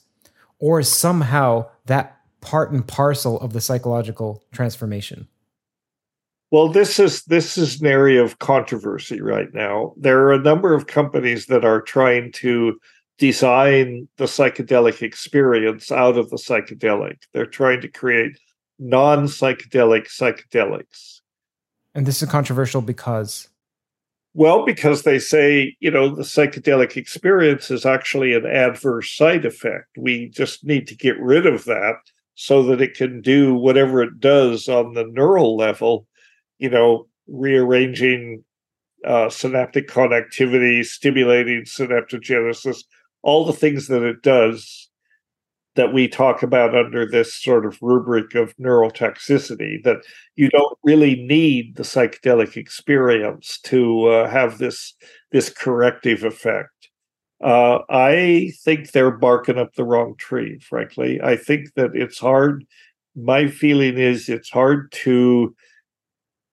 Or 0.59 0.83
somehow 0.83 1.69
that 1.85 2.17
part 2.41 2.71
and 2.71 2.87
parcel 2.87 3.39
of 3.39 3.53
the 3.53 3.61
psychological 3.61 4.43
transformation? 4.51 5.27
Well, 6.51 6.69
this 6.69 6.99
is 6.99 7.23
this 7.23 7.57
is 7.57 7.81
an 7.81 7.87
area 7.87 8.23
of 8.23 8.39
controversy 8.39 9.19
right 9.19 9.53
now. 9.53 9.93
There 9.97 10.19
are 10.21 10.33
a 10.33 10.39
number 10.41 10.73
of 10.73 10.87
companies 10.87 11.47
that 11.47 11.65
are 11.65 11.81
trying 11.81 12.31
to 12.33 12.79
design 13.17 14.07
the 14.17 14.25
psychedelic 14.25 15.01
experience 15.01 15.91
out 15.91 16.17
of 16.17 16.29
the 16.29 16.37
psychedelic. 16.37 17.17
They're 17.33 17.45
trying 17.45 17.81
to 17.81 17.87
create 17.87 18.37
non-psychedelic 18.79 20.07
psychedelics. 20.07 21.21
And 21.93 22.05
this 22.05 22.21
is 22.21 22.29
controversial 22.29 22.81
because 22.81 23.47
well, 24.37 24.65
because 24.65 25.03
they 25.03 25.17
say, 25.17 25.77
you 25.79 25.89
know, 25.89 26.13
the 26.13 26.23
psychedelic 26.23 26.97
experience 26.97 27.71
is 27.71 27.85
actually 27.85 28.33
an 28.33 28.45
adverse 28.45 29.15
side 29.15 29.45
effect. 29.45 29.87
We 29.97 30.27
just 30.27 30.65
need 30.65 30.87
to 30.87 30.95
get 30.95 31.17
rid 31.21 31.45
of 31.45 31.63
that 31.63 31.95
so 32.35 32.61
that 32.63 32.81
it 32.81 32.95
can 32.95 33.21
do 33.21 33.55
whatever 33.55 34.03
it 34.03 34.19
does 34.19 34.67
on 34.67 34.93
the 34.93 35.05
neural 35.05 35.55
level, 35.55 36.05
you 36.57 36.69
know, 36.69 37.07
rearranging 37.27 38.43
uh, 39.05 39.29
synaptic 39.29 39.87
connectivity, 39.87 40.85
stimulating 40.85 41.63
synaptogenesis, 41.63 42.83
all 43.21 43.45
the 43.45 43.53
things 43.53 43.87
that 43.87 44.03
it 44.03 44.21
does 44.21 44.84
that 45.75 45.93
we 45.93 46.07
talk 46.07 46.41
about 46.41 46.75
under 46.75 47.05
this 47.05 47.33
sort 47.33 47.65
of 47.65 47.77
rubric 47.81 48.33
of 48.35 48.55
neurotoxicity 48.57 49.83
that 49.83 49.97
you 50.35 50.49
don't 50.49 50.77
really 50.83 51.15
need 51.23 51.75
the 51.75 51.83
psychedelic 51.83 52.57
experience 52.57 53.59
to 53.63 54.07
uh, 54.07 54.29
have 54.29 54.57
this 54.57 54.93
this 55.31 55.49
corrective 55.49 56.23
effect 56.23 56.69
uh, 57.43 57.79
I 57.89 58.51
think 58.63 58.91
they're 58.91 59.11
barking 59.11 59.57
up 59.57 59.75
the 59.75 59.83
wrong 59.83 60.15
tree, 60.17 60.59
frankly. 60.59 61.19
I 61.21 61.35
think 61.35 61.73
that 61.75 61.91
it's 61.93 62.19
hard. 62.19 62.65
My 63.15 63.47
feeling 63.47 63.97
is 63.97 64.29
it's 64.29 64.49
hard 64.49 64.91
to 65.03 65.55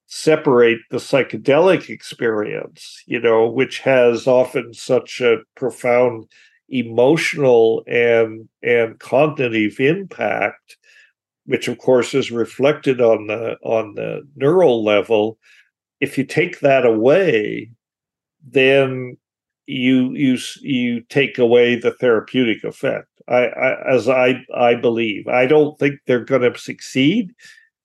separate 0.06 0.80
the 0.90 0.98
psychedelic 0.98 1.88
experience, 1.88 3.02
you 3.06 3.20
know, 3.20 3.48
which 3.48 3.78
has 3.80 4.26
often 4.26 4.74
such 4.74 5.20
a 5.20 5.38
profound 5.56 6.26
emotional 6.72 7.84
and 7.86 8.48
and 8.62 8.98
cognitive 8.98 9.78
impact, 9.78 10.76
which 11.46 11.68
of 11.68 11.78
course 11.78 12.14
is 12.14 12.32
reflected 12.32 13.00
on 13.00 13.26
the 13.26 13.56
on 13.62 13.94
the 13.94 14.22
neural 14.34 14.82
level. 14.82 15.38
If 16.00 16.18
you 16.18 16.24
take 16.24 16.60
that 16.60 16.84
away, 16.84 17.70
then 18.44 19.16
you 19.66 20.12
you 20.14 20.38
you 20.62 21.02
take 21.02 21.38
away 21.38 21.76
the 21.76 21.92
therapeutic 21.92 22.64
effect. 22.64 23.08
I, 23.28 23.46
I 23.46 23.94
as 23.94 24.08
I 24.08 24.42
I 24.54 24.74
believe 24.74 25.28
I 25.28 25.46
don't 25.46 25.78
think 25.78 26.00
they're 26.06 26.24
going 26.24 26.50
to 26.50 26.58
succeed 26.58 27.32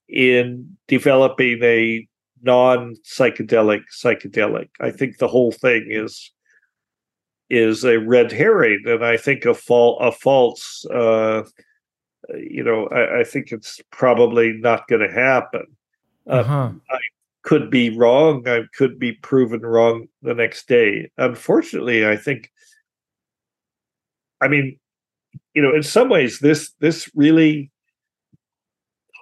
in 0.10 0.78
developing 0.88 1.60
a 1.62 2.08
non 2.42 2.96
psychedelic 3.06 3.82
psychedelic. 4.04 4.70
I 4.80 4.92
think 4.92 5.18
the 5.18 5.28
whole 5.28 5.52
thing 5.52 5.88
is 5.90 6.32
is 7.50 7.84
a 7.84 8.00
red 8.00 8.32
herring, 8.32 8.84
and 8.86 9.06
I 9.06 9.18
think 9.18 9.46
a 9.46 9.52
a 9.52 10.12
false. 10.12 10.86
Uh, 10.86 11.44
you 12.36 12.64
know, 12.64 12.88
I, 12.88 13.22
I 13.22 13.24
think 13.24 13.52
it's 13.52 13.80
probably 13.92 14.54
not 14.54 14.88
going 14.88 15.02
to 15.02 15.14
happen. 15.14 15.66
Uh, 16.28 16.34
uh-huh. 16.34 16.72
I 16.90 17.00
could 17.44 17.70
be 17.70 17.96
wrong. 17.96 18.48
I 18.48 18.64
could 18.76 19.00
be 19.00 19.14
proven 19.14 19.62
wrong 19.62 20.08
the 20.22 20.34
next 20.34 20.68
day. 20.68 21.10
Unfortunately, 21.18 22.06
I 22.06 22.18
think. 22.18 22.52
I 24.40 24.48
mean, 24.48 24.78
you 25.54 25.62
know, 25.62 25.74
in 25.74 25.84
some 25.84 26.10
ways, 26.10 26.40
this 26.40 26.74
this 26.80 27.10
really 27.16 27.72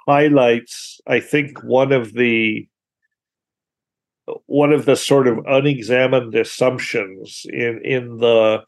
highlights, 0.08 1.00
I 1.08 1.20
think, 1.20 1.64
one 1.64 1.92
of 1.92 2.14
the 2.14 2.68
one 4.46 4.72
of 4.72 4.86
the 4.86 4.96
sort 4.96 5.28
of 5.28 5.46
unexamined 5.46 6.36
assumptions 6.36 7.46
in 7.50 7.82
in 7.84 8.18
the 8.18 8.64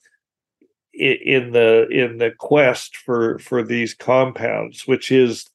in 0.94 1.52
the 1.52 1.88
in 1.90 2.18
the 2.18 2.32
quest 2.38 2.98
for 2.98 3.40
for 3.40 3.64
these 3.64 3.94
compounds, 3.94 4.88
which 4.88 5.12
is 5.12 5.50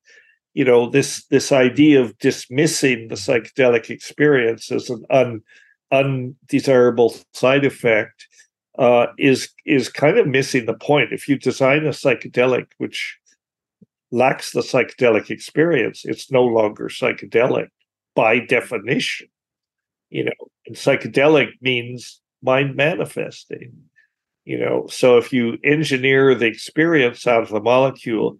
you 0.55 0.65
know 0.65 0.89
this 0.89 1.25
this 1.27 1.53
idea 1.53 2.01
of 2.01 2.19
dismissing 2.19 3.09
the 3.09 3.15
psychedelic 3.15 3.91
experience 3.91 4.71
as 4.71 4.91
an 4.91 5.05
un, 5.11 5.43
undesirable 5.91 7.15
side 7.33 7.65
effect 7.65 8.27
uh, 8.79 9.07
is 9.19 9.51
is 9.67 9.89
kind 9.89 10.19
of 10.19 10.27
missing 10.27 10.67
the 10.67 10.75
point. 10.75 11.13
If 11.13 11.29
you 11.29 11.39
design 11.39 11.87
a 11.87 11.91
psychedelic 11.91 12.67
which 12.79 13.19
lacks 14.11 14.53
the 14.53 14.61
psychedelic 14.61 15.31
experience, 15.31 16.05
it's 16.05 16.31
no 16.31 16.45
longer 16.45 16.89
psychedelic 16.89 17.69
by 18.15 18.39
definition. 18.39 19.29
You 20.13 20.25
know, 20.25 20.49
and 20.67 20.77
psychedelic 20.77 21.49
means 21.63 22.21
mind 22.43 22.77
manifesting. 22.77 23.73
You 24.45 24.59
know, 24.59 24.87
so 24.91 25.17
if 25.17 25.33
you 25.33 25.57
engineer 25.65 26.35
the 26.35 26.47
experience 26.47 27.27
out 27.27 27.43
of 27.43 27.49
the 27.49 27.61
molecule, 27.61 28.37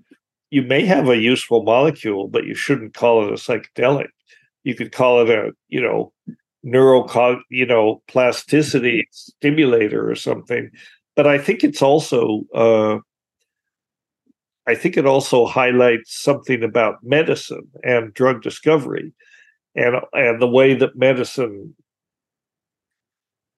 you 0.51 0.61
may 0.61 0.85
have 0.85 1.09
a 1.09 1.17
useful 1.17 1.63
molecule, 1.63 2.29
but 2.29 2.45
you 2.45 2.55
shouldn't 2.55 2.93
call 2.93 3.25
it 3.25 3.33
a 3.33 3.37
psychedelic. 3.37 4.09
You 4.65 4.75
could 4.75 4.93
call 4.93 5.23
it 5.23 5.31
a, 5.31 5.53
you 5.69 5.81
know, 5.81 6.13
neural, 6.63 7.09
you 7.51 7.65
know, 7.65 8.03
plasticity 8.07 9.09
stimulator 9.11 10.11
or 10.11 10.15
something. 10.15 10.71
But 11.17 11.27
I 11.27 11.39
think 11.39 11.65
it's 11.65 11.81
also, 11.81 12.43
uh, 12.55 12.99
I 14.67 14.75
think 14.75 14.99
it 14.99 15.07
also 15.07 15.47
highlights 15.47 16.23
something 16.23 16.63
about 16.63 16.97
medicine 17.03 17.69
and 17.83 18.13
drug 18.13 18.43
discovery, 18.43 19.13
and 19.75 19.97
and 20.13 20.41
the 20.41 20.49
way 20.49 20.75
that 20.75 20.97
medicine, 20.97 21.75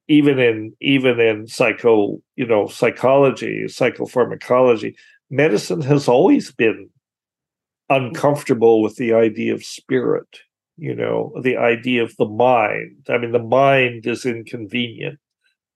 even 0.08 0.38
in 0.38 0.74
even 0.80 1.20
in 1.20 1.46
psycho, 1.46 2.20
you 2.36 2.46
know, 2.46 2.68
psychology, 2.68 3.64
psychopharmacology, 3.66 4.94
medicine 5.30 5.80
has 5.82 6.08
always 6.08 6.52
been 6.52 6.88
uncomfortable 7.88 8.82
with 8.82 8.96
the 8.96 9.12
idea 9.12 9.54
of 9.54 9.64
spirit, 9.64 10.38
you 10.76 10.94
know, 10.94 11.32
the 11.42 11.56
idea 11.56 12.02
of 12.02 12.16
the 12.16 12.26
mind. 12.26 13.06
I 13.08 13.18
mean, 13.18 13.32
the 13.32 13.42
mind 13.42 14.06
is 14.06 14.24
inconvenient, 14.24 15.18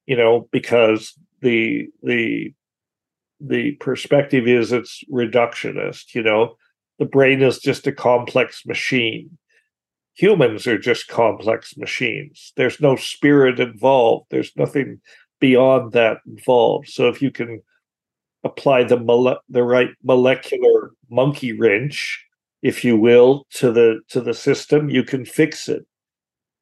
you 0.07 0.17
know, 0.17 0.49
because 0.53 1.15
the 1.41 1.87
the 2.03 2.53
the 3.41 3.73
perspective 3.73 4.49
is 4.49 4.73
it's 4.73 5.05
reductionist. 5.13 6.15
You 6.15 6.23
know, 6.23 6.57
the 6.99 7.05
brain 7.05 7.43
is 7.43 7.59
just 7.59 7.87
a 7.87 7.93
complex 7.93 8.65
machine. 8.67 9.39
Humans 10.19 10.67
are 10.67 10.79
just 10.79 11.07
complex 11.07 11.77
machines. 11.77 12.53
There's 12.57 12.81
no 12.81 12.97
spirit 12.97 13.61
involved. 13.61 14.27
There's 14.31 14.53
nothing 14.57 15.01
beyond 15.41 15.93
that 15.93 16.19
involved. 16.27 16.89
So 16.89 17.09
if 17.09 17.23
you 17.23 17.31
can 17.31 17.63
apply 18.43 18.83
the 18.83 18.99
mole- 18.99 19.39
the 19.49 19.63
right 19.63 19.91
molecular 20.03 20.91
monkey 21.09 21.53
wrench, 21.53 22.25
if 22.63 22.85
you 22.85 22.97
will, 22.97 23.47
to 23.55 23.71
the 23.71 24.01
to 24.09 24.21
the 24.21 24.35
system, 24.35 24.91
you 24.91 25.05
can 25.05 25.25
fix 25.25 25.69
it, 25.69 25.87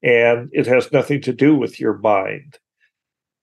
and 0.03 0.51
it 0.53 0.67
has 0.67 0.93
nothing 0.93 1.23
to 1.23 1.33
do 1.33 1.57
with 1.57 1.81
your 1.81 1.97
mind. 1.97 2.59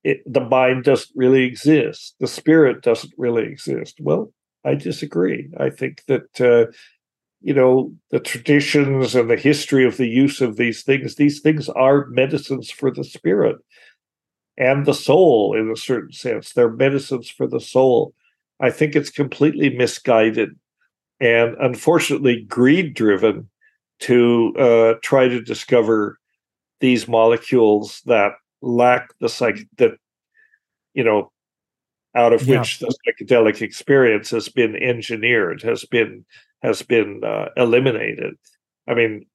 It, 0.03 0.21
the 0.31 0.41
mind 0.41 0.83
doesn't 0.83 1.15
really 1.15 1.43
exist. 1.43 2.15
The 2.19 2.27
spirit 2.27 2.83
doesn't 2.83 3.13
really 3.17 3.45
exist. 3.45 3.97
Well, 3.99 4.31
I 4.63 4.75
disagree. 4.75 5.49
I 5.57 5.71
think 5.71 6.03
that 6.07 6.39
uh, 6.39 6.71
you 7.43 7.53
know 7.53 7.93
the 8.09 8.21
traditions 8.21 9.15
and 9.15 9.29
the 9.29 9.35
history 9.35 9.85
of 9.85 9.97
the 9.97 10.07
use 10.07 10.41
of 10.41 10.55
these 10.55 10.81
things. 10.81 11.15
These 11.15 11.41
things 11.41 11.69
are 11.69 12.07
medicines 12.07 12.71
for 12.71 12.89
the 12.89 13.03
spirit 13.03 13.57
and 14.57 14.85
the 14.85 14.93
soul, 14.93 15.55
in 15.55 15.69
a 15.69 15.75
certain 15.75 16.13
sense. 16.13 16.53
They're 16.53 16.69
medicines 16.69 17.29
for 17.29 17.45
the 17.45 17.59
soul. 17.59 18.13
I 18.61 18.71
think 18.71 18.95
it's 18.95 19.09
completely 19.09 19.69
misguided 19.69 20.57
and 21.19 21.55
unfortunately 21.59 22.45
greed 22.47 22.93
driven 22.93 23.49
to 23.99 24.53
uh, 24.57 24.93
try 25.03 25.27
to 25.27 25.41
discover 25.41 26.19
these 26.79 27.07
molecules 27.07 28.01
that 28.05 28.33
lack 28.61 29.09
the 29.19 29.29
psych 29.29 29.67
that 29.77 29.91
you 30.93 31.03
know 31.03 31.31
out 32.15 32.31
of 32.31 32.43
yeah. 32.43 32.59
which 32.59 32.79
the 32.79 32.93
psychedelic 33.07 33.61
experience 33.61 34.29
has 34.29 34.47
been 34.47 34.75
engineered 34.75 35.61
has 35.61 35.83
been 35.85 36.25
has 36.63 36.81
been 36.81 37.21
uh, 37.23 37.49
eliminated 37.57 38.35
i 38.87 38.93
mean 38.93 39.25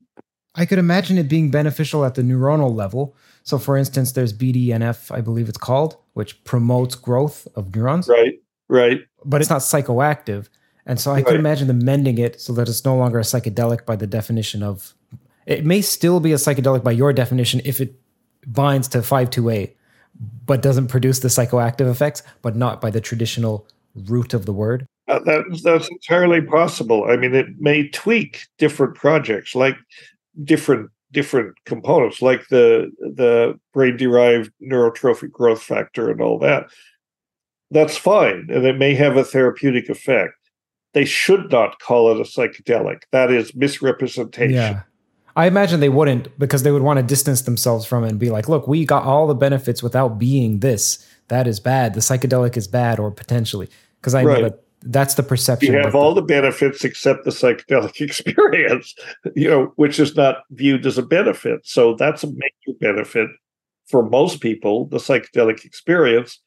i 0.54 0.66
could 0.66 0.78
imagine 0.78 1.18
it 1.18 1.28
being 1.28 1.50
beneficial 1.50 2.04
at 2.04 2.14
the 2.14 2.22
neuronal 2.22 2.74
level 2.74 3.14
so 3.42 3.58
for 3.58 3.76
instance 3.76 4.12
there's 4.12 4.32
bdnf 4.32 5.14
i 5.14 5.20
believe 5.20 5.48
it's 5.48 5.58
called 5.58 5.96
which 6.14 6.42
promotes 6.44 6.94
growth 6.94 7.46
of 7.54 7.74
neurons 7.74 8.08
right 8.08 8.40
Right. 8.68 9.00
But 9.24 9.40
it's 9.40 9.50
not 9.50 9.60
psychoactive. 9.60 10.48
And 10.86 11.00
so 11.00 11.10
I 11.10 11.14
right. 11.16 11.26
could 11.26 11.36
imagine 11.36 11.66
them 11.66 11.84
mending 11.84 12.18
it 12.18 12.40
so 12.40 12.52
that 12.54 12.68
it's 12.68 12.84
no 12.84 12.96
longer 12.96 13.18
a 13.18 13.22
psychedelic 13.22 13.84
by 13.84 13.96
the 13.96 14.06
definition 14.06 14.62
of 14.62 14.94
it 15.46 15.64
may 15.64 15.80
still 15.80 16.20
be 16.20 16.32
a 16.32 16.36
psychedelic 16.36 16.84
by 16.84 16.92
your 16.92 17.12
definition 17.12 17.60
if 17.64 17.80
it 17.80 17.94
binds 18.46 18.86
to 18.88 19.02
528 19.02 19.74
but 20.46 20.62
doesn't 20.62 20.88
produce 20.88 21.20
the 21.20 21.28
psychoactive 21.28 21.90
effects, 21.90 22.22
but 22.42 22.56
not 22.56 22.80
by 22.80 22.90
the 22.90 23.00
traditional 23.00 23.66
root 23.94 24.34
of 24.34 24.46
the 24.46 24.52
word. 24.52 24.86
Uh, 25.08 25.18
that, 25.20 25.60
that's 25.64 25.88
entirely 25.88 26.42
possible. 26.42 27.06
I 27.08 27.16
mean, 27.16 27.34
it 27.34 27.46
may 27.58 27.88
tweak 27.88 28.46
different 28.58 28.94
projects, 28.94 29.54
like 29.54 29.76
different 30.44 30.90
different 31.10 31.54
components, 31.64 32.20
like 32.20 32.46
the 32.48 32.90
the 33.00 33.58
brain 33.72 33.96
derived 33.96 34.52
neurotrophic 34.62 35.32
growth 35.32 35.62
factor 35.62 36.10
and 36.10 36.20
all 36.20 36.38
that 36.38 36.68
that's 37.70 37.96
fine, 37.96 38.48
and 38.50 38.64
it 38.64 38.78
may 38.78 38.94
have 38.94 39.16
a 39.16 39.24
therapeutic 39.24 39.88
effect. 39.88 40.34
They 40.94 41.04
should 41.04 41.50
not 41.50 41.78
call 41.80 42.10
it 42.10 42.20
a 42.20 42.24
psychedelic. 42.24 43.02
That 43.12 43.30
is 43.30 43.54
misrepresentation. 43.54 44.54
Yeah. 44.54 44.82
I 45.36 45.46
imagine 45.46 45.80
they 45.80 45.90
wouldn't 45.90 46.36
because 46.38 46.62
they 46.62 46.72
would 46.72 46.82
want 46.82 46.98
to 46.98 47.02
distance 47.02 47.42
themselves 47.42 47.84
from 47.86 48.04
it 48.04 48.10
and 48.10 48.18
be 48.18 48.30
like, 48.30 48.48
look, 48.48 48.66
we 48.66 48.84
got 48.84 49.04
all 49.04 49.26
the 49.26 49.34
benefits 49.34 49.82
without 49.82 50.18
being 50.18 50.60
this. 50.60 51.06
That 51.28 51.46
is 51.46 51.60
bad. 51.60 51.94
The 51.94 52.00
psychedelic 52.00 52.56
is 52.56 52.66
bad 52.66 52.98
or 52.98 53.10
potentially. 53.10 53.68
Because 54.00 54.14
I 54.14 54.24
right. 54.24 54.42
know 54.42 54.48
that 54.48 54.64
that's 54.82 55.14
the 55.14 55.22
perception. 55.22 55.72
You 55.72 55.80
have 55.80 55.94
all 55.94 56.14
the, 56.14 56.22
benefits 56.22 56.84
except 56.84 57.24
the 57.24 57.30
psychedelic 57.30 58.00
experience, 58.00 58.94
you 59.34 59.48
know, 59.48 59.72
which 59.76 59.98
is 59.98 60.16
not 60.16 60.42
viewed 60.50 60.86
as 60.86 60.98
a 60.98 61.02
benefit. 61.02 61.60
So 61.64 61.94
that's 61.94 62.24
a 62.24 62.28
major 62.28 62.78
benefit 62.80 63.28
for 63.88 64.08
most 64.08 64.40
people, 64.40 64.86
the 64.86 64.98
psychedelic 64.98 65.64
experience 65.64 66.40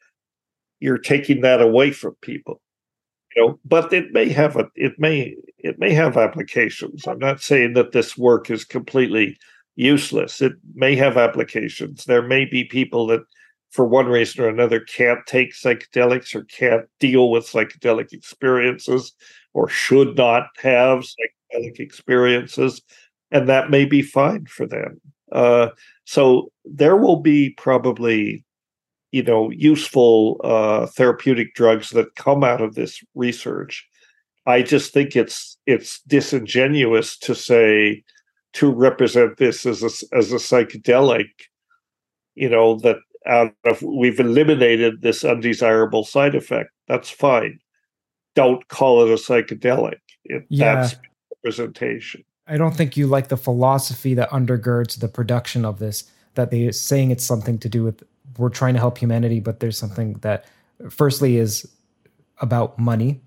you're 0.81 0.97
taking 0.97 1.41
that 1.41 1.61
away 1.61 1.91
from 1.91 2.15
people 2.21 2.59
you 3.35 3.41
know 3.41 3.59
but 3.63 3.93
it 3.93 4.11
may 4.11 4.27
have 4.27 4.57
a 4.57 4.65
it 4.75 4.99
may 4.99 5.33
it 5.59 5.79
may 5.79 5.93
have 5.93 6.17
applications 6.17 7.07
i'm 7.07 7.19
not 7.19 7.41
saying 7.41 7.73
that 7.73 7.93
this 7.93 8.17
work 8.17 8.49
is 8.49 8.65
completely 8.65 9.37
useless 9.75 10.41
it 10.41 10.53
may 10.73 10.95
have 10.95 11.17
applications 11.17 12.05
there 12.05 12.21
may 12.21 12.43
be 12.43 12.65
people 12.65 13.07
that 13.07 13.21
for 13.71 13.85
one 13.85 14.05
reason 14.05 14.43
or 14.43 14.49
another 14.49 14.79
can't 14.79 15.25
take 15.25 15.53
psychedelics 15.53 16.35
or 16.35 16.43
can't 16.43 16.85
deal 16.99 17.31
with 17.31 17.47
psychedelic 17.47 18.13
experiences 18.13 19.13
or 19.53 19.67
should 19.67 20.15
not 20.15 20.47
have 20.61 20.99
psychedelic 20.99 21.79
experiences 21.79 22.81
and 23.31 23.49
that 23.49 23.69
may 23.69 23.85
be 23.85 24.01
fine 24.01 24.45
for 24.45 24.67
them 24.67 25.01
uh, 25.31 25.69
so 26.05 26.51
there 26.65 26.97
will 26.97 27.17
be 27.17 27.51
probably 27.51 28.43
you 29.11 29.23
know 29.23 29.49
useful 29.51 30.39
uh, 30.43 30.87
therapeutic 30.87 31.53
drugs 31.53 31.91
that 31.91 32.15
come 32.15 32.43
out 32.43 32.61
of 32.61 32.75
this 32.75 33.03
research. 33.15 33.87
I 34.45 34.61
just 34.61 34.93
think 34.93 35.15
it's 35.15 35.57
it's 35.65 36.01
disingenuous 36.01 37.17
to 37.19 37.35
say 37.35 38.03
to 38.53 38.71
represent 38.71 39.37
this 39.37 39.65
as 39.65 39.83
a, 39.83 40.15
as 40.15 40.31
a 40.31 40.35
psychedelic. 40.35 41.29
You 42.35 42.49
know 42.49 42.75
that 42.79 42.97
out 43.27 43.53
of 43.65 43.81
we've 43.81 44.19
eliminated 44.19 45.01
this 45.01 45.23
undesirable 45.23 46.03
side 46.03 46.35
effect. 46.35 46.71
That's 46.87 47.09
fine. 47.09 47.59
Don't 48.35 48.67
call 48.67 49.03
it 49.03 49.11
a 49.11 49.15
psychedelic. 49.15 49.99
It, 50.25 50.45
yeah. 50.49 50.75
That's 50.75 50.95
representation. 51.43 52.23
I 52.47 52.57
don't 52.57 52.75
think 52.75 52.97
you 52.97 53.07
like 53.07 53.27
the 53.27 53.37
philosophy 53.37 54.13
that 54.15 54.29
undergirds 54.29 54.99
the 54.99 55.07
production 55.07 55.65
of 55.65 55.79
this. 55.79 56.09
That 56.35 56.49
they're 56.49 56.71
saying 56.71 57.11
it's 57.11 57.25
something 57.25 57.57
to 57.59 57.69
do 57.69 57.83
with 57.83 58.03
we're 58.37 58.49
trying 58.49 58.73
to 58.73 58.79
help 58.79 58.97
humanity, 58.97 59.39
but 59.39 59.59
there's 59.59 59.77
something 59.77 60.13
that, 60.21 60.45
firstly, 60.89 61.37
is 61.37 61.69
about 62.39 62.79
money. 62.79 63.21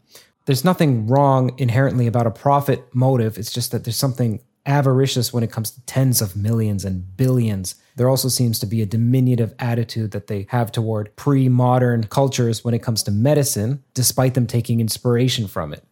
There's 0.46 0.64
nothing 0.64 1.06
wrong 1.06 1.54
inherently 1.58 2.06
about 2.06 2.26
a 2.26 2.30
profit 2.30 2.82
motive. 2.94 3.38
It's 3.38 3.52
just 3.52 3.70
that 3.72 3.84
there's 3.84 3.96
something 3.96 4.40
avaricious 4.66 5.32
when 5.32 5.42
it 5.42 5.52
comes 5.52 5.70
to 5.70 5.80
tens 5.82 6.22
of 6.22 6.36
millions 6.36 6.84
and 6.84 7.16
billions. 7.16 7.74
There 7.96 8.08
also 8.08 8.28
seems 8.28 8.58
to 8.60 8.66
be 8.66 8.82
a 8.82 8.86
diminutive 8.86 9.54
attitude 9.58 10.10
that 10.12 10.26
they 10.26 10.46
have 10.50 10.72
toward 10.72 11.14
pre 11.16 11.48
modern 11.48 12.04
cultures 12.04 12.64
when 12.64 12.74
it 12.74 12.82
comes 12.82 13.02
to 13.04 13.10
medicine, 13.10 13.82
despite 13.94 14.34
them 14.34 14.46
taking 14.46 14.80
inspiration 14.80 15.46
from 15.46 15.72
it. 15.72 15.84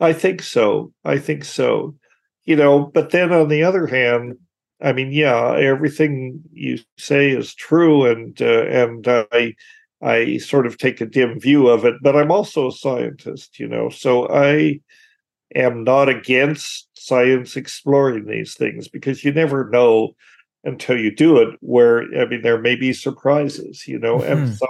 I 0.00 0.12
think 0.12 0.42
so. 0.42 0.92
I 1.04 1.18
think 1.18 1.44
so. 1.44 1.94
You 2.44 2.56
know, 2.56 2.80
but 2.80 3.10
then 3.10 3.32
on 3.32 3.48
the 3.48 3.62
other 3.62 3.86
hand, 3.86 4.38
I 4.80 4.92
mean, 4.92 5.10
yeah, 5.10 5.56
everything 5.56 6.42
you 6.52 6.78
say 6.98 7.30
is 7.30 7.54
true, 7.54 8.04
and 8.04 8.40
uh, 8.40 8.66
and 8.66 9.06
I 9.08 9.54
I 10.02 10.38
sort 10.38 10.66
of 10.66 10.78
take 10.78 11.00
a 11.00 11.06
dim 11.06 11.40
view 11.40 11.68
of 11.68 11.84
it, 11.84 11.94
but 12.02 12.16
I'm 12.16 12.30
also 12.30 12.68
a 12.68 12.72
scientist, 12.72 13.58
you 13.58 13.66
know, 13.66 13.88
so 13.88 14.28
I 14.28 14.80
am 15.54 15.84
not 15.84 16.08
against 16.08 16.88
science 17.06 17.56
exploring 17.56 18.26
these 18.26 18.54
things 18.54 18.88
because 18.88 19.24
you 19.24 19.32
never 19.32 19.68
know 19.70 20.14
until 20.64 20.98
you 20.98 21.14
do 21.14 21.38
it. 21.38 21.56
Where 21.60 22.02
I 22.18 22.26
mean, 22.26 22.42
there 22.42 22.60
may 22.60 22.76
be 22.76 22.92
surprises, 22.92 23.86
you 23.86 23.98
know, 23.98 24.18
mm-hmm. 24.18 24.32
and 24.32 24.56
some 24.56 24.68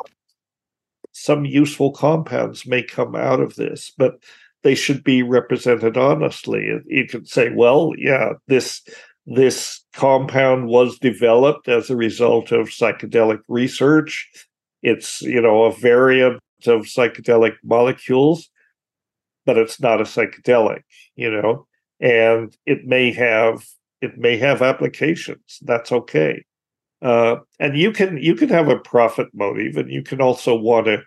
some 1.13 1.45
useful 1.47 1.93
compounds 1.93 2.67
may 2.67 2.83
come 2.83 3.17
out 3.17 3.41
of 3.41 3.57
this, 3.57 3.93
but 3.97 4.23
they 4.63 4.75
should 4.75 5.03
be 5.03 5.23
represented 5.23 5.97
honestly. 5.97 6.69
You 6.87 7.07
could 7.07 7.29
say, 7.29 7.51
well, 7.51 7.93
yeah, 7.97 8.33
this 8.49 8.83
this 9.27 9.85
compound 9.93 10.69
was 10.69 10.99
developed 10.99 11.69
as 11.69 11.91
a 11.91 11.97
result 11.97 12.53
of 12.53 12.69
psychedelic 12.69 13.41
research. 13.49 14.29
It's, 14.83 15.21
you 15.23 15.41
know, 15.41 15.65
a 15.65 15.73
variant 15.73 16.41
of 16.67 16.83
psychedelic 16.83 17.55
molecules, 17.65 18.49
but 19.45 19.59
it's 19.59 19.81
not 19.81 20.01
a 20.01 20.05
psychedelic, 20.05 20.83
you 21.17 21.31
know, 21.31 21.67
and 22.01 22.57
it 22.67 22.87
may 22.87 23.13
have 23.13 23.65
it 24.01 24.19
may 24.19 24.37
have 24.37 24.63
applications. 24.63 25.59
That's 25.63 25.91
okay. 25.91 26.45
Uh, 27.03 27.37
and 27.59 27.77
you 27.77 27.93
can 27.93 28.19
you 28.19 28.35
can 28.35 28.49
have 28.49 28.69
a 28.69 28.79
profit 28.79 29.29
motive, 29.35 29.77
and 29.77 29.91
you 29.91 30.03
can 30.03 30.21
also 30.21 30.55
want 30.55 30.87
to, 30.87 31.03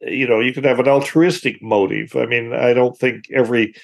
you 0.00 0.26
know, 0.26 0.40
you 0.40 0.52
can 0.52 0.64
have 0.64 0.78
an 0.78 0.88
altruistic 0.88 1.62
motive. 1.62 2.16
I 2.16 2.26
mean, 2.26 2.52
I 2.52 2.72
don't 2.72 2.96
think 2.96 3.24
every 3.32 3.74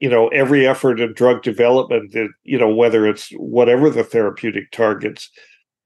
you 0.00 0.08
know 0.08 0.28
every 0.28 0.66
effort 0.66 1.00
in 1.00 1.12
drug 1.12 1.42
development 1.42 2.12
that 2.12 2.28
you 2.44 2.58
know 2.58 2.74
whether 2.74 3.06
it's 3.06 3.30
whatever 3.36 3.90
the 3.90 4.04
therapeutic 4.04 4.70
targets 4.70 5.30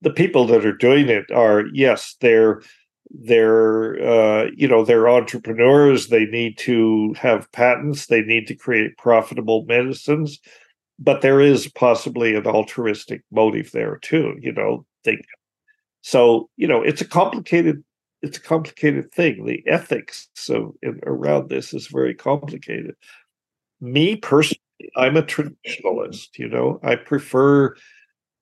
the 0.02 0.10
people 0.10 0.46
that 0.46 0.64
are 0.64 0.76
doing 0.76 1.08
it 1.08 1.30
are 1.30 1.64
yes 1.72 2.16
they're 2.20 2.60
they're 3.10 4.00
uh, 4.02 4.50
you 4.54 4.68
know 4.68 4.84
they're 4.84 5.08
entrepreneurs 5.08 6.08
they 6.08 6.26
need 6.26 6.56
to 6.56 7.14
have 7.18 7.50
patents 7.52 8.06
they 8.06 8.22
need 8.22 8.46
to 8.46 8.54
create 8.54 8.96
profitable 8.98 9.64
medicines 9.66 10.38
but 10.98 11.20
there 11.20 11.40
is 11.40 11.68
possibly 11.68 12.34
an 12.36 12.46
altruistic 12.46 13.22
motive 13.32 13.70
there 13.72 13.96
too 13.96 14.36
you 14.40 14.52
know 14.52 14.84
they 15.04 15.20
so 16.02 16.48
you 16.56 16.68
know 16.68 16.82
it's 16.82 17.00
a 17.00 17.06
complicated 17.06 17.82
it's 18.22 18.38
a 18.38 18.42
complicated 18.42 19.12
thing. 19.12 19.44
The 19.46 19.62
ethics 19.66 20.28
of 20.48 20.72
in, 20.82 21.00
around 21.04 21.48
this 21.48 21.72
is 21.72 21.86
very 21.86 22.14
complicated. 22.14 22.94
Me 23.80 24.16
personally, 24.16 24.60
I'm 24.96 25.16
a 25.16 25.22
traditionalist. 25.22 26.38
You 26.38 26.48
know, 26.48 26.80
I 26.82 26.96
prefer 26.96 27.74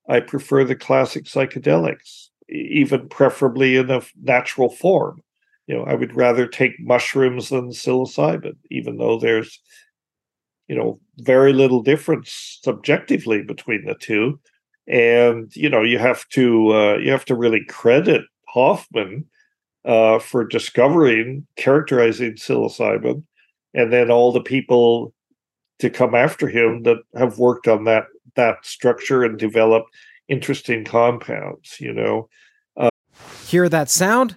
I 0.09 0.21
prefer 0.21 0.65
the 0.65 0.75
classic 0.75 1.25
psychedelics, 1.25 2.28
even 2.49 3.09
preferably 3.09 3.77
in 3.77 3.91
a 3.91 4.03
natural 4.23 4.71
form. 4.71 5.23
You 5.67 5.77
know, 5.77 5.85
I 5.85 5.95
would 5.95 6.17
rather 6.17 6.47
take 6.47 6.81
mushrooms 6.81 7.51
than 7.51 7.71
psilocybin, 7.71 8.57
even 8.71 8.97
though 8.97 9.19
there's, 9.19 9.61
you 10.67 10.77
know, 10.77 10.99
very 11.19 11.53
little 11.53 11.83
difference 11.83 12.59
subjectively 12.63 13.43
between 13.43 13.85
the 13.85 13.95
two. 13.95 14.41
And 14.87 15.55
you 15.55 15.69
know, 15.69 15.83
you 15.83 15.99
have 15.99 16.27
to 16.31 16.73
uh, 16.73 16.97
you 16.97 17.11
have 17.11 17.27
to 17.27 17.35
really 17.35 17.65
credit 17.67 18.23
Hofmann 18.47 19.27
uh, 19.85 20.19
for 20.19 20.45
discovering, 20.45 21.47
characterizing 21.57 22.33
psilocybin, 22.33 23.23
and 23.75 23.93
then 23.93 24.11
all 24.11 24.33
the 24.33 24.41
people 24.41 25.13
to 25.79 25.91
come 25.91 26.15
after 26.15 26.49
him 26.49 26.83
that 26.85 26.99
have 27.15 27.39
worked 27.39 27.69
on 27.69 27.85
that 27.85 28.07
that 28.37 28.65
structure 28.65 29.25
and 29.25 29.39
develop 29.39 29.85
interesting 30.29 30.85
compounds. 30.85 31.81
You 31.81 31.93
know, 31.93 32.29
uh, 32.77 32.91
hear 33.47 33.69
that 33.69 33.91
sound? 33.91 34.37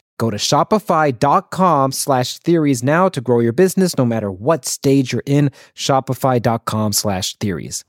Go 0.21 0.29
to 0.29 0.37
shopify.com 0.37 1.91
slash 1.93 2.37
theories 2.37 2.83
now 2.83 3.09
to 3.09 3.19
grow 3.19 3.39
your 3.39 3.53
business 3.53 3.97
no 3.97 4.05
matter 4.05 4.31
what 4.31 4.65
stage 4.65 5.11
you're 5.11 5.23
in. 5.25 5.49
Shopify.com 5.73 6.93
slash 6.93 7.35
theories. 7.37 7.83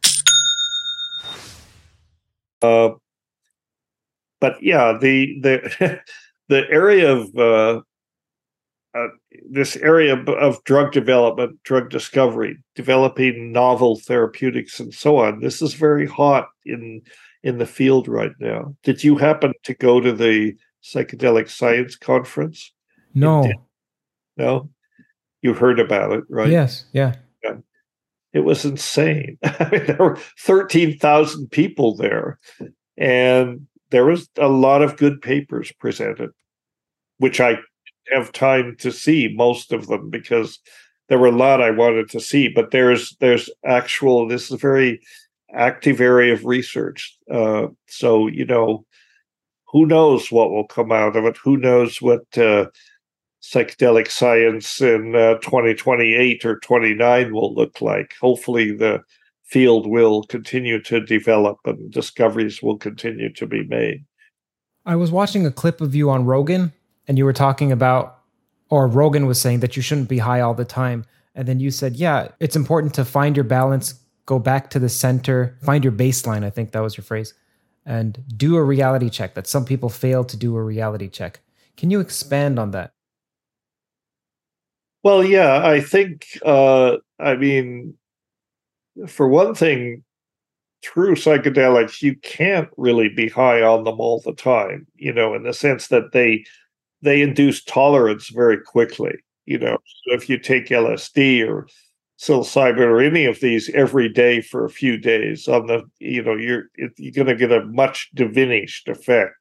Uh, 2.62 2.92
but 4.40 4.54
yeah, 4.62 4.96
the 4.98 5.38
the 5.42 6.00
the 6.48 6.66
area 6.70 7.12
of 7.12 7.36
uh, 7.36 7.82
uh, 8.98 9.08
this 9.50 9.76
area 9.76 10.16
of 10.16 10.64
drug 10.64 10.92
development, 10.92 11.62
drug 11.64 11.90
discovery, 11.90 12.56
developing 12.74 13.52
novel 13.52 14.00
therapeutics, 14.00 14.80
and 14.80 14.94
so 14.94 15.18
on. 15.18 15.40
This 15.40 15.60
is 15.60 15.74
very 15.74 16.06
hot 16.06 16.48
in 16.64 17.02
in 17.42 17.58
the 17.58 17.66
field 17.66 18.08
right 18.08 18.32
now. 18.40 18.74
Did 18.84 19.04
you 19.04 19.18
happen 19.18 19.52
to 19.64 19.74
go 19.74 20.00
to 20.00 20.14
the 20.14 20.54
psychedelic 20.82 21.48
science 21.48 21.96
conference? 21.96 22.72
No. 23.14 23.50
No? 24.36 24.70
You 25.42 25.54
heard 25.54 25.80
about 25.80 26.12
it, 26.12 26.24
right? 26.28 26.50
Yes. 26.50 26.84
Yeah. 26.92 27.14
yeah. 27.42 27.56
It 28.32 28.40
was 28.40 28.64
insane. 28.64 29.38
I 29.42 29.68
mean, 29.70 29.86
there 29.86 29.96
were 29.98 30.18
13,000 30.40 31.50
people 31.50 31.96
there. 31.96 32.38
And 32.96 33.66
there 33.90 34.04
was 34.04 34.28
a 34.38 34.48
lot 34.48 34.82
of 34.82 34.96
good 34.96 35.20
papers 35.20 35.72
presented, 35.78 36.30
which 37.18 37.40
I 37.40 37.58
have 38.10 38.32
time 38.32 38.76
to 38.78 38.90
see 38.90 39.32
most 39.34 39.72
of 39.72 39.86
them 39.86 40.10
because 40.10 40.58
there 41.08 41.18
were 41.18 41.28
a 41.28 41.36
lot 41.36 41.62
I 41.62 41.70
wanted 41.70 42.08
to 42.10 42.20
see. 42.20 42.48
But 42.48 42.70
there's 42.70 43.16
there's 43.20 43.50
actual 43.64 44.26
this 44.26 44.46
is 44.46 44.52
a 44.52 44.56
very 44.56 45.00
active 45.54 46.00
area 46.00 46.32
of 46.32 46.44
research. 46.44 47.16
Uh, 47.30 47.68
so 47.86 48.26
you 48.26 48.44
know, 48.44 48.86
who 49.72 49.86
knows 49.86 50.30
what 50.30 50.50
will 50.50 50.66
come 50.66 50.92
out 50.92 51.16
of 51.16 51.24
it? 51.24 51.36
Who 51.38 51.56
knows 51.56 52.00
what 52.00 52.26
uh, 52.36 52.66
psychedelic 53.42 54.10
science 54.10 54.80
in 54.80 55.16
uh, 55.16 55.38
2028 55.38 56.44
or 56.44 56.60
29 56.60 57.32
will 57.32 57.54
look 57.54 57.80
like? 57.80 58.14
Hopefully, 58.20 58.70
the 58.70 59.02
field 59.44 59.86
will 59.86 60.24
continue 60.24 60.80
to 60.82 61.00
develop 61.00 61.58
and 61.64 61.90
discoveries 61.90 62.62
will 62.62 62.76
continue 62.76 63.32
to 63.32 63.46
be 63.46 63.64
made. 63.64 64.04
I 64.84 64.96
was 64.96 65.10
watching 65.10 65.46
a 65.46 65.50
clip 65.50 65.80
of 65.80 65.94
you 65.94 66.10
on 66.10 66.26
Rogan, 66.26 66.72
and 67.08 67.16
you 67.16 67.24
were 67.24 67.32
talking 67.32 67.72
about, 67.72 68.18
or 68.68 68.86
Rogan 68.86 69.26
was 69.26 69.40
saying 69.40 69.60
that 69.60 69.76
you 69.76 69.82
shouldn't 69.82 70.08
be 70.08 70.18
high 70.18 70.40
all 70.40 70.54
the 70.54 70.64
time. 70.64 71.06
And 71.34 71.48
then 71.48 71.60
you 71.60 71.70
said, 71.70 71.96
yeah, 71.96 72.28
it's 72.40 72.56
important 72.56 72.92
to 72.94 73.06
find 73.06 73.36
your 73.36 73.44
balance, 73.44 73.94
go 74.26 74.38
back 74.38 74.68
to 74.70 74.78
the 74.78 74.90
center, 74.90 75.56
find 75.62 75.82
your 75.82 75.92
baseline. 75.92 76.44
I 76.44 76.50
think 76.50 76.72
that 76.72 76.80
was 76.80 76.96
your 76.96 77.04
phrase 77.04 77.32
and 77.84 78.22
do 78.36 78.56
a 78.56 78.62
reality 78.62 79.10
check 79.10 79.34
that 79.34 79.46
some 79.46 79.64
people 79.64 79.88
fail 79.88 80.24
to 80.24 80.36
do 80.36 80.56
a 80.56 80.62
reality 80.62 81.08
check. 81.08 81.40
Can 81.76 81.90
you 81.90 82.00
expand 82.00 82.58
on 82.58 82.70
that? 82.72 82.92
Well, 85.02 85.24
yeah, 85.24 85.66
I 85.66 85.80
think, 85.80 86.26
uh, 86.44 86.98
I 87.18 87.34
mean, 87.34 87.94
for 89.08 89.28
one 89.28 89.54
thing, 89.54 90.04
through 90.82 91.14
psychedelics, 91.14 92.02
you 92.02 92.16
can't 92.16 92.68
really 92.76 93.08
be 93.08 93.28
high 93.28 93.62
on 93.62 93.84
them 93.84 94.00
all 94.00 94.20
the 94.20 94.34
time, 94.34 94.86
you 94.96 95.12
know, 95.12 95.34
in 95.34 95.44
the 95.44 95.52
sense 95.52 95.88
that 95.88 96.12
they 96.12 96.44
they 97.02 97.20
induce 97.20 97.64
tolerance 97.64 98.28
very 98.28 98.60
quickly. 98.60 99.12
You 99.46 99.58
know, 99.58 99.78
so 99.84 100.14
if 100.14 100.28
you 100.28 100.38
take 100.38 100.66
LSD 100.66 101.48
or 101.48 101.66
psilocybin 102.22 102.78
or 102.78 103.00
any 103.00 103.24
of 103.24 103.40
these 103.40 103.68
every 103.70 104.08
day 104.08 104.40
for 104.40 104.64
a 104.64 104.70
few 104.70 104.96
days 104.96 105.48
on 105.48 105.66
the 105.66 105.82
you 105.98 106.22
know 106.22 106.36
you're 106.36 106.64
you're 106.96 107.12
going 107.12 107.26
to 107.26 107.34
get 107.34 107.50
a 107.50 107.64
much 107.66 108.10
diminished 108.14 108.88
effect 108.88 109.34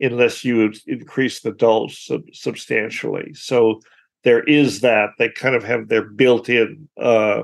unless 0.00 0.44
you 0.44 0.72
increase 0.86 1.40
the 1.40 1.52
dose 1.52 1.98
sub- 2.06 2.22
substantially. 2.32 3.32
So 3.32 3.80
there 4.24 4.42
is 4.42 4.80
that. 4.80 5.10
They 5.18 5.30
kind 5.30 5.54
of 5.54 5.62
have 5.62 5.88
their 5.88 6.02
built-in 6.02 6.88
uh 7.00 7.42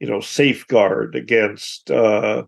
you 0.00 0.08
know 0.08 0.20
safeguard 0.20 1.14
against 1.14 1.90
uh 1.90 2.42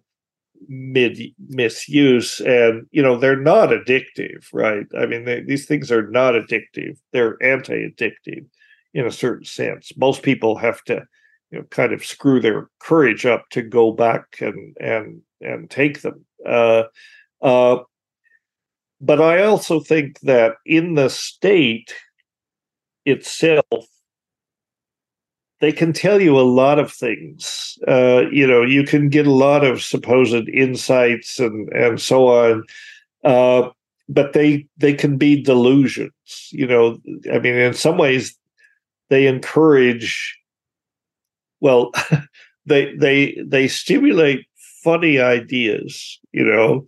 mid 0.69 1.21
misuse 1.49 2.41
and 2.41 2.87
you 2.91 3.03
know 3.03 3.17
they're 3.17 3.41
not 3.41 3.71
addictive 3.71 4.45
right? 4.53 4.87
I 4.99 5.07
mean 5.07 5.25
they, 5.25 5.41
these 5.43 5.67
things 5.67 5.93
are 5.93 6.11
not 6.11 6.35
addictive. 6.35 6.99
They're 7.13 7.41
anti-addictive 7.43 8.47
in 8.93 9.07
a 9.07 9.13
certain 9.13 9.45
sense. 9.45 9.93
Most 9.97 10.25
people 10.25 10.59
have 10.59 10.83
to 10.85 11.07
you 11.51 11.59
know 11.59 11.65
kind 11.71 11.93
of 11.93 12.05
screw 12.05 12.41
their 12.41 12.69
courage 12.79 13.27
up 13.27 13.49
to 13.51 13.63
go 13.63 13.93
back 13.93 14.25
and 14.41 14.77
and 14.81 15.23
and 15.41 15.71
take 15.71 16.03
them. 16.03 16.25
Uh, 16.47 16.85
uh, 17.43 17.79
but 19.01 19.21
I 19.21 19.43
also 19.43 19.81
think 19.81 20.21
that 20.21 20.57
in 20.67 20.95
the 20.95 21.09
state 21.09 21.95
itself, 23.07 23.87
they 25.61 25.73
can 25.73 25.93
tell 25.93 26.21
you 26.21 26.39
a 26.39 26.43
lot 26.43 26.79
of 26.79 26.93
things. 26.93 27.79
Uh, 27.89 28.25
you 28.31 28.47
know, 28.47 28.63
you 28.63 28.85
can 28.85 29.09
get 29.09 29.27
a 29.27 29.33
lot 29.33 29.65
of 29.65 29.83
supposed 29.83 30.49
insights 30.49 31.39
and 31.39 31.69
and 31.71 32.01
so 32.01 32.29
on. 32.29 32.65
Uh, 33.25 33.71
but 34.09 34.33
they 34.33 34.67
they 34.77 34.93
can 34.93 35.17
be 35.17 35.41
delusions. 35.41 36.49
You 36.51 36.67
know, 36.67 36.99
I 37.33 37.39
mean, 37.39 37.55
in 37.55 37.75
some 37.75 37.97
ways, 37.97 38.37
they 39.09 39.27
encourage 39.27 40.40
well 41.61 41.93
they 42.67 42.95
they 42.97 43.37
they 43.45 43.69
stimulate 43.69 44.47
funny 44.83 45.19
ideas 45.19 46.19
you 46.33 46.45
know 46.45 46.87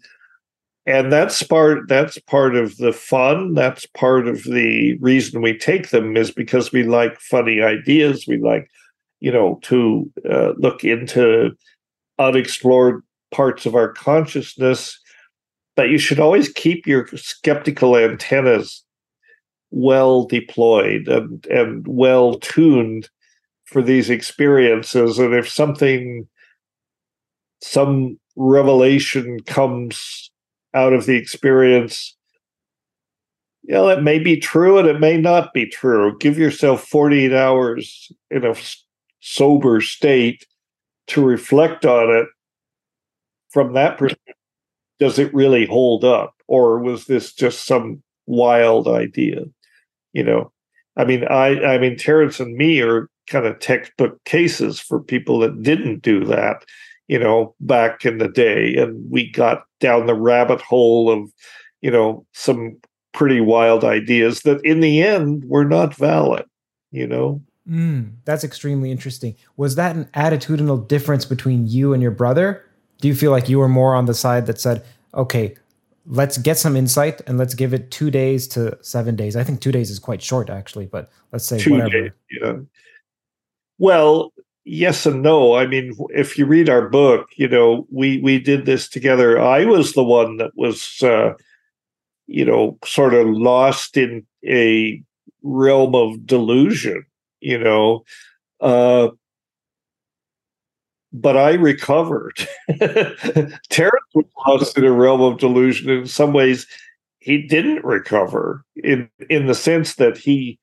and 0.87 1.13
that's 1.13 1.43
part 1.43 1.89
that's 1.89 2.19
part 2.19 2.57
of 2.57 2.77
the 2.79 2.93
fun. 2.93 3.55
That's 3.55 3.87
part 3.87 4.27
of 4.27 4.43
the 4.45 4.99
reason 4.99 5.41
we 5.41 5.57
take 5.57 5.91
them 5.91 6.17
is 6.17 6.33
because 6.33 6.73
we 6.73 6.83
like 6.83 7.21
funny 7.21 7.63
ideas. 7.63 8.27
We 8.27 8.39
like 8.39 8.69
you 9.21 9.31
know 9.31 9.61
to 9.63 10.11
uh, 10.29 10.53
look 10.57 10.83
into 10.83 11.53
unexplored 12.19 13.03
parts 13.31 13.65
of 13.65 13.77
our 13.77 13.93
consciousness. 13.93 14.99
But 15.77 15.89
you 15.89 15.99
should 15.99 16.19
always 16.19 16.53
keep 16.53 16.87
your 16.87 17.07
skeptical 17.15 17.97
antennas 17.97 18.85
well 19.71 20.25
deployed 20.25 21.07
and 21.07 21.47
and 21.47 21.87
well 21.87 22.41
tuned 22.41 23.09
for 23.73 23.83
these 23.83 24.11
experiences 24.11 25.19
and 25.19 25.35
if 25.35 25.49
something 25.49 26.29
some 27.61 28.19
revelation 28.37 29.39
comes 29.47 30.31
out 30.75 30.93
of 30.93 31.07
the 31.07 31.17
experience 31.17 32.17
you 33.63 33.75
know 33.75 33.89
it 33.89 34.03
may 34.03 34.19
be 34.19 34.37
true 34.37 34.79
and 34.79 34.89
it 34.89 35.01
may 35.01 35.17
not 35.17 35.55
be 35.55 35.67
true. 35.67 36.19
Give 36.19 36.39
yourself 36.39 36.85
48 36.85 37.33
hours 37.33 38.11
in 38.31 38.45
a 38.45 38.55
sober 39.21 39.81
state 39.81 40.47
to 41.09 41.25
reflect 41.25 41.87
on 41.87 42.11
it. 42.15 42.27
From 43.51 43.75
that 43.75 43.99
perspective 43.99 44.35
does 44.99 45.19
it 45.19 45.33
really 45.35 45.67
hold 45.67 46.05
up 46.05 46.35
or 46.49 46.79
was 46.79 47.07
this 47.07 47.33
just 47.33 47.65
some 47.65 48.03
wild 48.27 48.89
idea? 48.89 49.45
You 50.13 50.25
know 50.25 50.53
i 50.97 51.05
mean 51.05 51.25
i 51.25 51.59
i 51.65 51.79
mean 51.79 51.97
terrence 51.97 52.39
and 52.39 52.55
me 52.55 52.83
are 52.83 53.09
kind 53.27 53.47
of 53.47 53.59
textbook 53.59 54.23
cases 54.25 54.81
for 54.81 55.01
people 55.01 55.39
that 55.41 55.63
didn't 55.63 56.03
do 56.03 56.25
that 56.25 56.65
you 57.09 57.19
know, 57.19 57.55
back 57.61 58.07
in 58.07 58.17
the 58.17 58.29
day. 58.29 58.75
And 58.77 59.11
we 59.11 59.31
got 59.31 59.65
down 59.81 60.07
the 60.07 60.15
rabbit 60.15 60.63
hole 60.63 61.11
of, 61.11 61.31
you 61.83 61.91
know, 61.91 62.25
some 62.33 62.79
pretty 63.13 63.41
wild 63.41 63.85
ideas 63.85 64.41
that 64.43 64.65
in 64.65 64.81
the 64.81 65.03
end 65.03 65.45
were 65.47 65.65
not 65.65 65.95
valid, 65.95 66.47
you 66.91 67.07
know? 67.07 67.43
Mm, 67.69 68.15
that's 68.25 68.45
extremely 68.45 68.91
interesting. 68.91 69.37
Was 69.59 69.75
that 69.75 69.95
an 69.95 70.07
attitudinal 70.15 70.89
difference 70.89 71.25
between 71.25 71.67
you 71.67 71.93
and 71.93 72.03
your 72.03 72.13
brother? 72.13 72.65
Do 73.03 73.09
you 73.09 73.15
feel 73.15 73.31
like 73.31 73.49
you 73.49 73.59
were 73.59 73.69
more 73.69 73.95
on 73.95 74.07
the 74.07 74.15
side 74.15 74.47
that 74.47 74.59
said, 74.59 74.83
okay, 75.13 75.55
let's 76.07 76.39
get 76.39 76.57
some 76.57 76.77
insight 76.77 77.21
and 77.27 77.37
let's 77.37 77.55
give 77.55 77.75
it 77.75 77.91
two 77.91 78.11
days 78.11 78.49
to 78.49 78.79
seven 78.81 79.17
days? 79.17 79.37
I 79.37 79.45
think 79.45 79.61
two 79.61 79.71
days 79.71 79.91
is 79.91 79.99
quite 79.99 80.23
short, 80.23 80.49
actually, 80.49 80.87
but 80.87 81.11
let's 81.31 81.45
say 81.45 81.59
two 81.59 81.73
whatever. 81.73 81.91
Days, 81.91 82.11
yeah. 82.31 82.55
Well, 83.83 84.33
yes 84.65 85.07
and 85.07 85.23
no. 85.25 85.55
I 85.57 85.67
mean, 85.67 85.93
if 86.11 86.39
you 86.39 86.47
read 86.47 86.69
our 86.69 86.89
book, 86.89 87.27
you 87.37 87.49
know, 87.49 87.85
we 87.91 88.21
we 88.21 88.39
did 88.39 88.65
this 88.65 88.89
together. 88.89 89.41
I 89.41 89.65
was 89.65 89.95
the 89.95 90.05
one 90.05 90.37
that 90.37 90.53
was, 90.55 91.03
uh, 91.03 91.33
you 92.29 92.45
know, 92.45 92.79
sort 92.85 93.15
of 93.15 93.29
lost 93.29 93.97
in 93.97 94.27
a 94.47 95.03
realm 95.43 95.95
of 95.97 96.27
delusion. 96.27 97.05
You 97.41 97.59
know, 97.59 98.05
uh, 98.61 99.11
but 101.13 101.37
I 101.37 101.55
recovered. 101.55 102.47
Terence 103.69 104.07
was 104.15 104.25
lost 104.47 104.79
in 104.79 104.85
a 104.85 104.93
realm 104.93 105.21
of 105.21 105.39
delusion. 105.39 105.91
In 105.91 106.07
some 106.07 106.33
ways, 106.33 106.67
he 107.19 107.47
didn't 107.47 107.85
recover 107.85 108.65
in 108.77 109.09
in 109.31 109.47
the 109.47 109.55
sense 109.55 109.97
that 109.97 110.17
he 110.17 110.59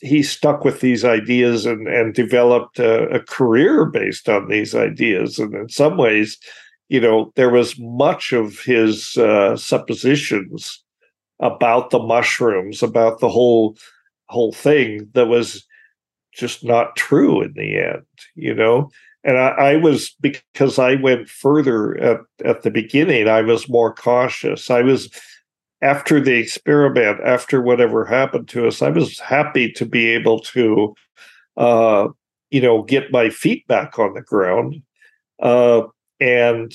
he 0.00 0.22
stuck 0.22 0.64
with 0.64 0.80
these 0.80 1.04
ideas 1.04 1.66
and 1.66 1.86
and 1.86 2.14
developed 2.14 2.78
a, 2.78 3.08
a, 3.08 3.20
career 3.20 3.84
based 3.84 4.28
on 4.28 4.48
these 4.48 4.74
ideas. 4.74 5.38
And 5.38 5.54
in 5.54 5.68
some 5.68 5.96
ways 5.96 6.38
you 6.88 7.00
know 7.00 7.32
there 7.36 7.50
was 7.50 7.78
much 7.78 8.32
of 8.32 8.60
his 8.60 9.16
uh, 9.16 9.56
suppositions 9.56 10.82
about 11.40 11.90
the 11.90 11.98
mushrooms 11.98 12.82
about 12.82 13.20
the 13.20 13.28
whole 13.28 13.76
whole 14.28 14.52
thing 14.52 15.08
that 15.12 15.26
was 15.26 15.64
just 16.32 16.64
not 16.64 16.96
true 16.96 17.42
in 17.42 17.52
the 17.54 17.78
end 17.78 18.02
you 18.34 18.54
know? 18.54 18.90
And 19.24 19.38
I, 19.38 19.48
I 19.48 19.76
was 19.76 20.14
because 20.20 20.78
i 20.78 20.94
went 20.94 21.28
further 21.28 21.98
at, 21.98 22.20
at 22.44 22.62
the 22.62 22.70
beginning 22.70 23.28
i 23.28 23.42
was 23.42 23.68
more 23.68 23.92
cautious. 23.92 24.70
I 24.70 24.82
was 24.82 25.10
after 25.82 26.20
the 26.20 26.34
experiment, 26.38 27.20
after 27.24 27.60
whatever 27.60 28.04
happened 28.04 28.48
to 28.48 28.66
us, 28.66 28.82
I 28.82 28.88
was 28.88 29.18
happy 29.20 29.70
to 29.72 29.84
be 29.84 30.08
able 30.08 30.40
to, 30.40 30.94
uh, 31.56 32.08
you 32.50 32.60
know, 32.60 32.82
get 32.82 33.12
my 33.12 33.30
feet 33.30 33.66
back 33.66 33.98
on 33.98 34.14
the 34.14 34.22
ground. 34.22 34.82
Uh, 35.42 35.82
and 36.18 36.72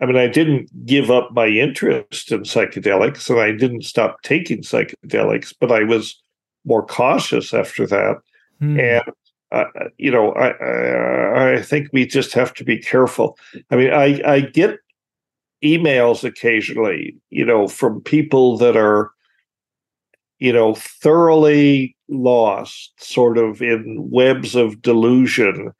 I 0.00 0.06
mean, 0.06 0.16
I 0.16 0.28
didn't 0.28 0.70
give 0.86 1.10
up 1.10 1.30
my 1.32 1.46
interest 1.46 2.32
in 2.32 2.40
psychedelics 2.40 3.28
and 3.28 3.40
I 3.40 3.52
didn't 3.52 3.82
stop 3.82 4.22
taking 4.22 4.62
psychedelics, 4.62 5.52
but 5.60 5.72
I 5.72 5.82
was 5.82 6.20
more 6.64 6.86
cautious 6.86 7.52
after 7.52 7.86
that. 7.86 8.16
Hmm. 8.60 8.80
And, 8.80 9.02
uh, 9.50 9.64
you 9.98 10.10
know, 10.10 10.32
I, 10.32 10.50
I, 10.50 11.54
I 11.54 11.62
think 11.62 11.88
we 11.92 12.06
just 12.06 12.32
have 12.32 12.54
to 12.54 12.64
be 12.64 12.78
careful. 12.78 13.36
I 13.70 13.76
mean, 13.76 13.90
I, 13.92 14.20
I 14.24 14.40
get 14.40 14.78
emails 15.62 16.24
occasionally, 16.24 17.16
you 17.30 17.44
know, 17.44 17.68
from 17.68 18.00
people 18.02 18.56
that 18.58 18.76
are, 18.76 19.10
you 20.38 20.52
know, 20.52 20.74
thoroughly 20.74 21.96
lost, 22.08 22.92
sort 22.98 23.38
of 23.38 23.60
in 23.60 24.08
webs 24.10 24.54
of 24.54 24.80
delusion, 24.82 25.72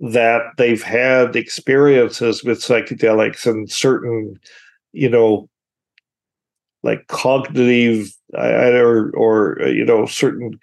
that 0.00 0.42
they've 0.58 0.82
had 0.82 1.36
experiences 1.36 2.42
with 2.42 2.58
psychedelics 2.58 3.46
and 3.46 3.70
certain, 3.70 4.38
you 4.92 5.08
know, 5.08 5.48
like 6.82 7.06
cognitive 7.06 8.12
or 8.34 9.10
or 9.14 9.60
you 9.68 9.84
know 9.84 10.04
certain 10.06 10.58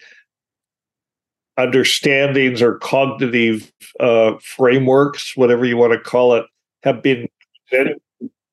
understandings 1.58 2.62
or 2.62 2.78
cognitive 2.80 3.72
uh, 4.00 4.34
frameworks, 4.42 5.36
whatever 5.36 5.66
you 5.66 5.78
want 5.78 5.94
to 5.94 6.00
call 6.00 6.34
it, 6.34 6.46
have 6.84 7.04
been 7.04 7.28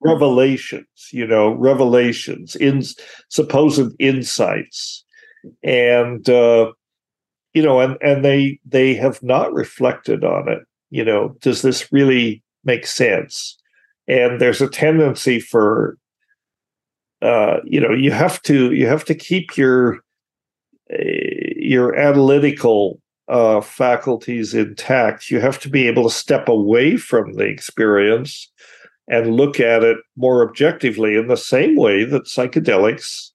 revelations, 0.07 0.87
you 1.13 1.27
know, 1.27 1.53
revelations, 1.55 2.57
in 2.57 2.83
supposed 3.29 3.93
insights, 3.99 5.05
and 5.63 6.29
uh, 6.29 6.73
you 7.55 7.63
know, 7.63 7.81
and 7.81 7.97
and 8.01 8.25
they 8.25 8.59
they 8.65 8.95
have 8.95 9.23
not 9.23 9.53
reflected 9.53 10.25
on 10.25 10.49
it. 10.49 10.61
You 10.91 11.05
know, 11.05 11.37
does 11.41 11.63
this 11.63 11.93
really 11.93 12.43
make 12.65 12.87
sense? 12.87 13.57
And 14.09 14.41
there's 14.41 14.61
a 14.61 14.69
tendency 14.69 15.41
for, 15.41 15.99
uh, 17.23 17.57
you 17.65 17.81
know, 17.81 17.93
you 17.93 18.13
have 18.13 18.41
to 18.43 18.73
you 18.73 18.87
have 18.87 19.05
to 19.07 19.15
keep 19.15 19.57
your 19.57 20.01
uh, 20.93 20.97
your 21.57 21.97
analytical 21.97 23.01
uh, 23.29 23.61
faculties 23.61 24.55
intact. 24.55 25.31
You 25.31 25.41
have 25.41 25.59
to 25.61 25.69
be 25.69 25.89
able 25.89 26.05
to 26.05 26.15
step 26.15 26.49
away 26.49 26.97
from 26.97 27.33
the 27.33 27.45
experience 27.45 28.51
and 29.09 29.37
look 29.37 29.61
at 29.61 29.83
it 29.83 29.99
more 30.17 30.47
objectively 30.47 31.17
in 31.17 31.29
the 31.29 31.37
same 31.37 31.77
way 31.77 32.05
that 32.05 32.25
psychedelics 32.25 33.31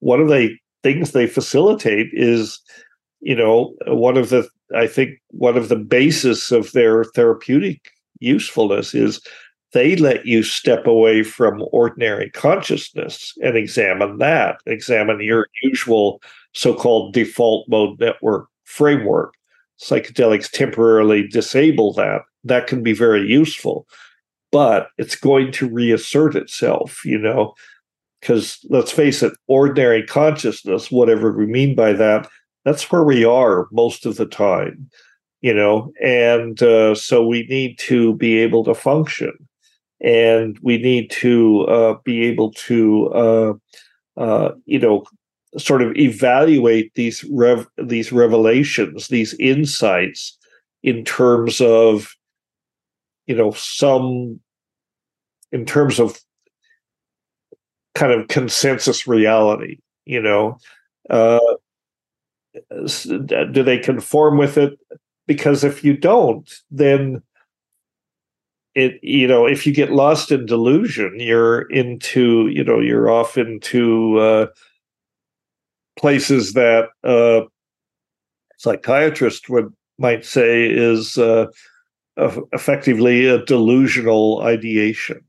one 0.00 0.20
of 0.20 0.28
the 0.28 0.54
things 0.82 1.12
they 1.12 1.26
facilitate 1.26 2.08
is 2.12 2.60
you 3.20 3.34
know 3.34 3.74
one 3.86 4.16
of 4.16 4.28
the 4.30 4.48
i 4.74 4.86
think 4.86 5.10
one 5.30 5.56
of 5.56 5.68
the 5.68 5.76
basis 5.76 6.52
of 6.52 6.72
their 6.72 7.04
therapeutic 7.04 7.90
usefulness 8.20 8.94
is 8.94 9.20
they 9.72 9.96
let 9.96 10.24
you 10.24 10.42
step 10.42 10.86
away 10.86 11.24
from 11.24 11.64
ordinary 11.72 12.30
consciousness 12.30 13.32
and 13.42 13.56
examine 13.56 14.18
that 14.18 14.58
examine 14.66 15.20
your 15.20 15.48
usual 15.62 16.20
so-called 16.52 17.12
default 17.12 17.68
mode 17.68 17.98
network 18.00 18.48
framework. 18.64 19.34
Psychedelics 19.80 20.50
temporarily 20.50 21.26
disable 21.26 21.92
that. 21.94 22.22
That 22.44 22.66
can 22.66 22.82
be 22.82 22.92
very 22.92 23.26
useful 23.26 23.86
but 24.54 24.90
it's 24.98 25.16
going 25.16 25.50
to 25.50 25.68
reassert 25.68 26.36
itself, 26.36 27.04
you 27.04 27.18
know, 27.18 27.54
because 28.20 28.64
let's 28.70 28.92
face 28.92 29.20
it, 29.20 29.32
ordinary 29.48 30.06
consciousness, 30.06 30.92
whatever 30.92 31.32
we 31.32 31.44
mean 31.44 31.74
by 31.74 31.92
that, 31.92 32.28
that's 32.64 32.88
where 32.92 33.02
we 33.02 33.24
are 33.24 33.66
most 33.72 34.06
of 34.06 34.14
the 34.14 34.26
time, 34.26 34.88
you 35.40 35.52
know, 35.52 35.92
and 36.00 36.62
uh, 36.62 36.94
so 36.94 37.26
we 37.26 37.48
need 37.48 37.80
to 37.80 38.14
be 38.14 38.38
able 38.38 38.62
to 38.62 38.76
function. 38.76 39.32
And 40.00 40.56
we 40.62 40.78
need 40.78 41.10
to 41.22 41.62
uh, 41.62 41.94
be 42.04 42.24
able 42.26 42.52
to, 42.52 43.08
uh, 43.08 43.52
uh 44.16 44.52
you 44.66 44.78
know, 44.78 45.02
sort 45.58 45.82
of 45.82 45.96
evaluate 45.96 46.94
these 46.94 47.24
rev- 47.24 47.66
these 47.76 48.12
revelations, 48.12 49.08
these 49.08 49.34
insights 49.40 50.38
in 50.84 51.04
terms 51.04 51.60
of 51.60 52.14
you 53.26 53.34
know 53.34 53.50
some 53.52 54.38
in 55.54 55.64
terms 55.64 55.98
of 55.98 56.20
kind 57.94 58.12
of 58.12 58.28
consensus 58.28 59.06
reality 59.06 59.78
you 60.04 60.20
know? 60.20 60.58
Uh, 61.08 61.40
do 62.86 63.62
they 63.62 63.78
conform 63.78 64.38
with 64.38 64.58
it? 64.58 64.78
Because 65.26 65.64
if 65.64 65.82
you 65.82 65.96
don't 65.96 66.52
then 66.70 67.22
it 68.74 68.98
you 69.02 69.26
know 69.26 69.46
if 69.46 69.66
you 69.66 69.72
get 69.72 69.92
lost 69.92 70.32
in 70.32 70.46
delusion 70.46 71.14
you're 71.18 71.62
into 71.70 72.48
you 72.48 72.64
know 72.64 72.80
you're 72.80 73.08
off 73.08 73.38
into 73.38 74.18
uh 74.18 74.46
places 75.96 76.54
that 76.54 76.88
uh 77.04 77.42
psychiatrist 78.58 79.48
would 79.48 79.72
might 79.98 80.24
say 80.24 80.66
is 80.66 81.18
uh 81.18 81.46
effectively 82.52 83.26
a 83.26 83.44
delusional 83.44 84.42
ideation 84.42 85.20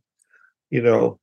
you 0.70 0.82
know 0.82 1.20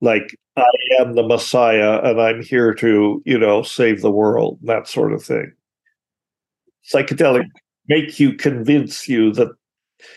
like 0.00 0.36
i 0.56 0.70
am 1.00 1.14
the 1.14 1.22
messiah 1.22 2.00
and 2.02 2.20
i'm 2.20 2.42
here 2.42 2.74
to 2.74 3.22
you 3.24 3.38
know 3.38 3.62
save 3.62 4.02
the 4.02 4.10
world 4.10 4.58
that 4.62 4.88
sort 4.88 5.12
of 5.12 5.22
thing. 5.22 5.52
Psychedelic 6.92 7.46
make 7.88 8.20
you 8.20 8.32
convince 8.32 9.08
you 9.08 9.32
that 9.32 9.48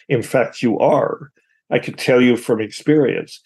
in 0.08 0.22
fact 0.22 0.62
you 0.62 0.78
are. 0.80 1.32
I 1.72 1.80
can 1.80 1.96
tell 1.96 2.22
you 2.22 2.36
from 2.36 2.62
experience 2.62 3.42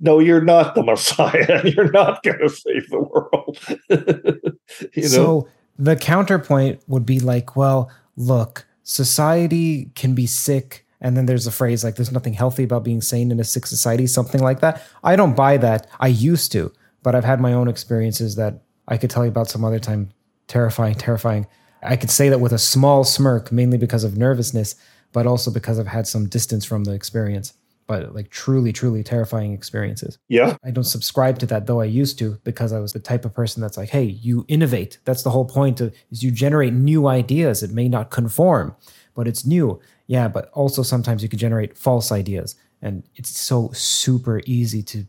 no 0.00 0.18
you're 0.18 0.42
not 0.42 0.74
the 0.74 0.82
messiah 0.92 1.62
you're 1.64 1.90
not 1.90 2.22
going 2.22 2.38
to 2.38 2.48
save 2.48 2.88
the 2.90 3.00
world. 3.00 3.58
You 4.94 5.02
know? 5.02 5.08
so 5.08 5.48
the 5.78 5.94
counterpoint 5.94 6.80
would 6.88 7.04
be 7.04 7.20
like 7.20 7.54
well 7.54 7.90
look 8.16 8.66
society 8.82 9.90
can 9.94 10.14
be 10.14 10.26
sick 10.26 10.83
and 11.04 11.16
then 11.16 11.26
there's 11.26 11.46
a 11.46 11.52
phrase 11.52 11.84
like 11.84 11.94
there's 11.94 12.10
nothing 12.10 12.32
healthy 12.32 12.64
about 12.64 12.82
being 12.82 13.00
sane 13.00 13.30
in 13.30 13.38
a 13.38 13.44
sick 13.44 13.66
society 13.66 14.06
something 14.08 14.42
like 14.42 14.58
that 14.58 14.82
i 15.04 15.14
don't 15.14 15.36
buy 15.36 15.56
that 15.56 15.86
i 16.00 16.08
used 16.08 16.50
to 16.50 16.72
but 17.04 17.14
i've 17.14 17.24
had 17.24 17.40
my 17.40 17.52
own 17.52 17.68
experiences 17.68 18.34
that 18.34 18.62
i 18.88 18.96
could 18.96 19.10
tell 19.10 19.24
you 19.24 19.30
about 19.30 19.48
some 19.48 19.64
other 19.64 19.78
time 19.78 20.10
terrifying 20.48 20.94
terrifying 20.94 21.46
i 21.82 21.94
could 21.94 22.10
say 22.10 22.28
that 22.28 22.40
with 22.40 22.52
a 22.52 22.58
small 22.58 23.04
smirk 23.04 23.52
mainly 23.52 23.78
because 23.78 24.02
of 24.02 24.16
nervousness 24.16 24.74
but 25.12 25.26
also 25.26 25.50
because 25.50 25.78
i've 25.78 25.86
had 25.86 26.08
some 26.08 26.28
distance 26.28 26.64
from 26.64 26.82
the 26.82 26.92
experience 26.92 27.52
but 27.86 28.14
like 28.14 28.30
truly, 28.30 28.72
truly 28.72 29.02
terrifying 29.02 29.52
experiences. 29.52 30.18
Yeah. 30.28 30.56
I 30.64 30.70
don't 30.70 30.84
subscribe 30.84 31.38
to 31.40 31.46
that 31.46 31.66
though 31.66 31.80
I 31.80 31.84
used 31.84 32.18
to 32.18 32.38
because 32.44 32.72
I 32.72 32.80
was 32.80 32.92
the 32.92 32.98
type 32.98 33.24
of 33.24 33.34
person 33.34 33.60
that's 33.60 33.76
like, 33.76 33.90
hey, 33.90 34.04
you 34.04 34.44
innovate. 34.48 34.98
That's 35.04 35.22
the 35.22 35.30
whole 35.30 35.44
point 35.44 35.80
of 35.80 35.94
is 36.10 36.22
you 36.22 36.30
generate 36.30 36.72
new 36.72 37.06
ideas. 37.06 37.62
It 37.62 37.72
may 37.72 37.88
not 37.88 38.10
conform, 38.10 38.74
but 39.14 39.28
it's 39.28 39.44
new. 39.44 39.80
Yeah, 40.06 40.28
but 40.28 40.50
also 40.52 40.82
sometimes 40.82 41.22
you 41.22 41.28
can 41.28 41.38
generate 41.38 41.76
false 41.76 42.12
ideas. 42.12 42.56
And 42.82 43.04
it's 43.16 43.30
so 43.30 43.70
super 43.72 44.42
easy 44.44 44.82
to 44.82 45.06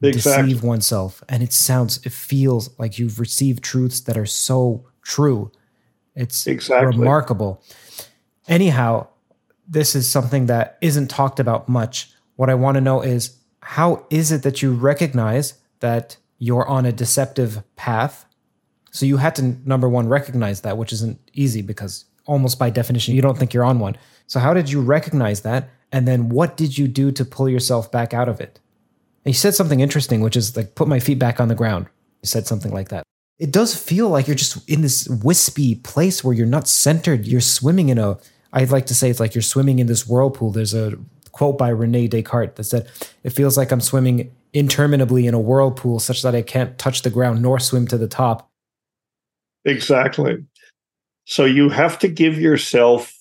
deceive 0.00 0.62
oneself. 0.62 1.22
And 1.28 1.42
it 1.42 1.52
sounds, 1.52 2.04
it 2.06 2.12
feels 2.12 2.70
like 2.78 2.98
you've 2.98 3.18
received 3.18 3.64
truths 3.64 4.00
that 4.00 4.16
are 4.16 4.26
so 4.26 4.86
true. 5.02 5.50
It's 6.14 6.46
exactly. 6.46 6.96
remarkable. 6.98 7.62
Anyhow, 8.48 9.08
this 9.68 9.94
is 9.94 10.10
something 10.10 10.46
that 10.46 10.78
isn't 10.80 11.08
talked 11.08 11.40
about 11.40 11.68
much. 11.68 12.10
What 12.36 12.50
I 12.50 12.54
want 12.54 12.76
to 12.76 12.80
know 12.80 13.02
is 13.02 13.36
how 13.62 14.06
is 14.10 14.32
it 14.32 14.42
that 14.42 14.62
you 14.62 14.72
recognize 14.72 15.54
that 15.80 16.16
you're 16.38 16.66
on 16.66 16.86
a 16.86 16.92
deceptive 16.92 17.62
path? 17.76 18.24
So 18.90 19.06
you 19.06 19.18
had 19.18 19.36
to, 19.36 19.56
number 19.64 19.88
one, 19.88 20.08
recognize 20.08 20.62
that, 20.62 20.76
which 20.76 20.92
isn't 20.92 21.20
easy 21.32 21.62
because 21.62 22.06
almost 22.30 22.58
by 22.58 22.70
definition, 22.70 23.14
you 23.14 23.22
don't 23.22 23.36
think 23.36 23.52
you're 23.52 23.64
on 23.64 23.80
one. 23.80 23.96
So, 24.26 24.40
how 24.40 24.54
did 24.54 24.70
you 24.70 24.80
recognize 24.80 25.42
that? 25.42 25.68
And 25.92 26.06
then 26.06 26.28
what 26.28 26.56
did 26.56 26.78
you 26.78 26.86
do 26.86 27.10
to 27.12 27.24
pull 27.24 27.48
yourself 27.48 27.90
back 27.90 28.14
out 28.14 28.28
of 28.28 28.40
it? 28.40 28.60
And 29.24 29.34
you 29.34 29.38
said 29.38 29.54
something 29.54 29.80
interesting, 29.80 30.20
which 30.20 30.36
is 30.36 30.56
like, 30.56 30.76
put 30.76 30.88
my 30.88 31.00
feet 31.00 31.18
back 31.18 31.40
on 31.40 31.48
the 31.48 31.54
ground. 31.54 31.86
You 32.22 32.28
said 32.28 32.46
something 32.46 32.72
like 32.72 32.88
that. 32.90 33.02
It 33.38 33.50
does 33.50 33.74
feel 33.74 34.08
like 34.08 34.28
you're 34.28 34.36
just 34.36 34.68
in 34.68 34.82
this 34.82 35.08
wispy 35.08 35.74
place 35.74 36.22
where 36.22 36.34
you're 36.34 36.46
not 36.46 36.68
centered. 36.68 37.26
You're 37.26 37.40
swimming 37.40 37.88
in 37.88 37.98
a 37.98 38.18
I'd 38.52 38.70
like 38.70 38.86
to 38.86 38.94
say 38.94 39.10
it's 39.10 39.20
like 39.20 39.34
you're 39.34 39.42
swimming 39.42 39.78
in 39.78 39.86
this 39.86 40.06
whirlpool. 40.06 40.50
There's 40.50 40.74
a 40.74 40.98
quote 41.32 41.56
by 41.56 41.68
Rene 41.68 42.08
Descartes 42.08 42.56
that 42.56 42.64
said, 42.64 42.88
It 43.22 43.30
feels 43.30 43.56
like 43.56 43.70
I'm 43.70 43.80
swimming 43.80 44.34
interminably 44.52 45.26
in 45.26 45.34
a 45.34 45.40
whirlpool 45.40 46.00
such 46.00 46.22
that 46.22 46.34
I 46.34 46.42
can't 46.42 46.76
touch 46.76 47.02
the 47.02 47.10
ground 47.10 47.42
nor 47.42 47.60
swim 47.60 47.86
to 47.88 47.98
the 47.98 48.08
top. 48.08 48.50
Exactly. 49.64 50.44
So 51.24 51.44
you 51.44 51.68
have 51.68 51.98
to 52.00 52.08
give 52.08 52.40
yourself 52.40 53.14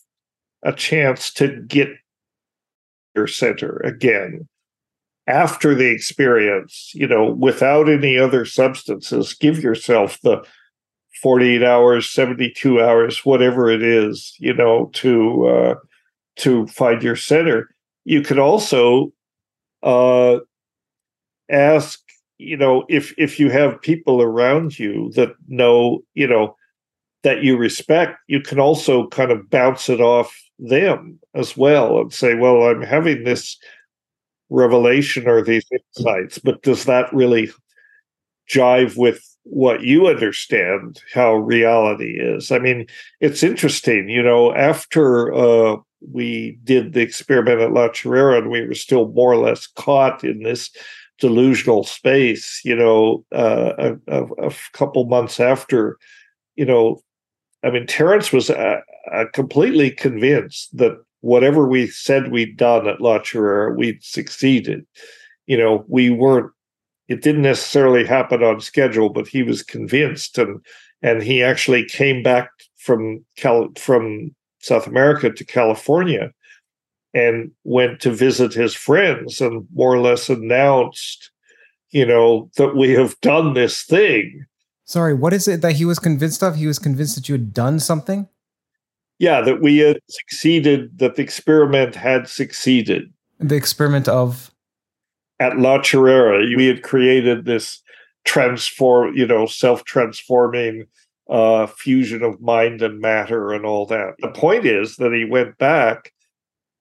a 0.64 0.74
chance 0.74 1.32
to 1.34 1.62
get 1.68 1.90
your 3.16 3.28
center 3.28 3.78
again 3.84 4.48
after 5.28 5.76
the 5.76 5.90
experience, 5.90 6.92
you 6.96 7.08
know, 7.08 7.32
without 7.32 7.88
any 7.88 8.18
other 8.18 8.46
substances. 8.46 9.34
Give 9.36 9.60
yourself 9.60 10.20
the 10.24 10.44
48 11.22 11.64
hours 11.64 12.10
72 12.10 12.82
hours 12.82 13.26
whatever 13.26 13.70
it 13.70 13.84
is 13.84 14.34
you 14.40 14.54
know 14.54 14.90
to 14.94 15.48
uh, 15.48 15.76
to 16.38 16.66
find 16.68 17.04
your 17.04 17.16
center 17.16 17.70
you 18.06 18.22
could 18.22 18.40
also 18.40 19.12
uh, 19.84 20.38
ask 21.52 22.00
you 22.38 22.56
know 22.56 22.86
if 22.90 23.14
if 23.18 23.40
you 23.40 23.50
have 23.50 23.82
people 23.82 24.22
around 24.22 24.80
you 24.80 25.12
that 25.16 25.34
know 25.48 26.00
you 26.14 26.28
know 26.28 26.56
that 27.24 27.44
you 27.44 27.58
respect 27.58 28.18
you 28.28 28.42
can 28.42 28.60
also 28.60 29.08
kind 29.08 29.32
of 29.32 29.50
bounce 29.50 29.90
it 29.90 30.02
off 30.02 30.36
them 30.58 31.20
as 31.34 31.56
well 31.56 32.00
and 32.00 32.14
say 32.14 32.36
well 32.36 32.64
i'm 32.64 32.82
having 32.82 33.24
this 33.24 33.58
revelation 34.50 35.28
or 35.28 35.42
these 35.42 35.66
insights 35.72 36.40
but 36.40 36.62
does 36.64 36.86
that 36.86 37.12
really 37.14 37.52
jive 38.50 38.98
with 38.98 39.24
what 39.44 39.82
you 39.82 40.08
understand 40.08 41.02
how 41.14 41.34
reality 41.34 42.20
is. 42.20 42.52
I 42.52 42.60
mean, 42.60 42.86
it's 43.20 43.44
interesting, 43.44 44.10
you 44.10 44.22
know, 44.22 44.54
after 44.54 45.34
uh, 45.34 45.78
we 46.12 46.60
did 46.64 46.94
the 46.94 47.02
experiment 47.02 47.60
at 47.60 47.74
La 47.74 47.90
Chorrera 47.90 48.38
and 48.38 48.52
we 48.52 48.66
were 48.66 48.76
still 48.76 49.10
more 49.10 49.32
or 49.32 49.38
less 49.38 49.68
caught 49.68 50.24
in 50.24 50.44
this 50.44 50.70
delusional 51.20 51.84
space, 51.84 52.62
you 52.64 52.76
know, 52.76 53.26
uh, 53.34 53.96
a, 54.08 54.24
a, 54.24 54.54
couple 54.74 55.06
months 55.06 55.40
after, 55.40 55.98
you 56.56 56.66
know, 56.66 57.02
I 57.64 57.72
mean, 57.72 57.86
Terence 57.88 58.32
was 58.32 58.50
uh, 58.50 58.80
uh, 59.12 59.26
completely 59.34 59.92
convinced 59.92 60.76
that 60.78 60.98
whatever 61.22 61.68
we 61.68 61.88
said 61.88 62.32
we'd 62.32 62.58
done 62.58 62.88
at 62.88 63.02
La 63.02 63.20
Chorrera, 63.20 63.74
we'd 63.74 64.04
succeeded. 64.04 64.86
You 65.46 65.58
know, 65.58 65.84
we 65.88 66.10
weren't 66.10 66.52
it 67.10 67.24
didn't 67.24 67.42
necessarily 67.42 68.06
happen 68.06 68.44
on 68.44 68.62
schedule, 68.62 69.10
but 69.10 69.28
he 69.28 69.44
was 69.44 69.64
convinced, 69.64 70.38
and 70.38 70.64
and 71.02 71.24
he 71.24 71.44
actually 71.44 71.84
came 71.84 72.24
back 72.24 72.50
from 72.78 73.26
Cal- 73.36 73.74
from 73.78 74.34
South 74.60 74.88
America 74.88 75.32
to 75.32 75.44
California 75.44 76.32
and 77.14 77.52
went 77.64 78.00
to 78.02 78.12
visit 78.12 78.54
his 78.54 78.76
friends 78.76 79.42
and 79.42 79.68
more 79.74 79.94
or 79.94 80.00
less 80.00 80.30
announced, 80.30 81.32
you 81.90 82.06
know, 82.06 82.52
that 82.58 82.76
we 82.76 82.92
have 82.92 83.20
done 83.22 83.56
this 83.56 83.84
thing. 83.84 84.46
Sorry, 84.90 85.14
what 85.14 85.34
is 85.34 85.48
it 85.48 85.62
that 85.62 85.74
he 85.74 85.86
was 85.86 86.00
convinced 86.00 86.42
of? 86.42 86.56
He 86.56 86.66
was 86.66 86.80
convinced 86.80 87.14
that 87.14 87.30
you 87.30 87.34
had 87.34 87.54
done 87.54 87.80
something? 87.80 88.28
Yeah, 89.20 89.40
that 89.42 89.62
we 89.62 89.78
had 89.78 90.00
succeeded, 90.10 90.98
that 90.98 91.16
the 91.16 91.22
experiment 91.22 91.94
had 91.94 92.28
succeeded. 92.28 93.14
The 93.38 93.56
experiment 93.56 94.08
of 94.08 94.50
at 95.40 95.60
La 95.60 95.80
Chorrera, 95.84 96.40
we 96.58 96.66
had 96.66 96.82
created 96.82 97.46
this 97.46 97.84
transform, 98.26 99.16
you 99.16 99.28
know, 99.28 99.46
self-transforming 99.46 100.88
uh, 101.30 101.68
fusion 101.68 102.24
of 102.24 102.42
mind 102.42 102.82
and 102.82 103.00
matter 103.00 103.54
and 103.54 103.68
all 103.68 103.86
that. 103.86 104.16
The 104.18 104.30
point 104.30 104.66
is 104.66 104.96
that 104.96 105.14
he 105.14 105.24
went 105.24 105.60
back 105.60 106.14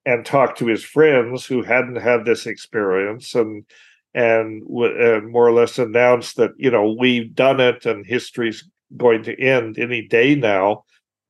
and 0.06 0.24
talked 0.24 0.56
to 0.60 0.66
his 0.66 0.82
friends 0.82 1.44
who 1.44 1.62
hadn't 1.62 1.96
had 1.96 2.24
this 2.24 2.46
experience 2.46 3.34
and 3.34 3.66
and, 4.14 4.62
and 4.62 5.30
more 5.30 5.46
or 5.46 5.52
less 5.52 5.78
announced 5.78 6.36
that 6.36 6.52
you 6.56 6.70
know 6.70 6.96
we've 6.98 7.34
done 7.34 7.60
it 7.60 7.86
and 7.86 8.06
history's 8.06 8.68
going 8.96 9.22
to 9.24 9.40
end 9.40 9.78
any 9.78 10.02
day 10.02 10.34
now. 10.34 10.84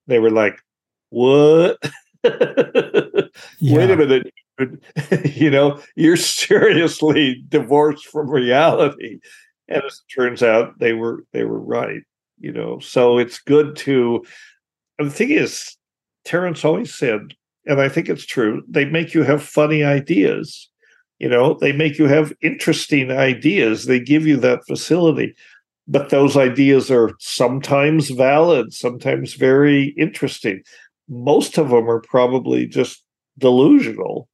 They 0.07 0.19
were 0.19 0.31
like, 0.31 0.61
"What? 1.11 1.79
yeah. 2.23 2.31
Wait 3.63 3.91
a 3.91 3.97
minute! 3.97 4.33
you 5.25 5.51
know, 5.51 5.81
you're 5.97 6.17
seriously 6.17 7.45
divorced 7.49 8.07
from 8.07 8.31
reality. 8.31 9.19
And 9.69 9.83
as 9.85 10.01
it 10.01 10.15
turns 10.15 10.43
out, 10.43 10.79
they 10.79 10.93
were 10.93 11.25
they 11.33 11.45
were 11.45 11.61
right. 11.61 12.03
You 12.39 12.53
know, 12.53 12.79
so 12.79 13.19
it's 13.19 13.39
good 13.39 13.77
to. 13.77 14.25
And 14.99 15.09
the 15.09 15.15
thing 15.15 15.31
is, 15.31 15.77
Terence 16.25 16.65
always 16.65 16.95
said, 16.95 17.35
and 17.67 17.81
I 17.81 17.89
think 17.89 18.09
it's 18.09 18.27
true. 18.27 18.63
They 18.69 18.85
make 18.85 19.15
you 19.15 19.23
have 19.23 19.43
funny 19.43 19.85
ideas. 19.85 20.69
You 21.19 21.29
know, 21.29 21.55
they 21.55 21.73
make 21.73 21.99
you 21.99 22.07
have 22.07 22.33
interesting 22.43 23.11
ideas. 23.11 23.87
They 23.87 24.01
give 24.01 24.27
you 24.27 24.37
that 24.39 24.65
facility, 24.67 25.35
but 25.87 26.11
those 26.11 26.37
ideas 26.37 26.91
are 26.91 27.11
sometimes 27.19 28.11
valid, 28.11 28.73
sometimes 28.73 29.35
very 29.35 29.95
interesting. 29.99 30.63
Most 31.09 31.59
of 31.59 31.71
them 31.71 31.89
are 31.89 32.01
probably 32.01 32.67
just 32.67 33.03
delusional 33.39 34.29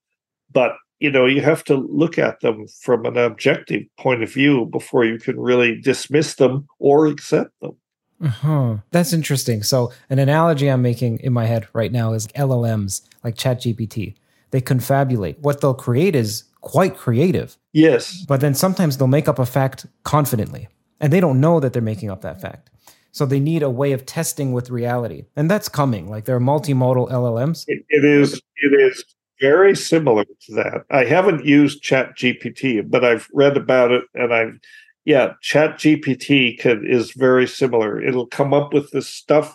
but 0.52 0.76
you 1.00 1.10
know 1.10 1.26
you 1.26 1.42
have 1.42 1.62
to 1.64 1.76
look 1.76 2.18
at 2.18 2.40
them 2.40 2.66
from 2.80 3.04
an 3.04 3.18
objective 3.18 3.82
point 3.98 4.22
of 4.22 4.32
view 4.32 4.66
before 4.66 5.04
you 5.04 5.18
can 5.18 5.38
really 5.38 5.78
dismiss 5.80 6.34
them 6.36 6.66
or 6.78 7.06
accept 7.06 7.52
them 7.60 7.76
uh-huh. 8.22 8.76
That's 8.92 9.12
interesting. 9.12 9.64
So, 9.64 9.92
an 10.08 10.20
analogy 10.20 10.68
I'm 10.68 10.80
making 10.80 11.18
in 11.18 11.32
my 11.32 11.46
head 11.46 11.66
right 11.74 11.90
now 11.90 12.12
is 12.14 12.28
LLMs, 12.28 13.02
like 13.24 13.34
ChatGPT. 13.34 14.14
they 14.50 14.60
confabulate. 14.62 15.36
What 15.40 15.60
they'll 15.60 15.74
create 15.74 16.14
is 16.14 16.44
quite 16.64 16.96
creative. 16.96 17.56
Yes. 17.72 18.24
But 18.26 18.40
then 18.40 18.54
sometimes 18.54 18.96
they'll 18.96 19.06
make 19.06 19.28
up 19.28 19.38
a 19.38 19.46
fact 19.46 19.86
confidently, 20.02 20.68
and 21.00 21.12
they 21.12 21.20
don't 21.20 21.40
know 21.40 21.60
that 21.60 21.72
they're 21.72 21.82
making 21.82 22.10
up 22.10 22.22
that 22.22 22.40
fact. 22.40 22.70
So 23.12 23.24
they 23.24 23.38
need 23.38 23.62
a 23.62 23.70
way 23.70 23.92
of 23.92 24.06
testing 24.06 24.52
with 24.52 24.70
reality. 24.70 25.26
And 25.36 25.48
that's 25.48 25.68
coming. 25.68 26.10
Like 26.10 26.24
there 26.24 26.34
are 26.34 26.40
multimodal 26.40 27.10
LLMs. 27.12 27.64
it, 27.68 27.84
it 27.88 28.04
is 28.04 28.42
it 28.56 28.72
is 28.72 29.04
very 29.40 29.76
similar 29.76 30.24
to 30.24 30.54
that. 30.54 30.84
I 30.90 31.04
haven't 31.04 31.44
used 31.44 31.80
Chat 31.80 32.16
GPT, 32.16 32.90
but 32.90 33.04
I've 33.04 33.28
read 33.32 33.56
about 33.56 33.92
it 33.92 34.02
and 34.14 34.34
I've 34.34 34.58
yeah, 35.04 35.34
Chat 35.42 35.76
GPT 35.76 36.58
can, 36.58 36.84
is 36.84 37.12
very 37.12 37.46
similar. 37.46 38.02
It'll 38.02 38.26
come 38.26 38.54
up 38.54 38.72
with 38.72 38.90
this 38.90 39.06
stuff 39.06 39.54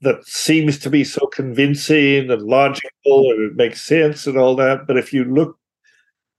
that 0.00 0.26
seems 0.26 0.78
to 0.78 0.90
be 0.90 1.04
so 1.04 1.26
convincing 1.26 2.30
and 2.30 2.42
logical 2.42 3.30
and 3.30 3.50
it 3.50 3.56
makes 3.56 3.82
sense 3.82 4.26
and 4.26 4.38
all 4.38 4.56
that. 4.56 4.86
But 4.86 4.96
if 4.96 5.12
you 5.12 5.24
look 5.24 5.59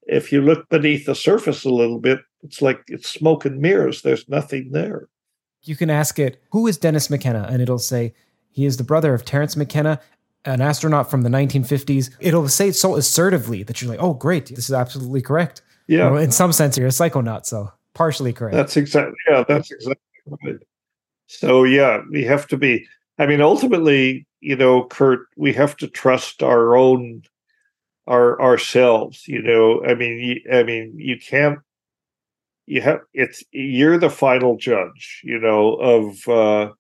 if 0.04 0.32
you 0.32 0.42
look 0.42 0.68
beneath 0.70 1.06
the 1.06 1.16
surface 1.16 1.64
a 1.64 1.70
little 1.70 2.00
bit, 2.00 2.20
it's 2.44 2.62
like 2.62 2.82
it's 2.88 3.10
smoke 3.10 3.46
and 3.46 3.60
mirrors. 3.60 4.02
There's 4.02 4.28
nothing 4.28 4.72
there. 4.72 5.08
You 5.64 5.76
can 5.76 5.90
ask 5.90 6.18
it, 6.18 6.42
who 6.52 6.68
is 6.68 6.78
Dennis 6.78 7.10
McKenna? 7.10 7.48
And 7.50 7.62
it'll 7.62 7.80
say, 7.80 8.14
he 8.50 8.66
is 8.66 8.78
the 8.78 8.84
brother 8.84 9.14
of 9.14 9.24
Terrence 9.24 9.56
McKenna, 9.56 10.00
an 10.44 10.60
astronaut 10.60 11.12
from 11.12 11.22
the 11.22 11.30
1950s. 11.30 12.10
It'll 12.20 12.50
say 12.50 12.70
it 12.70 12.76
so 12.76 12.96
assertively 12.96 13.64
that 13.64 13.82
you're 13.82 13.92
like, 13.92 14.02
oh, 14.02 14.14
great, 14.14 14.48
this 14.48 14.70
is 14.70 14.74
absolutely 14.74 15.22
correct. 15.22 15.62
Yeah. 15.88 16.06
You 16.06 16.10
know, 16.10 16.18
in 16.18 16.32
some 16.32 16.52
sense, 16.52 16.78
you're 16.78 16.88
a 16.88 16.92
psychonaut, 16.92 17.46
so 17.46 17.72
partially 17.94 18.34
correct. 18.34 18.56
That's 18.56 18.78
exactly 18.78 19.16
yeah, 19.30 19.44
that's 19.48 19.72
exactly 19.72 20.04
right. 20.44 20.56
So 21.28 21.64
yeah, 21.64 22.02
we 22.10 22.24
have 22.24 22.48
to 22.48 22.58
be 22.58 22.86
I 23.18 23.26
mean 23.26 23.42
ultimately, 23.42 24.26
you 24.40 24.56
know, 24.56 24.86
Curt, 24.86 25.28
we 25.38 25.54
have 25.54 25.76
to 25.78 25.88
trust 25.88 26.44
our 26.44 26.76
own 26.76 27.24
our 28.08 28.42
ourselves, 28.42 29.28
you 29.28 29.42
know. 29.42 29.84
I 29.86 29.96
mean 29.96 30.20
you, 30.20 30.42
I 30.52 30.64
mean 30.64 30.94
you 30.98 31.18
can't 31.20 31.60
you 32.66 32.82
have 32.82 33.02
it's 33.14 33.44
you're 33.52 33.98
the 33.98 34.10
final 34.10 34.58
judge, 34.58 35.22
you 35.24 35.40
know, 35.40 35.76
of 35.76 36.28
uh 36.28 36.72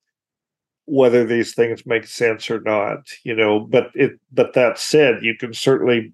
whether 0.85 1.23
these 1.23 1.53
things 1.53 1.85
make 1.85 2.05
sense 2.05 2.49
or 2.49 2.59
not, 2.61 3.07
you 3.23 3.35
know, 3.35 3.59
but 3.59 3.91
it 3.95 4.19
but 4.31 4.53
that 4.53 4.79
said, 4.79 5.23
you 5.23 5.35
can 5.37 5.53
certainly 5.53 6.13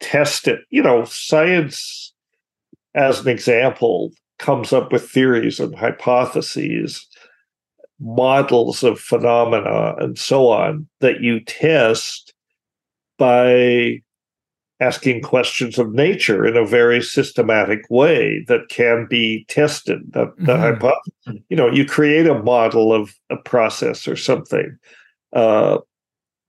test 0.00 0.48
it. 0.48 0.60
You 0.70 0.82
know, 0.82 1.04
science 1.04 2.12
as 2.94 3.20
an 3.20 3.28
example, 3.28 4.10
comes 4.38 4.72
up 4.72 4.92
with 4.92 5.08
theories 5.08 5.60
and 5.60 5.74
hypotheses, 5.74 7.06
models 8.00 8.82
of 8.82 9.00
phenomena, 9.00 9.94
and 9.98 10.18
so 10.18 10.48
on 10.48 10.88
that 11.00 11.20
you 11.20 11.40
test 11.40 12.34
by 13.18 14.00
asking 14.80 15.22
questions 15.22 15.78
of 15.78 15.92
nature 15.92 16.46
in 16.46 16.56
a 16.56 16.64
very 16.66 17.02
systematic 17.02 17.84
way 17.90 18.44
that 18.46 18.68
can 18.68 19.06
be 19.10 19.44
tested. 19.48 20.00
The, 20.12 20.32
the 20.38 20.54
Mhm. 20.54 20.60
hypothesis, 20.60 21.42
you 21.48 21.56
know, 21.56 21.68
you 21.70 21.84
create 21.84 22.26
a 22.26 22.42
model 22.42 22.92
of 22.92 23.14
a 23.28 23.36
process 23.36 24.06
or 24.06 24.14
something. 24.16 24.76
Uh, 25.32 25.78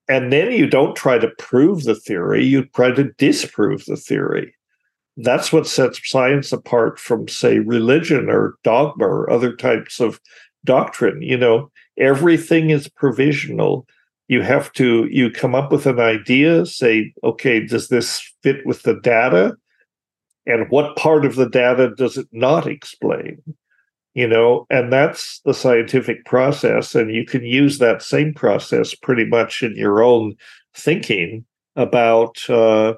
and 0.08 0.32
then 0.32 0.52
you 0.52 0.66
don't 0.66 0.96
try 0.96 1.18
to 1.18 1.28
prove 1.38 1.84
the 1.84 1.94
theory, 1.94 2.44
you 2.44 2.64
try 2.74 2.90
to 2.92 3.12
disprove 3.18 3.84
the 3.86 3.96
theory 3.96 4.54
that's 5.16 5.52
what 5.52 5.66
sets 5.66 6.00
science 6.08 6.52
apart 6.52 6.98
from 6.98 7.28
say 7.28 7.58
religion 7.58 8.28
or 8.28 8.56
dogma 8.64 9.06
or 9.06 9.30
other 9.30 9.54
types 9.54 10.00
of 10.00 10.20
doctrine 10.64 11.20
you 11.22 11.36
know 11.36 11.70
everything 11.98 12.70
is 12.70 12.88
provisional 12.88 13.86
you 14.30 14.42
have 14.42 14.72
to 14.72 15.08
you 15.10 15.28
come 15.28 15.56
up 15.56 15.72
with 15.72 15.86
an 15.86 15.98
idea 15.98 16.64
say 16.64 17.12
okay 17.24 17.66
does 17.66 17.88
this 17.88 18.22
fit 18.42 18.64
with 18.64 18.84
the 18.84 18.94
data? 18.94 19.56
And 20.46 20.70
what 20.70 20.96
part 20.96 21.24
of 21.24 21.34
the 21.34 21.48
data 21.48 21.90
does 21.96 22.16
it 22.16 22.28
not 22.30 22.66
explain? 22.66 23.42
You 24.14 24.28
know 24.28 24.66
and 24.70 24.92
that's 24.92 25.40
the 25.44 25.52
scientific 25.52 26.24
process 26.26 26.94
and 26.94 27.12
you 27.12 27.24
can 27.26 27.44
use 27.44 27.78
that 27.78 28.02
same 28.02 28.32
process 28.32 28.94
pretty 28.94 29.24
much 29.24 29.64
in 29.64 29.74
your 29.74 30.00
own 30.00 30.36
thinking 30.74 31.44
about 31.74 32.48
uh, 32.48 32.94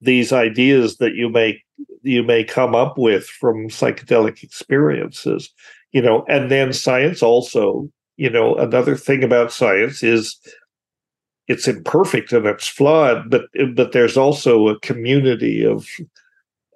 these 0.00 0.32
ideas 0.32 0.96
that 0.96 1.14
you 1.14 1.28
may 1.28 1.60
you 2.02 2.22
may 2.22 2.44
come 2.44 2.74
up 2.74 2.96
with 2.96 3.26
from 3.26 3.68
psychedelic 3.68 4.42
experiences 4.42 5.50
you 5.92 6.00
know 6.00 6.24
and 6.28 6.50
then 6.50 6.72
science 6.72 7.22
also 7.22 7.90
you 8.20 8.28
know 8.28 8.54
another 8.56 8.96
thing 8.96 9.24
about 9.24 9.50
science 9.50 10.02
is 10.02 10.38
it's 11.48 11.66
imperfect 11.66 12.32
and 12.32 12.44
it's 12.44 12.68
flawed 12.68 13.30
but 13.30 13.46
but 13.74 13.92
there's 13.92 14.18
also 14.18 14.68
a 14.68 14.78
community 14.80 15.64
of 15.64 15.88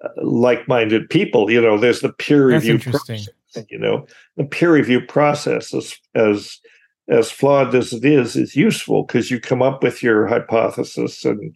uh, 0.03 0.09
like-minded 0.23 1.07
people 1.07 1.51
you 1.51 1.61
know 1.61 1.77
there's 1.77 2.01
the 2.01 2.11
peer 2.11 2.49
That's 2.49 2.63
review 2.63 2.73
interesting. 2.73 3.23
process, 3.53 3.65
you 3.69 3.77
know 3.77 4.07
the 4.37 4.43
peer 4.43 4.73
review 4.73 4.99
process 4.99 5.71
as 5.71 5.95
as 6.15 6.59
as 7.09 7.29
flawed 7.29 7.75
as 7.75 7.93
it 7.93 8.03
is 8.03 8.35
is 8.35 8.55
useful 8.55 9.03
because 9.03 9.29
you 9.29 9.39
come 9.39 9.61
up 9.61 9.83
with 9.83 10.01
your 10.01 10.25
hypothesis 10.25 11.23
and 11.25 11.55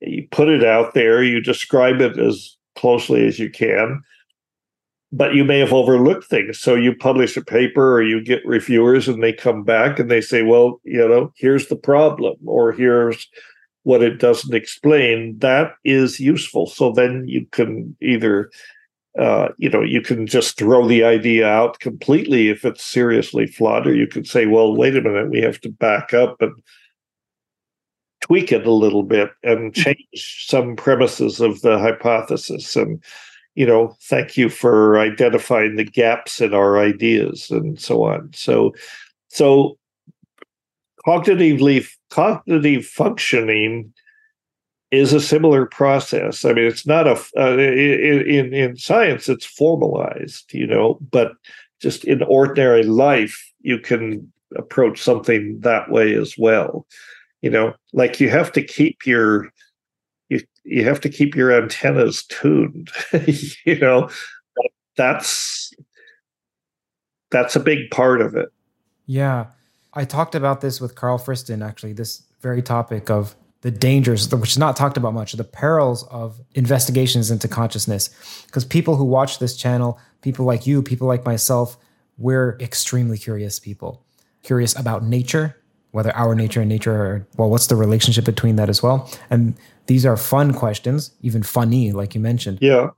you 0.00 0.26
put 0.30 0.48
it 0.48 0.64
out 0.64 0.94
there 0.94 1.22
you 1.22 1.42
describe 1.42 2.00
it 2.00 2.18
as 2.18 2.56
closely 2.74 3.26
as 3.26 3.38
you 3.38 3.50
can 3.50 4.02
but 5.16 5.34
you 5.34 5.44
may 5.44 5.58
have 5.58 5.72
overlooked 5.72 6.26
things. 6.26 6.60
So 6.60 6.74
you 6.74 6.94
publish 6.94 7.36
a 7.36 7.44
paper 7.44 7.96
or 7.96 8.02
you 8.02 8.22
get 8.22 8.44
reviewers 8.44 9.08
and 9.08 9.22
they 9.22 9.32
come 9.32 9.62
back 9.62 9.98
and 9.98 10.10
they 10.10 10.20
say 10.20 10.42
well 10.42 10.80
you 10.84 11.08
know 11.08 11.32
here's 11.36 11.68
the 11.68 11.76
problem 11.76 12.36
or 12.44 12.72
here's 12.72 13.26
what 13.84 14.02
it 14.02 14.18
doesn't 14.18 14.54
explain. 14.54 15.38
That 15.38 15.72
is 15.84 16.20
useful. 16.20 16.66
So 16.66 16.90
then 16.92 17.24
you 17.28 17.46
can 17.52 17.96
either 18.02 18.50
uh, 19.18 19.48
you 19.56 19.70
know 19.70 19.80
you 19.80 20.02
can 20.02 20.26
just 20.26 20.58
throw 20.58 20.86
the 20.86 21.02
idea 21.02 21.48
out 21.48 21.80
completely 21.80 22.48
if 22.48 22.66
it's 22.66 22.84
seriously 22.84 23.46
flawed 23.46 23.86
or 23.86 23.94
you 23.94 24.06
could 24.06 24.26
say 24.26 24.44
well 24.44 24.76
wait 24.76 24.94
a 24.94 25.00
minute 25.00 25.30
we 25.30 25.40
have 25.40 25.58
to 25.62 25.70
back 25.70 26.12
up 26.12 26.36
and 26.42 26.52
tweak 28.20 28.52
it 28.52 28.66
a 28.66 28.72
little 28.72 29.02
bit 29.02 29.30
and 29.42 29.74
change 29.74 30.44
some 30.46 30.76
premises 30.76 31.40
of 31.40 31.62
the 31.62 31.78
hypothesis 31.78 32.76
and 32.76 33.02
you 33.56 33.66
know 33.66 33.96
thank 34.02 34.36
you 34.36 34.48
for 34.48 34.98
identifying 34.98 35.76
the 35.76 35.84
gaps 35.84 36.40
in 36.40 36.54
our 36.54 36.78
ideas 36.78 37.50
and 37.50 37.80
so 37.80 38.04
on. 38.04 38.30
So 38.32 38.72
so 39.28 39.76
cognitively 41.04 41.88
cognitive 42.10 42.84
functioning 42.84 43.92
is 44.92 45.12
a 45.12 45.20
similar 45.20 45.66
process. 45.66 46.44
I 46.44 46.52
mean 46.52 46.66
it's 46.66 46.86
not 46.86 47.08
a 47.08 47.16
uh, 47.36 47.56
in 47.56 48.54
in 48.54 48.76
science 48.76 49.28
it's 49.28 49.46
formalized 49.46 50.52
you 50.52 50.66
know 50.66 50.98
but 51.10 51.32
just 51.80 52.04
in 52.04 52.22
ordinary 52.22 52.84
life 52.84 53.52
you 53.62 53.78
can 53.78 54.30
approach 54.54 55.02
something 55.02 55.58
that 55.60 55.90
way 55.90 56.14
as 56.14 56.34
well. 56.38 56.86
You 57.40 57.50
know 57.50 57.74
like 57.94 58.20
you 58.20 58.28
have 58.28 58.52
to 58.52 58.62
keep 58.62 59.06
your 59.06 59.50
you 60.66 60.84
have 60.84 61.00
to 61.00 61.08
keep 61.08 61.34
your 61.34 61.52
antennas 61.52 62.24
tuned 62.26 62.90
you 63.64 63.78
know 63.78 64.10
that's 64.96 65.72
that's 67.30 67.56
a 67.56 67.60
big 67.60 67.90
part 67.90 68.20
of 68.20 68.34
it 68.34 68.48
Yeah. 69.06 69.46
I 69.94 70.04
talked 70.04 70.34
about 70.34 70.60
this 70.60 70.80
with 70.80 70.94
Karl 70.94 71.18
Friston, 71.18 71.66
actually, 71.66 71.94
this 71.94 72.22
very 72.42 72.60
topic 72.60 73.08
of 73.08 73.34
the 73.62 73.70
dangers, 73.70 74.32
which 74.34 74.50
is 74.50 74.58
not 74.58 74.76
talked 74.76 74.96
about 74.98 75.14
much, 75.14 75.32
the 75.32 75.44
perils 75.44 76.06
of 76.08 76.38
investigations 76.54 77.30
into 77.30 77.48
consciousness. 77.48 78.10
Because 78.46 78.64
people 78.64 78.96
who 78.96 79.04
watch 79.04 79.38
this 79.38 79.56
channel, 79.56 79.98
people 80.20 80.44
like 80.44 80.66
you, 80.66 80.82
people 80.82 81.08
like 81.08 81.24
myself, 81.24 81.78
we're 82.18 82.58
extremely 82.60 83.16
curious 83.16 83.58
people. 83.58 84.04
Curious 84.42 84.78
about 84.78 85.02
nature, 85.02 85.56
whether 85.92 86.14
our 86.14 86.34
nature 86.34 86.60
and 86.60 86.68
nature 86.68 86.94
are, 86.94 87.26
well, 87.38 87.48
what's 87.48 87.68
the 87.68 87.76
relationship 87.76 88.24
between 88.24 88.56
that 88.56 88.68
as 88.68 88.82
well? 88.82 89.10
And 89.30 89.56
these 89.86 90.04
are 90.06 90.16
fun 90.16 90.52
questions, 90.52 91.12
even 91.20 91.42
funny, 91.42 91.92
like 91.92 92.14
you 92.14 92.20
mentioned 92.20 92.58
yeah 92.60 92.90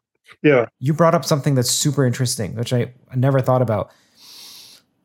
yeah 0.42 0.66
you 0.78 0.92
brought 0.92 1.14
up 1.14 1.24
something 1.24 1.54
that's 1.54 1.70
super 1.70 2.04
interesting, 2.04 2.54
which 2.54 2.72
I, 2.72 2.92
I 3.10 3.16
never 3.16 3.40
thought 3.40 3.62
about 3.62 3.90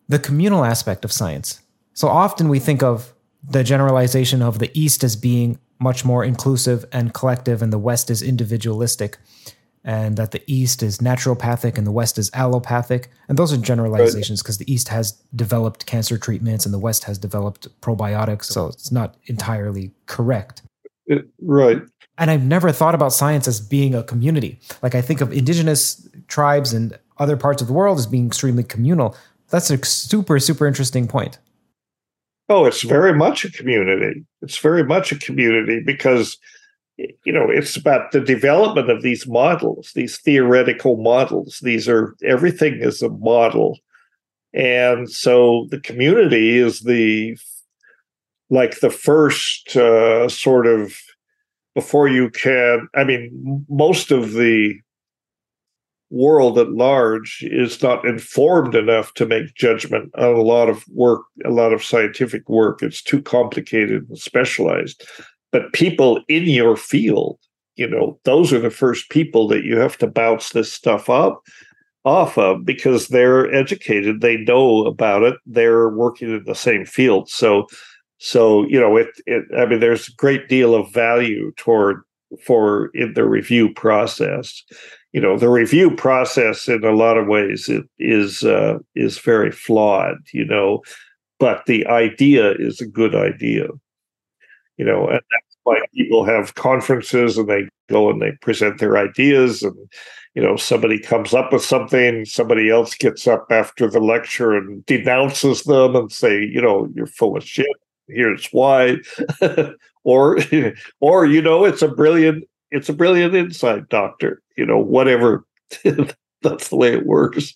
the 0.07 0.19
communal 0.19 0.65
aspect 0.65 1.05
of 1.05 1.11
science. 1.11 1.61
So 1.93 2.07
often 2.07 2.49
we 2.49 2.59
think 2.59 2.83
of 2.83 3.13
the 3.43 3.63
generalization 3.63 4.41
of 4.41 4.59
the 4.59 4.71
East 4.73 5.03
as 5.03 5.15
being 5.15 5.59
much 5.79 6.05
more 6.05 6.23
inclusive 6.23 6.85
and 6.91 7.13
collective, 7.13 7.61
and 7.61 7.71
the 7.73 7.77
West 7.77 8.09
is 8.09 8.21
individualistic, 8.21 9.17
and 9.83 10.17
that 10.17 10.31
the 10.31 10.41
East 10.47 10.81
is 10.81 10.99
naturopathic 10.99 11.77
and 11.77 11.85
the 11.85 11.91
West 11.91 12.17
is 12.17 12.31
allopathic. 12.33 13.09
And 13.27 13.37
those 13.37 13.51
are 13.51 13.57
generalizations 13.57 14.41
because 14.41 14.57
the 14.57 14.71
East 14.71 14.87
has 14.89 15.11
developed 15.35 15.85
cancer 15.85 16.17
treatments 16.17 16.65
and 16.65 16.73
the 16.73 16.79
West 16.79 17.03
has 17.03 17.17
developed 17.17 17.67
probiotics. 17.81 18.45
So 18.45 18.67
it's 18.67 18.91
not 18.91 19.17
entirely 19.25 19.91
correct. 20.05 20.61
It- 21.07 21.27
right 21.41 21.81
And 22.17 22.29
I've 22.29 22.43
never 22.45 22.71
thought 22.71 22.95
about 22.95 23.13
science 23.13 23.47
as 23.47 23.59
being 23.59 23.95
a 23.95 24.03
community. 24.03 24.59
Like 24.81 24.95
I 24.95 25.01
think 25.01 25.21
of 25.21 25.31
indigenous 25.33 26.07
tribes 26.27 26.73
and 26.73 26.97
other 27.17 27.37
parts 27.37 27.61
of 27.61 27.67
the 27.67 27.73
world 27.73 27.97
as 27.97 28.05
being 28.05 28.27
extremely 28.27 28.63
communal. 28.63 29.15
That's 29.49 29.69
a 29.69 29.83
super, 29.83 30.39
super 30.39 30.67
interesting 30.67 31.07
point. 31.07 31.39
Oh, 32.49 32.65
it's 32.65 32.81
very 32.83 33.13
much 33.13 33.45
a 33.45 33.51
community. 33.51 34.25
It's 34.41 34.57
very 34.57 34.83
much 34.83 35.11
a 35.11 35.17
community 35.17 35.81
because 35.83 36.37
you 36.97 37.33
know 37.33 37.49
it's 37.49 37.75
about 37.75 38.11
the 38.11 38.21
development 38.21 38.89
of 38.89 39.01
these 39.01 39.25
models 39.25 39.91
these 39.95 40.17
theoretical 40.19 40.95
models 40.97 41.59
these 41.63 41.89
are 41.89 42.15
everything 42.23 42.75
is 42.75 43.01
a 43.01 43.09
model 43.09 43.79
and 44.53 45.09
so 45.09 45.67
the 45.71 45.79
community 45.79 46.57
is 46.57 46.81
the 46.81 47.35
like 48.53 48.79
the 48.79 48.89
first 48.89 49.75
uh, 49.75 50.29
sort 50.29 50.67
of 50.67 50.95
before 51.75 52.07
you 52.07 52.29
can 52.29 52.87
i 52.95 53.03
mean 53.03 53.65
most 53.67 54.11
of 54.11 54.33
the 54.33 54.75
world 56.13 56.59
at 56.59 56.71
large 56.71 57.43
is 57.49 57.81
not 57.81 58.05
informed 58.05 58.75
enough 58.75 59.15
to 59.15 59.25
make 59.25 59.55
judgment 59.55 60.11
on 60.15 60.35
a 60.35 60.41
lot 60.41 60.69
of 60.69 60.85
work 60.89 61.23
a 61.43 61.49
lot 61.49 61.73
of 61.73 61.83
scientific 61.83 62.47
work. 62.47 62.83
It's 62.83 63.01
too 63.01 63.19
complicated 63.19 64.07
and 64.07 64.19
specialized. 64.19 65.03
But 65.51 65.73
people 65.73 66.21
in 66.27 66.43
your 66.43 66.77
field 66.77 67.39
you 67.75 67.87
know 67.87 68.19
those 68.25 68.53
are 68.53 68.59
the 68.59 68.69
first 68.69 69.09
people 69.09 69.47
that 69.47 69.63
you 69.63 69.77
have 69.79 69.97
to 69.97 70.07
bounce 70.07 70.49
this 70.49 70.71
stuff 70.71 71.09
up 71.09 71.41
off 72.05 72.37
of 72.37 72.65
because 72.65 73.07
they're 73.07 73.51
educated. 73.51 74.21
They 74.21 74.37
know 74.37 74.85
about 74.85 75.23
it. 75.23 75.37
They're 75.45 75.89
working 75.89 76.29
in 76.29 76.43
the 76.43 76.53
same 76.53 76.85
field. 76.85 77.29
So 77.29 77.65
so 78.23 78.65
you 78.67 78.79
know 78.79 78.95
it, 78.95 79.09
it 79.25 79.43
i 79.57 79.65
mean 79.65 79.79
there's 79.79 80.07
a 80.07 80.13
great 80.13 80.47
deal 80.47 80.73
of 80.73 80.91
value 80.91 81.51
toward 81.57 82.01
for 82.43 82.89
in 82.95 83.13
the 83.13 83.23
review 83.23 83.71
process. 83.73 84.63
You 85.11 85.21
know 85.21 85.37
the 85.37 85.49
review 85.49 85.95
process 85.95 86.67
in 86.67 86.83
a 86.83 86.91
lot 86.91 87.17
of 87.17 87.27
ways 87.27 87.69
it 87.69 87.83
is 87.99 88.43
uh, 88.43 88.79
is 88.95 89.19
very 89.19 89.51
flawed 89.51 90.17
you 90.33 90.45
know 90.45 90.81
but 91.43 91.65
the 91.65 91.85
idea 91.87 92.53
is 92.53 92.79
a 92.79 92.87
good 92.87 93.13
idea. 93.13 93.67
You 94.77 94.85
know, 94.85 95.07
and 95.07 95.19
that's 95.19 95.57
why 95.63 95.79
people 95.93 96.23
have 96.23 96.55
conferences 96.55 97.37
and 97.37 97.49
they 97.49 97.67
go 97.89 98.09
and 98.09 98.21
they 98.21 98.31
present 98.41 98.79
their 98.79 98.97
ideas 98.97 99.61
and 99.61 99.75
you 100.35 100.41
know 100.41 100.55
somebody 100.55 100.97
comes 100.97 101.33
up 101.33 101.51
with 101.51 101.63
something 101.63 102.23
somebody 102.23 102.69
else 102.69 102.95
gets 102.95 103.27
up 103.27 103.45
after 103.51 103.89
the 103.89 103.99
lecture 103.99 104.53
and 104.53 104.85
denounces 104.85 105.63
them 105.63 105.97
and 105.97 106.11
say 106.11 106.41
you 106.41 106.61
know 106.61 106.89
you're 106.95 107.05
full 107.05 107.35
of 107.35 107.43
shit 107.43 107.67
here's 108.13 108.47
why 108.47 108.97
or 110.03 110.37
or 111.01 111.25
you 111.25 111.41
know 111.41 111.65
it's 111.65 111.81
a 111.81 111.87
brilliant 111.87 112.43
it's 112.71 112.89
a 112.89 112.93
brilliant 112.93 113.35
insight 113.35 113.87
doctor 113.89 114.41
you 114.57 114.65
know 114.65 114.79
whatever 114.79 115.45
that's 116.41 116.69
the 116.69 116.75
way 116.75 116.93
it 116.93 117.05
works 117.05 117.55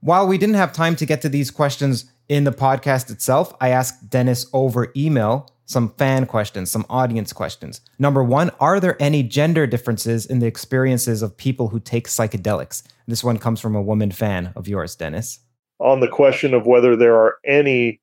while 0.00 0.26
we 0.26 0.36
didn't 0.36 0.56
have 0.56 0.72
time 0.72 0.96
to 0.96 1.06
get 1.06 1.22
to 1.22 1.28
these 1.28 1.50
questions 1.50 2.12
in 2.28 2.42
the 2.42 2.50
podcast 2.50 3.10
itself, 3.10 3.54
I 3.60 3.68
asked 3.68 4.10
Dennis 4.10 4.46
over 4.52 4.92
email 4.96 5.48
some 5.66 5.90
fan 5.90 6.26
questions, 6.26 6.70
some 6.70 6.84
audience 6.90 7.32
questions. 7.32 7.80
Number 7.98 8.24
one, 8.24 8.50
are 8.58 8.80
there 8.80 9.00
any 9.00 9.22
gender 9.22 9.66
differences 9.66 10.26
in 10.26 10.40
the 10.40 10.46
experiences 10.46 11.22
of 11.22 11.36
people 11.36 11.68
who 11.68 11.78
take 11.78 12.08
psychedelics? 12.08 12.82
This 13.06 13.22
one 13.22 13.38
comes 13.38 13.60
from 13.60 13.76
a 13.76 13.82
woman 13.82 14.10
fan 14.10 14.52
of 14.56 14.66
yours, 14.66 14.96
Dennis. 14.96 15.38
On 15.78 16.00
the 16.00 16.08
question 16.08 16.52
of 16.52 16.66
whether 16.66 16.96
there 16.96 17.16
are 17.16 17.36
any 17.46 18.00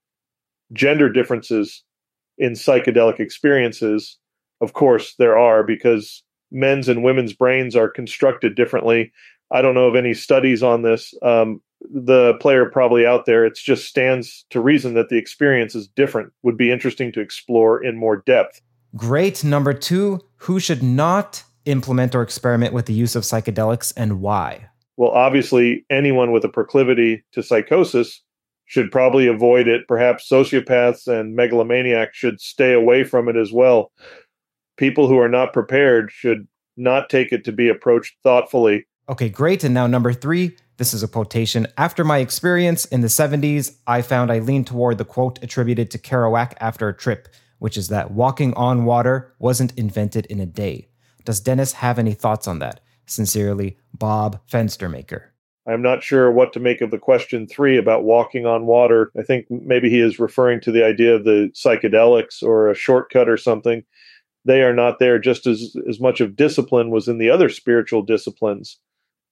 gender 0.74 1.10
differences 1.10 1.84
in 2.38 2.54
psychedelic 2.54 3.20
experiences, 3.20 4.18
of 4.62 4.74
course 4.74 5.16
there 5.18 5.38
are 5.38 5.64
because 5.64 6.24
men's 6.52 6.88
and 6.88 7.04
women's 7.04 7.34
brains 7.34 7.76
are 7.76 7.90
constructed 7.90 8.56
differently. 8.56 9.12
I 9.52 9.62
don't 9.62 9.74
know 9.74 9.88
of 9.88 9.96
any 9.96 10.14
studies 10.14 10.64
on 10.64 10.84
this. 10.84 11.14
Um, 11.22 11.62
the 11.82 12.36
player 12.36 12.66
probably 12.66 13.06
out 13.06 13.26
there, 13.26 13.46
it 13.46 13.56
just 13.56 13.86
stands 13.86 14.46
to 14.50 14.60
reason 14.60 14.94
that 14.96 15.10
the 15.10 15.18
experience 15.18 15.76
is 15.76 15.88
different, 15.88 16.32
would 16.44 16.58
be 16.58 16.72
interesting 16.72 17.12
to 17.14 17.22
explore 17.22 17.84
in 17.84 17.98
more 17.98 18.18
depth. 18.26 18.62
Great. 18.96 19.44
Number 19.44 19.74
two, 19.74 20.20
who 20.38 20.60
should 20.60 20.84
not 20.84 21.44
implement 21.66 22.16
or 22.16 22.22
experiment 22.22 22.74
with 22.74 22.86
the 22.86 22.94
use 22.94 23.16
of 23.16 23.24
psychedelics 23.24 23.94
and 23.96 24.22
why? 24.22 24.68
Well, 24.98 25.12
obviously, 25.12 25.86
anyone 25.90 26.32
with 26.32 26.44
a 26.44 26.50
proclivity 26.50 27.24
to 27.32 27.42
psychosis 27.42 28.22
should 28.70 28.92
probably 28.92 29.26
avoid 29.26 29.68
it. 29.68 29.88
Perhaps 29.88 30.30
sociopaths 30.30 31.08
and 31.08 31.36
megalomaniacs 31.36 32.14
should 32.14 32.40
stay 32.40 32.72
away 32.72 33.04
from 33.04 33.28
it 33.28 33.36
as 33.36 33.52
well. 33.52 33.92
People 34.78 35.08
who 35.08 35.18
are 35.18 35.28
not 35.28 35.54
prepared 35.54 36.12
should 36.12 36.48
not 36.78 37.10
take 37.10 37.32
it 37.32 37.44
to 37.46 37.52
be 37.52 37.68
approached 37.68 38.16
thoughtfully. 38.22 38.86
Okay, 39.10 39.28
great. 39.28 39.64
And 39.64 39.74
now, 39.74 39.88
number 39.88 40.14
three, 40.14 40.56
this 40.78 40.94
is 40.94 41.02
a 41.02 41.08
quotation. 41.08 41.66
After 41.80 42.04
my 42.04 42.20
experience 42.20 42.86
in 42.86 43.02
the 43.02 43.08
70s, 43.08 43.76
I 43.88 44.04
found 44.04 44.32
I 44.32 44.38
leaned 44.38 44.68
toward 44.68 45.00
the 45.00 45.04
quote 45.04 45.42
attributed 45.44 45.90
to 45.92 45.98
Kerouac 45.98 46.54
after 46.60 46.88
a 46.88 46.96
trip, 46.96 47.28
which 47.58 47.76
is 47.76 47.88
that 47.88 48.12
walking 48.12 48.54
on 48.54 48.86
water 48.86 49.34
wasn't 49.40 49.74
invented 49.78 50.28
in 50.28 50.40
a 50.40 50.46
day. 50.46 50.90
Does 51.26 51.40
Dennis 51.40 51.74
have 51.74 51.98
any 51.98 52.14
thoughts 52.14 52.48
on 52.48 52.60
that? 52.60 52.82
Sincerely, 53.08 53.80
Bob 53.96 54.40
Fenstermaker. 54.48 55.30
I'm 55.68 55.82
not 55.82 56.04
sure 56.04 56.32
what 56.32 56.54
to 56.54 56.60
make 56.60 56.82
of 56.82 56.92
the 56.92 56.98
question 56.98 57.48
three 57.48 57.78
about 57.78 58.04
walking 58.04 58.46
on 58.46 58.66
water. 58.66 59.12
I 59.18 59.24
think 59.24 59.46
maybe 59.50 59.90
he 59.90 60.00
is 60.00 60.20
referring 60.20 60.62
to 60.62 60.72
the 60.72 60.84
idea 60.84 61.16
of 61.16 61.26
the 61.26 61.52
psychedelics 61.54 62.42
or 62.42 62.70
a 62.70 62.76
shortcut 62.76 63.30
or 63.30 63.38
something. 63.38 63.84
They 64.46 64.62
are 64.64 64.74
not 64.74 65.00
there 65.00 65.20
just 65.20 65.46
as, 65.46 65.76
as 65.88 66.00
much 66.00 66.22
of 66.22 66.36
discipline 66.36 66.90
was 66.90 67.08
in 67.08 67.18
the 67.18 67.30
other 67.30 67.50
spiritual 67.50 68.02
disciplines, 68.02 68.80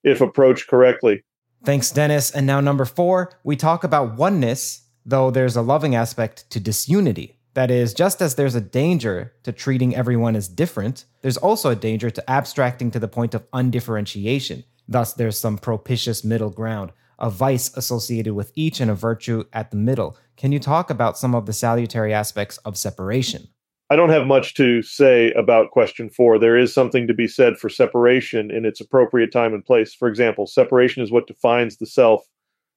if 0.04 0.20
approached 0.20 0.68
correctly. 0.68 1.24
Thanks, 1.64 1.90
Dennis. 1.90 2.30
And 2.30 2.46
now, 2.46 2.60
number 2.60 2.84
four, 2.84 3.32
we 3.42 3.56
talk 3.56 3.82
about 3.82 4.16
oneness, 4.16 4.82
though 5.04 5.30
there's 5.30 5.56
a 5.56 5.62
loving 5.62 5.94
aspect 5.94 6.48
to 6.50 6.60
disunity. 6.60 7.38
That 7.54 7.70
is, 7.70 7.94
just 7.94 8.22
as 8.22 8.36
there's 8.36 8.54
a 8.54 8.60
danger 8.60 9.32
to 9.42 9.50
treating 9.50 9.96
everyone 9.96 10.36
as 10.36 10.46
different, 10.46 11.06
there's 11.22 11.38
also 11.38 11.70
a 11.70 11.74
danger 11.74 12.10
to 12.10 12.30
abstracting 12.30 12.92
to 12.92 13.00
the 13.00 13.08
point 13.08 13.34
of 13.34 13.44
undifferentiation. 13.52 14.62
Thus, 14.88 15.12
there's 15.12 15.38
some 15.38 15.58
propitious 15.58 16.24
middle 16.24 16.50
ground, 16.50 16.92
a 17.18 17.28
vice 17.28 17.76
associated 17.76 18.34
with 18.34 18.50
each 18.54 18.80
and 18.80 18.90
a 18.90 18.94
virtue 18.94 19.44
at 19.52 19.70
the 19.70 19.76
middle. 19.76 20.16
Can 20.36 20.50
you 20.50 20.58
talk 20.58 20.88
about 20.88 21.18
some 21.18 21.34
of 21.34 21.46
the 21.46 21.52
salutary 21.52 22.14
aspects 22.14 22.56
of 22.58 22.78
separation? 22.78 23.48
I 23.90 23.96
don't 23.96 24.10
have 24.10 24.26
much 24.26 24.54
to 24.54 24.82
say 24.82 25.32
about 25.32 25.70
question 25.70 26.10
four. 26.10 26.38
There 26.38 26.58
is 26.58 26.74
something 26.74 27.06
to 27.06 27.14
be 27.14 27.26
said 27.26 27.58
for 27.58 27.68
separation 27.68 28.50
in 28.50 28.64
its 28.64 28.80
appropriate 28.80 29.32
time 29.32 29.54
and 29.54 29.64
place. 29.64 29.94
For 29.94 30.08
example, 30.08 30.46
separation 30.46 31.02
is 31.02 31.10
what 31.10 31.26
defines 31.26 31.78
the 31.78 31.86
self, 31.86 32.22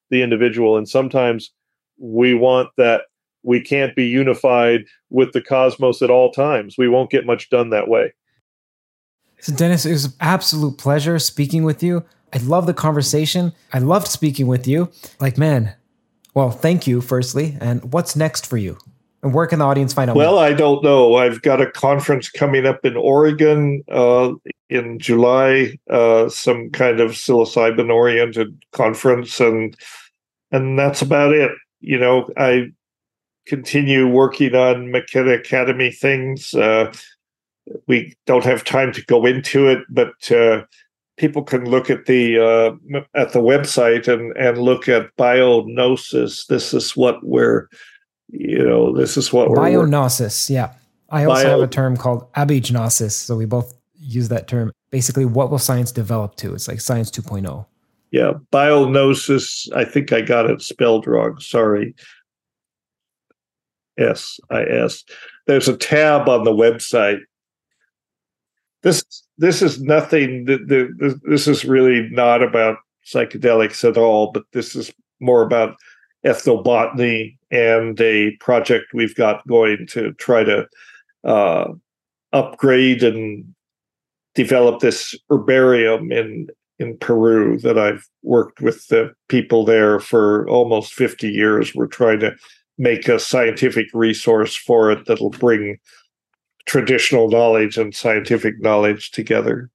the 0.10 0.22
individual. 0.22 0.78
And 0.78 0.88
sometimes 0.88 1.52
we 1.98 2.34
want 2.34 2.70
that 2.78 3.04
we 3.44 3.60
can't 3.60 3.96
be 3.96 4.06
unified 4.06 4.86
with 5.10 5.34
the 5.34 5.42
cosmos 5.42 6.02
at 6.02 6.10
all 6.10 6.32
times. 6.32 6.76
We 6.78 6.88
won't 6.88 7.10
get 7.10 7.26
much 7.26 7.50
done 7.50 7.72
that 7.72 7.88
way. 7.88 8.14
So, 9.42 9.54
Dennis, 9.54 9.86
it 9.86 9.92
was 9.92 10.06
an 10.06 10.14
absolute 10.20 10.78
pleasure 10.78 11.18
speaking 11.18 11.64
with 11.64 11.82
you. 11.82 12.06
I 12.34 12.38
love 12.38 12.68
the 12.68 12.74
conversation. 12.74 13.54
I 13.74 13.80
loved 13.80 14.08
speaking 14.08 14.48
with 14.48 14.68
you. 14.68 14.92
Like, 15.20 15.38
man, 15.38 15.74
well, 16.34 16.52
thank 16.52 16.88
you, 16.88 17.02
firstly. 17.02 17.58
And 17.60 17.92
what's 17.92 18.16
next 18.16 18.46
for 18.46 18.58
you? 18.58 18.78
And 19.24 19.34
where 19.34 19.46
can 19.48 19.60
the 19.60 19.66
audience 19.66 19.94
find 19.94 20.10
out? 20.10 20.16
Well, 20.16 20.36
more? 20.36 20.44
I 20.44 20.54
don't 20.54 20.84
know. 20.84 21.16
I've 21.16 21.42
got 21.42 21.60
a 21.60 21.70
conference 21.70 22.30
coming 22.30 22.66
up 22.66 22.86
in 22.86 22.96
Oregon 22.96 23.84
uh, 23.92 24.34
in 24.70 25.00
July, 25.00 25.78
uh, 25.90 26.30
some 26.30 26.70
kind 26.70 27.00
of 27.00 27.12
psilocybin 27.12 27.94
oriented 27.94 28.60
conference, 28.72 29.40
and 29.40 29.76
and 30.52 30.80
that's 30.80 31.02
about 31.02 31.34
it. 31.34 31.52
You 31.82 32.00
know, 32.00 32.30
I 32.38 32.72
continue 33.46 34.08
working 34.08 34.56
on 34.56 34.92
McKenna 34.92 35.34
Academy 35.34 35.92
things. 35.92 36.54
Uh, 36.54 36.92
we 37.88 38.14
don't 38.26 38.44
have 38.44 38.64
time 38.64 38.92
to 38.94 39.06
go 39.06 39.26
into 39.26 39.68
it, 39.68 39.80
but 39.90 40.32
uh, 40.32 40.64
people 41.18 41.44
can 41.44 41.70
look 41.70 41.90
at 41.90 42.06
the 42.06 42.40
uh, 42.40 43.00
at 43.16 43.34
the 43.34 43.40
website 43.40 44.08
and 44.08 44.36
and 44.38 44.58
look 44.58 44.88
at 44.90 45.16
biognosis. 45.16 46.46
This 46.48 46.74
is 46.74 46.96
what 46.96 47.24
we're 47.24 47.68
you 48.32 48.64
know, 48.64 48.96
this 48.96 49.18
is 49.18 49.32
what 49.34 49.50
we're 49.50 49.58
bionausis. 49.58 50.50
Yeah. 50.50 50.74
I 51.10 51.26
also 51.26 51.44
Bio- 51.44 51.60
have 51.60 51.70
a 51.70 51.72
term 51.72 51.98
called 51.98 52.32
abignosis. 52.34 53.12
So 53.12 53.36
we 53.36 53.46
both 53.46 53.74
use 54.00 54.30
that 54.30 54.48
term. 54.48 54.72
Basically, 54.90 55.26
what 55.26 55.52
will 55.52 55.60
science 55.60 55.92
develop 55.92 56.36
to? 56.38 56.54
It's 56.54 56.68
like 56.68 56.80
science 56.80 57.12
2.0. 57.12 57.66
Yeah. 58.12 58.34
Bionausis. 58.52 59.72
I 59.76 59.84
think 59.86 60.14
I 60.14 60.22
got 60.22 60.50
it 60.50 60.62
spelled 60.62 61.08
wrong. 61.08 61.40
Sorry. 61.40 61.94
S 63.98 64.40
I 64.50 64.64
S. 64.64 65.04
There's 65.48 65.68
a 65.68 65.76
tab 65.76 66.30
on 66.30 66.46
the 66.46 66.52
website. 66.52 67.20
This 68.84 69.04
this 69.38 69.62
is 69.62 69.82
nothing. 69.82 70.46
This 70.46 71.48
is 71.48 71.66
really 71.66 72.10
not 72.10 72.42
about 72.42 72.78
psychedelics 73.06 73.88
at 73.88 73.98
all. 73.98 74.32
But 74.32 74.44
this 74.54 74.76
is 74.76 74.92
more 75.20 75.42
about 75.42 75.76
ethnobotany 76.26 77.38
and 77.50 78.00
a 78.00 78.32
project 78.40 78.94
we've 78.94 79.16
got 79.16 79.46
going 79.48 79.88
to 79.88 80.14
try 80.14 80.44
to 80.44 80.68
uh, 81.24 81.68
upgrade 82.34 83.04
and 83.04 83.54
develop 84.36 84.80
this 84.80 85.16
herbarium 85.30 86.12
in 86.12 86.48
in 86.80 86.98
Peru 86.98 87.60
that 87.60 87.78
I've 87.78 88.08
worked 88.24 88.60
with 88.60 88.88
the 88.88 89.14
people 89.30 89.66
there 89.66 90.00
for 90.00 90.50
almost 90.50 90.94
50 90.96 91.30
years. 91.30 91.76
We're 91.76 91.86
trying 91.86 92.20
to 92.22 92.36
make 92.80 93.08
a 93.08 93.20
scientific 93.20 93.86
resource 93.94 94.56
for 94.56 94.92
it 94.92 95.06
that'll 95.06 95.30
bring 95.30 95.78
traditional 96.72 97.28
knowledge 97.28 97.78
and 97.78 97.94
scientific 97.94 98.58
knowledge 98.62 99.12
together. 99.12 99.70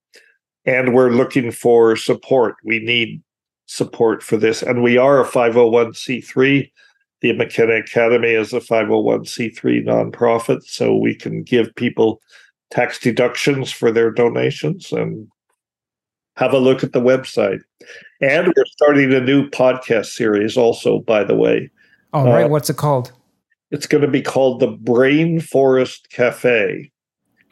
And 0.65 0.95
we're 0.95 1.11
looking 1.11 1.53
for 1.53 1.95
support. 1.95 2.57
We 2.65 2.79
need 2.79 3.23
support 3.67 4.23
for 4.23 4.39
this. 4.39 4.63
And 4.63 4.83
we 4.83 4.97
are 4.97 5.21
a 5.21 5.27
501c3. 5.27 6.73
The 7.21 7.33
McKenna 7.35 7.75
Academy 7.75 8.31
is 8.31 8.55
a 8.55 8.61
501c3 8.61 9.85
nonprofit, 9.85 10.63
so 10.63 10.97
we 10.97 11.15
can 11.15 11.43
give 11.43 11.75
people 11.75 12.23
tax 12.71 12.99
deductions 12.99 13.71
for 13.71 13.93
their 13.93 14.11
donations 14.11 14.91
and 14.91 15.29
have 16.37 16.55
a 16.55 16.59
look 16.59 16.83
at 16.83 16.95
the 16.95 17.03
website. 17.03 17.61
And 18.23 18.47
we're 18.57 18.65
starting 18.65 19.13
a 19.13 19.21
new 19.21 19.51
podcast 19.51 20.07
series 20.07 20.57
also, 20.57 21.01
by 21.01 21.25
the 21.25 21.37
way. 21.37 21.71
All 22.15 22.25
right. 22.25 22.47
Uh, 22.47 22.49
What's 22.49 22.71
it 22.71 22.79
called? 22.79 23.13
It's 23.71 23.87
going 23.87 24.03
to 24.03 24.09
be 24.09 24.23
called 24.23 24.61
the 24.61 24.69
Brain 24.69 25.41
Forest 25.41 26.09
Cafe. 26.11 26.91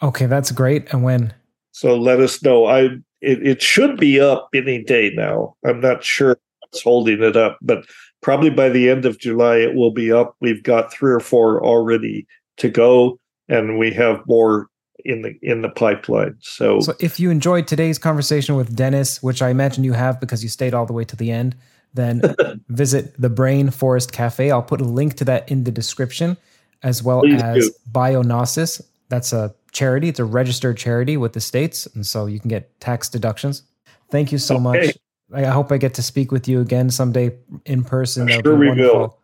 Okay, 0.02 0.26
that's 0.26 0.52
great. 0.52 0.92
And 0.92 1.02
when? 1.02 1.34
So 1.72 1.96
let 1.96 2.20
us 2.20 2.42
know. 2.42 2.66
I 2.66 2.82
it, 3.20 3.46
it 3.46 3.62
should 3.62 3.98
be 3.98 4.20
up 4.20 4.48
any 4.54 4.82
day 4.82 5.10
now. 5.14 5.56
I'm 5.64 5.80
not 5.80 6.04
sure 6.04 6.38
what's 6.60 6.82
holding 6.82 7.22
it 7.22 7.36
up, 7.36 7.58
but 7.62 7.84
probably 8.20 8.50
by 8.50 8.68
the 8.68 8.88
end 8.88 9.06
of 9.06 9.18
July 9.18 9.56
it 9.56 9.74
will 9.74 9.90
be 9.90 10.12
up. 10.12 10.36
We've 10.40 10.62
got 10.62 10.92
three 10.92 11.12
or 11.12 11.20
four 11.20 11.64
already 11.64 12.26
to 12.58 12.68
go, 12.68 13.18
and 13.48 13.78
we 13.78 13.92
have 13.92 14.20
more 14.26 14.68
in 15.04 15.22
the 15.22 15.34
in 15.42 15.62
the 15.62 15.68
pipeline. 15.68 16.36
So, 16.40 16.80
so 16.80 16.94
if 17.00 17.18
you 17.18 17.30
enjoyed 17.30 17.66
today's 17.66 17.98
conversation 17.98 18.56
with 18.56 18.74
Dennis, 18.76 19.22
which 19.22 19.42
I 19.42 19.50
imagine 19.50 19.84
you 19.84 19.92
have 19.94 20.20
because 20.20 20.42
you 20.42 20.48
stayed 20.48 20.74
all 20.74 20.86
the 20.86 20.92
way 20.92 21.04
to 21.04 21.16
the 21.16 21.30
end, 21.30 21.56
then 21.94 22.22
visit 22.68 23.20
the 23.20 23.30
Brain 23.30 23.70
Forest 23.70 24.12
Cafe. 24.12 24.50
I'll 24.50 24.62
put 24.62 24.80
a 24.80 24.84
link 24.84 25.14
to 25.14 25.24
that 25.24 25.50
in 25.50 25.64
the 25.64 25.70
description, 25.70 26.36
as 26.82 27.02
well 27.02 27.20
Please 27.20 27.42
as 27.42 27.68
do. 27.68 27.74
Bionosis. 27.90 28.82
That's 29.08 29.32
a 29.32 29.54
charity. 29.72 30.08
It's 30.08 30.20
a 30.20 30.24
registered 30.24 30.76
charity 30.76 31.16
with 31.16 31.32
the 31.32 31.40
states, 31.40 31.86
and 31.94 32.04
so 32.04 32.26
you 32.26 32.40
can 32.40 32.48
get 32.48 32.78
tax 32.80 33.08
deductions. 33.08 33.62
Thank 34.10 34.32
you 34.32 34.38
so 34.38 34.56
okay. 34.56 34.62
much. 34.62 34.98
I 35.32 35.44
hope 35.50 35.72
I 35.72 35.78
get 35.78 35.94
to 35.94 36.02
speak 36.02 36.30
with 36.30 36.46
you 36.48 36.60
again 36.60 36.90
someday 36.90 37.36
in 37.64 37.84
person. 37.84 38.30
I'm 38.30 38.42
sure 38.42 38.56
we 38.56 38.68
wonderful. 38.68 38.98
will. 38.98 39.18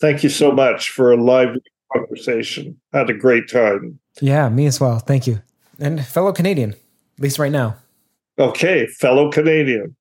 Thank 0.00 0.22
you 0.22 0.28
so 0.28 0.52
much 0.52 0.90
for 0.90 1.12
a 1.12 1.16
live 1.16 1.56
conversation. 1.92 2.78
Had 2.92 3.10
a 3.10 3.14
great 3.14 3.48
time. 3.48 3.98
Yeah, 4.20 4.48
me 4.48 4.66
as 4.66 4.80
well. 4.80 4.98
Thank 4.98 5.26
you. 5.26 5.40
And 5.78 6.04
fellow 6.04 6.32
Canadian, 6.32 6.72
at 6.72 7.20
least 7.20 7.38
right 7.38 7.52
now. 7.52 7.76
Okay, 8.38 8.86
fellow 8.86 9.30
Canadian. 9.30 9.96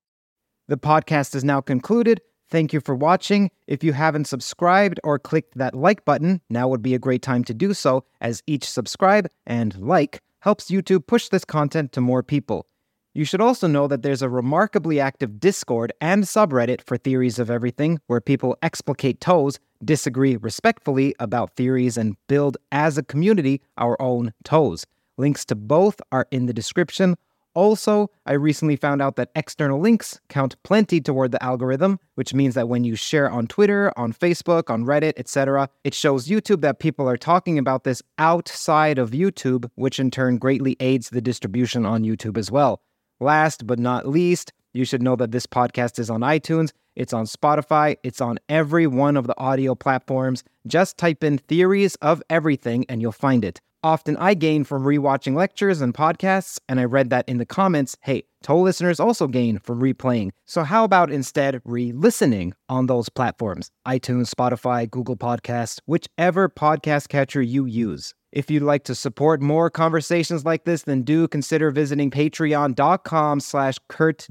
The 0.70 0.78
podcast 0.78 1.34
is 1.34 1.46
now 1.46 1.62
concluded. 1.62 2.20
Thank 2.50 2.74
you 2.74 2.82
for 2.82 2.94
watching. 2.94 3.52
If 3.68 3.86
you 3.86 3.94
haven't 3.94 4.26
subscribed 4.26 5.00
or 5.02 5.18
clicked 5.18 5.58
that 5.58 5.74
like 5.74 6.04
button, 6.04 6.42
now 6.50 6.68
would 6.68 6.82
be 6.82 6.94
a 6.94 7.00
great 7.00 7.22
time 7.22 7.46
to 7.46 7.54
do 7.54 7.74
so, 7.74 8.04
as 8.20 8.44
each 8.48 8.70
subscribe 8.70 9.30
and 9.46 9.78
like 9.80 10.22
helps 10.42 10.70
YouTube 10.70 11.08
push 11.08 11.30
this 11.30 11.46
content 11.46 11.94
to 11.94 12.02
more 12.02 12.22
people. 12.22 12.66
You 13.14 13.24
should 13.24 13.40
also 13.40 13.66
know 13.66 13.88
that 13.88 14.02
there's 14.02 14.22
a 14.22 14.30
remarkably 14.30 15.00
active 15.00 15.40
Discord 15.40 15.94
and 16.02 16.26
subreddit 16.26 16.82
for 16.82 16.98
Theories 16.98 17.40
of 17.40 17.50
Everything, 17.50 18.00
where 18.08 18.22
people 18.22 18.58
explicate 18.62 19.22
toes, 19.22 19.60
disagree 19.86 20.36
respectfully 20.36 21.16
about 21.20 21.56
theories, 21.56 21.98
and 21.98 22.18
build 22.28 22.58
as 22.74 22.98
a 22.98 23.04
community 23.04 23.62
our 23.78 24.00
own 24.02 24.34
toes. 24.44 24.86
Links 25.18 25.46
to 25.46 25.56
both 25.56 26.00
are 26.12 26.28
in 26.30 26.46
the 26.46 26.54
description. 26.54 27.16
Also, 27.58 28.12
I 28.28 28.34
recently 28.34 28.76
found 28.76 29.02
out 29.02 29.16
that 29.16 29.32
external 29.36 29.80
links 29.80 30.22
count 30.30 30.62
plenty 30.62 31.02
toward 31.02 31.32
the 31.32 31.44
algorithm, 31.44 32.00
which 32.14 32.32
means 32.32 32.54
that 32.54 32.70
when 32.70 32.84
you 32.84 32.96
share 32.96 33.32
on 33.32 33.48
Twitter, 33.48 33.92
on 33.98 34.14
Facebook, 34.14 34.70
on 34.70 34.86
Reddit, 34.86 35.14
etc., 35.18 35.68
it 35.84 35.96
shows 35.96 36.28
YouTube 36.28 36.62
that 36.62 36.78
people 36.78 37.10
are 37.10 37.18
talking 37.18 37.58
about 37.58 37.84
this 37.84 38.04
outside 38.20 39.00
of 39.00 39.10
YouTube, 39.10 39.72
which 39.74 39.98
in 39.98 40.12
turn 40.12 40.38
greatly 40.38 40.78
aids 40.80 41.10
the 41.10 41.20
distribution 41.20 41.84
on 41.84 42.04
YouTube 42.04 42.38
as 42.38 42.52
well. 42.52 42.80
Last 43.20 43.66
but 43.66 43.80
not 43.80 44.08
least, 44.08 44.54
you 44.74 44.86
should 44.86 45.02
know 45.02 45.16
that 45.16 45.32
this 45.32 45.48
podcast 45.48 45.98
is 45.98 46.12
on 46.12 46.22
iTunes, 46.22 46.74
it's 46.96 47.12
on 47.12 47.26
Spotify, 47.26 47.96
it's 48.04 48.22
on 48.22 48.38
every 48.50 48.86
one 48.86 49.18
of 49.18 49.26
the 49.26 49.40
audio 49.40 49.74
platforms. 49.74 50.44
Just 50.68 51.00
type 51.00 51.24
in 51.24 51.40
Theories 51.40 51.96
of 52.04 52.22
Everything 52.30 52.86
and 52.88 53.02
you'll 53.02 53.12
find 53.12 53.44
it. 53.44 53.60
Often 53.88 54.18
I 54.18 54.34
gain 54.34 54.66
from 54.66 54.84
rewatching 54.84 55.34
lectures 55.34 55.80
and 55.80 55.94
podcasts, 55.94 56.60
and 56.68 56.78
I 56.78 56.84
read 56.84 57.10
that 57.10 57.24
in 57.30 57.38
the 57.38 57.46
comments 57.46 57.96
hey, 58.02 58.24
Toll 58.44 58.62
listeners 58.62 59.00
also 59.00 59.28
gain 59.28 59.60
from 59.60 59.80
replaying. 59.80 60.32
So, 60.46 60.64
how 60.64 60.84
about 60.84 61.10
instead 61.10 61.62
re 61.64 61.94
listening 61.94 62.54
on 62.68 62.88
those 62.88 63.08
platforms? 63.08 63.72
iTunes, 63.88 64.30
Spotify, 64.30 64.92
Google 64.92 65.16
Podcasts, 65.16 65.80
whichever 65.86 66.50
podcast 66.50 67.08
catcher 67.08 67.42
you 67.42 67.64
use. 67.64 68.14
If 68.32 68.52
you'd 68.52 68.64
like 68.64 68.84
to 68.84 68.96
support 68.96 69.42
more 69.42 69.70
conversations 69.70 70.44
like 70.44 70.66
this, 70.66 70.84
then 70.84 71.04
do 71.04 71.28
consider 71.30 71.72
visiting 71.72 72.12
patreon.com 72.12 73.40
slash 73.40 73.78
Curt 73.88 74.28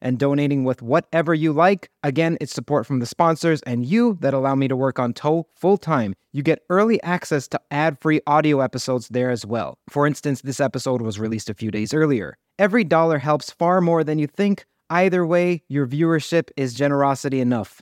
and 0.00 0.18
donating 0.18 0.64
with 0.64 0.80
whatever 0.80 1.34
you 1.34 1.52
like. 1.52 1.90
Again, 2.02 2.38
it's 2.40 2.52
support 2.52 2.86
from 2.86 3.00
the 3.00 3.06
sponsors 3.06 3.60
and 3.62 3.84
you 3.84 4.16
that 4.20 4.32
allow 4.32 4.54
me 4.54 4.68
to 4.68 4.76
work 4.76 4.98
on 4.98 5.12
Toe 5.12 5.46
full 5.54 5.76
time. 5.76 6.14
You 6.32 6.42
get 6.42 6.64
early 6.70 7.02
access 7.02 7.46
to 7.48 7.60
ad-free 7.70 8.22
audio 8.26 8.60
episodes 8.60 9.08
there 9.08 9.30
as 9.30 9.44
well. 9.44 9.78
For 9.90 10.06
instance, 10.06 10.40
this 10.40 10.58
episode 10.58 11.02
was 11.02 11.20
released 11.20 11.50
a 11.50 11.54
few 11.54 11.70
days 11.70 11.92
earlier. 11.92 12.38
Every 12.58 12.84
dollar 12.84 13.18
helps 13.18 13.50
far 13.50 13.80
more 13.80 14.02
than 14.02 14.18
you 14.18 14.26
think. 14.26 14.64
Either 14.88 15.26
way, 15.26 15.62
your 15.68 15.86
viewership 15.86 16.50
is 16.56 16.72
generosity 16.72 17.40
enough. 17.40 17.80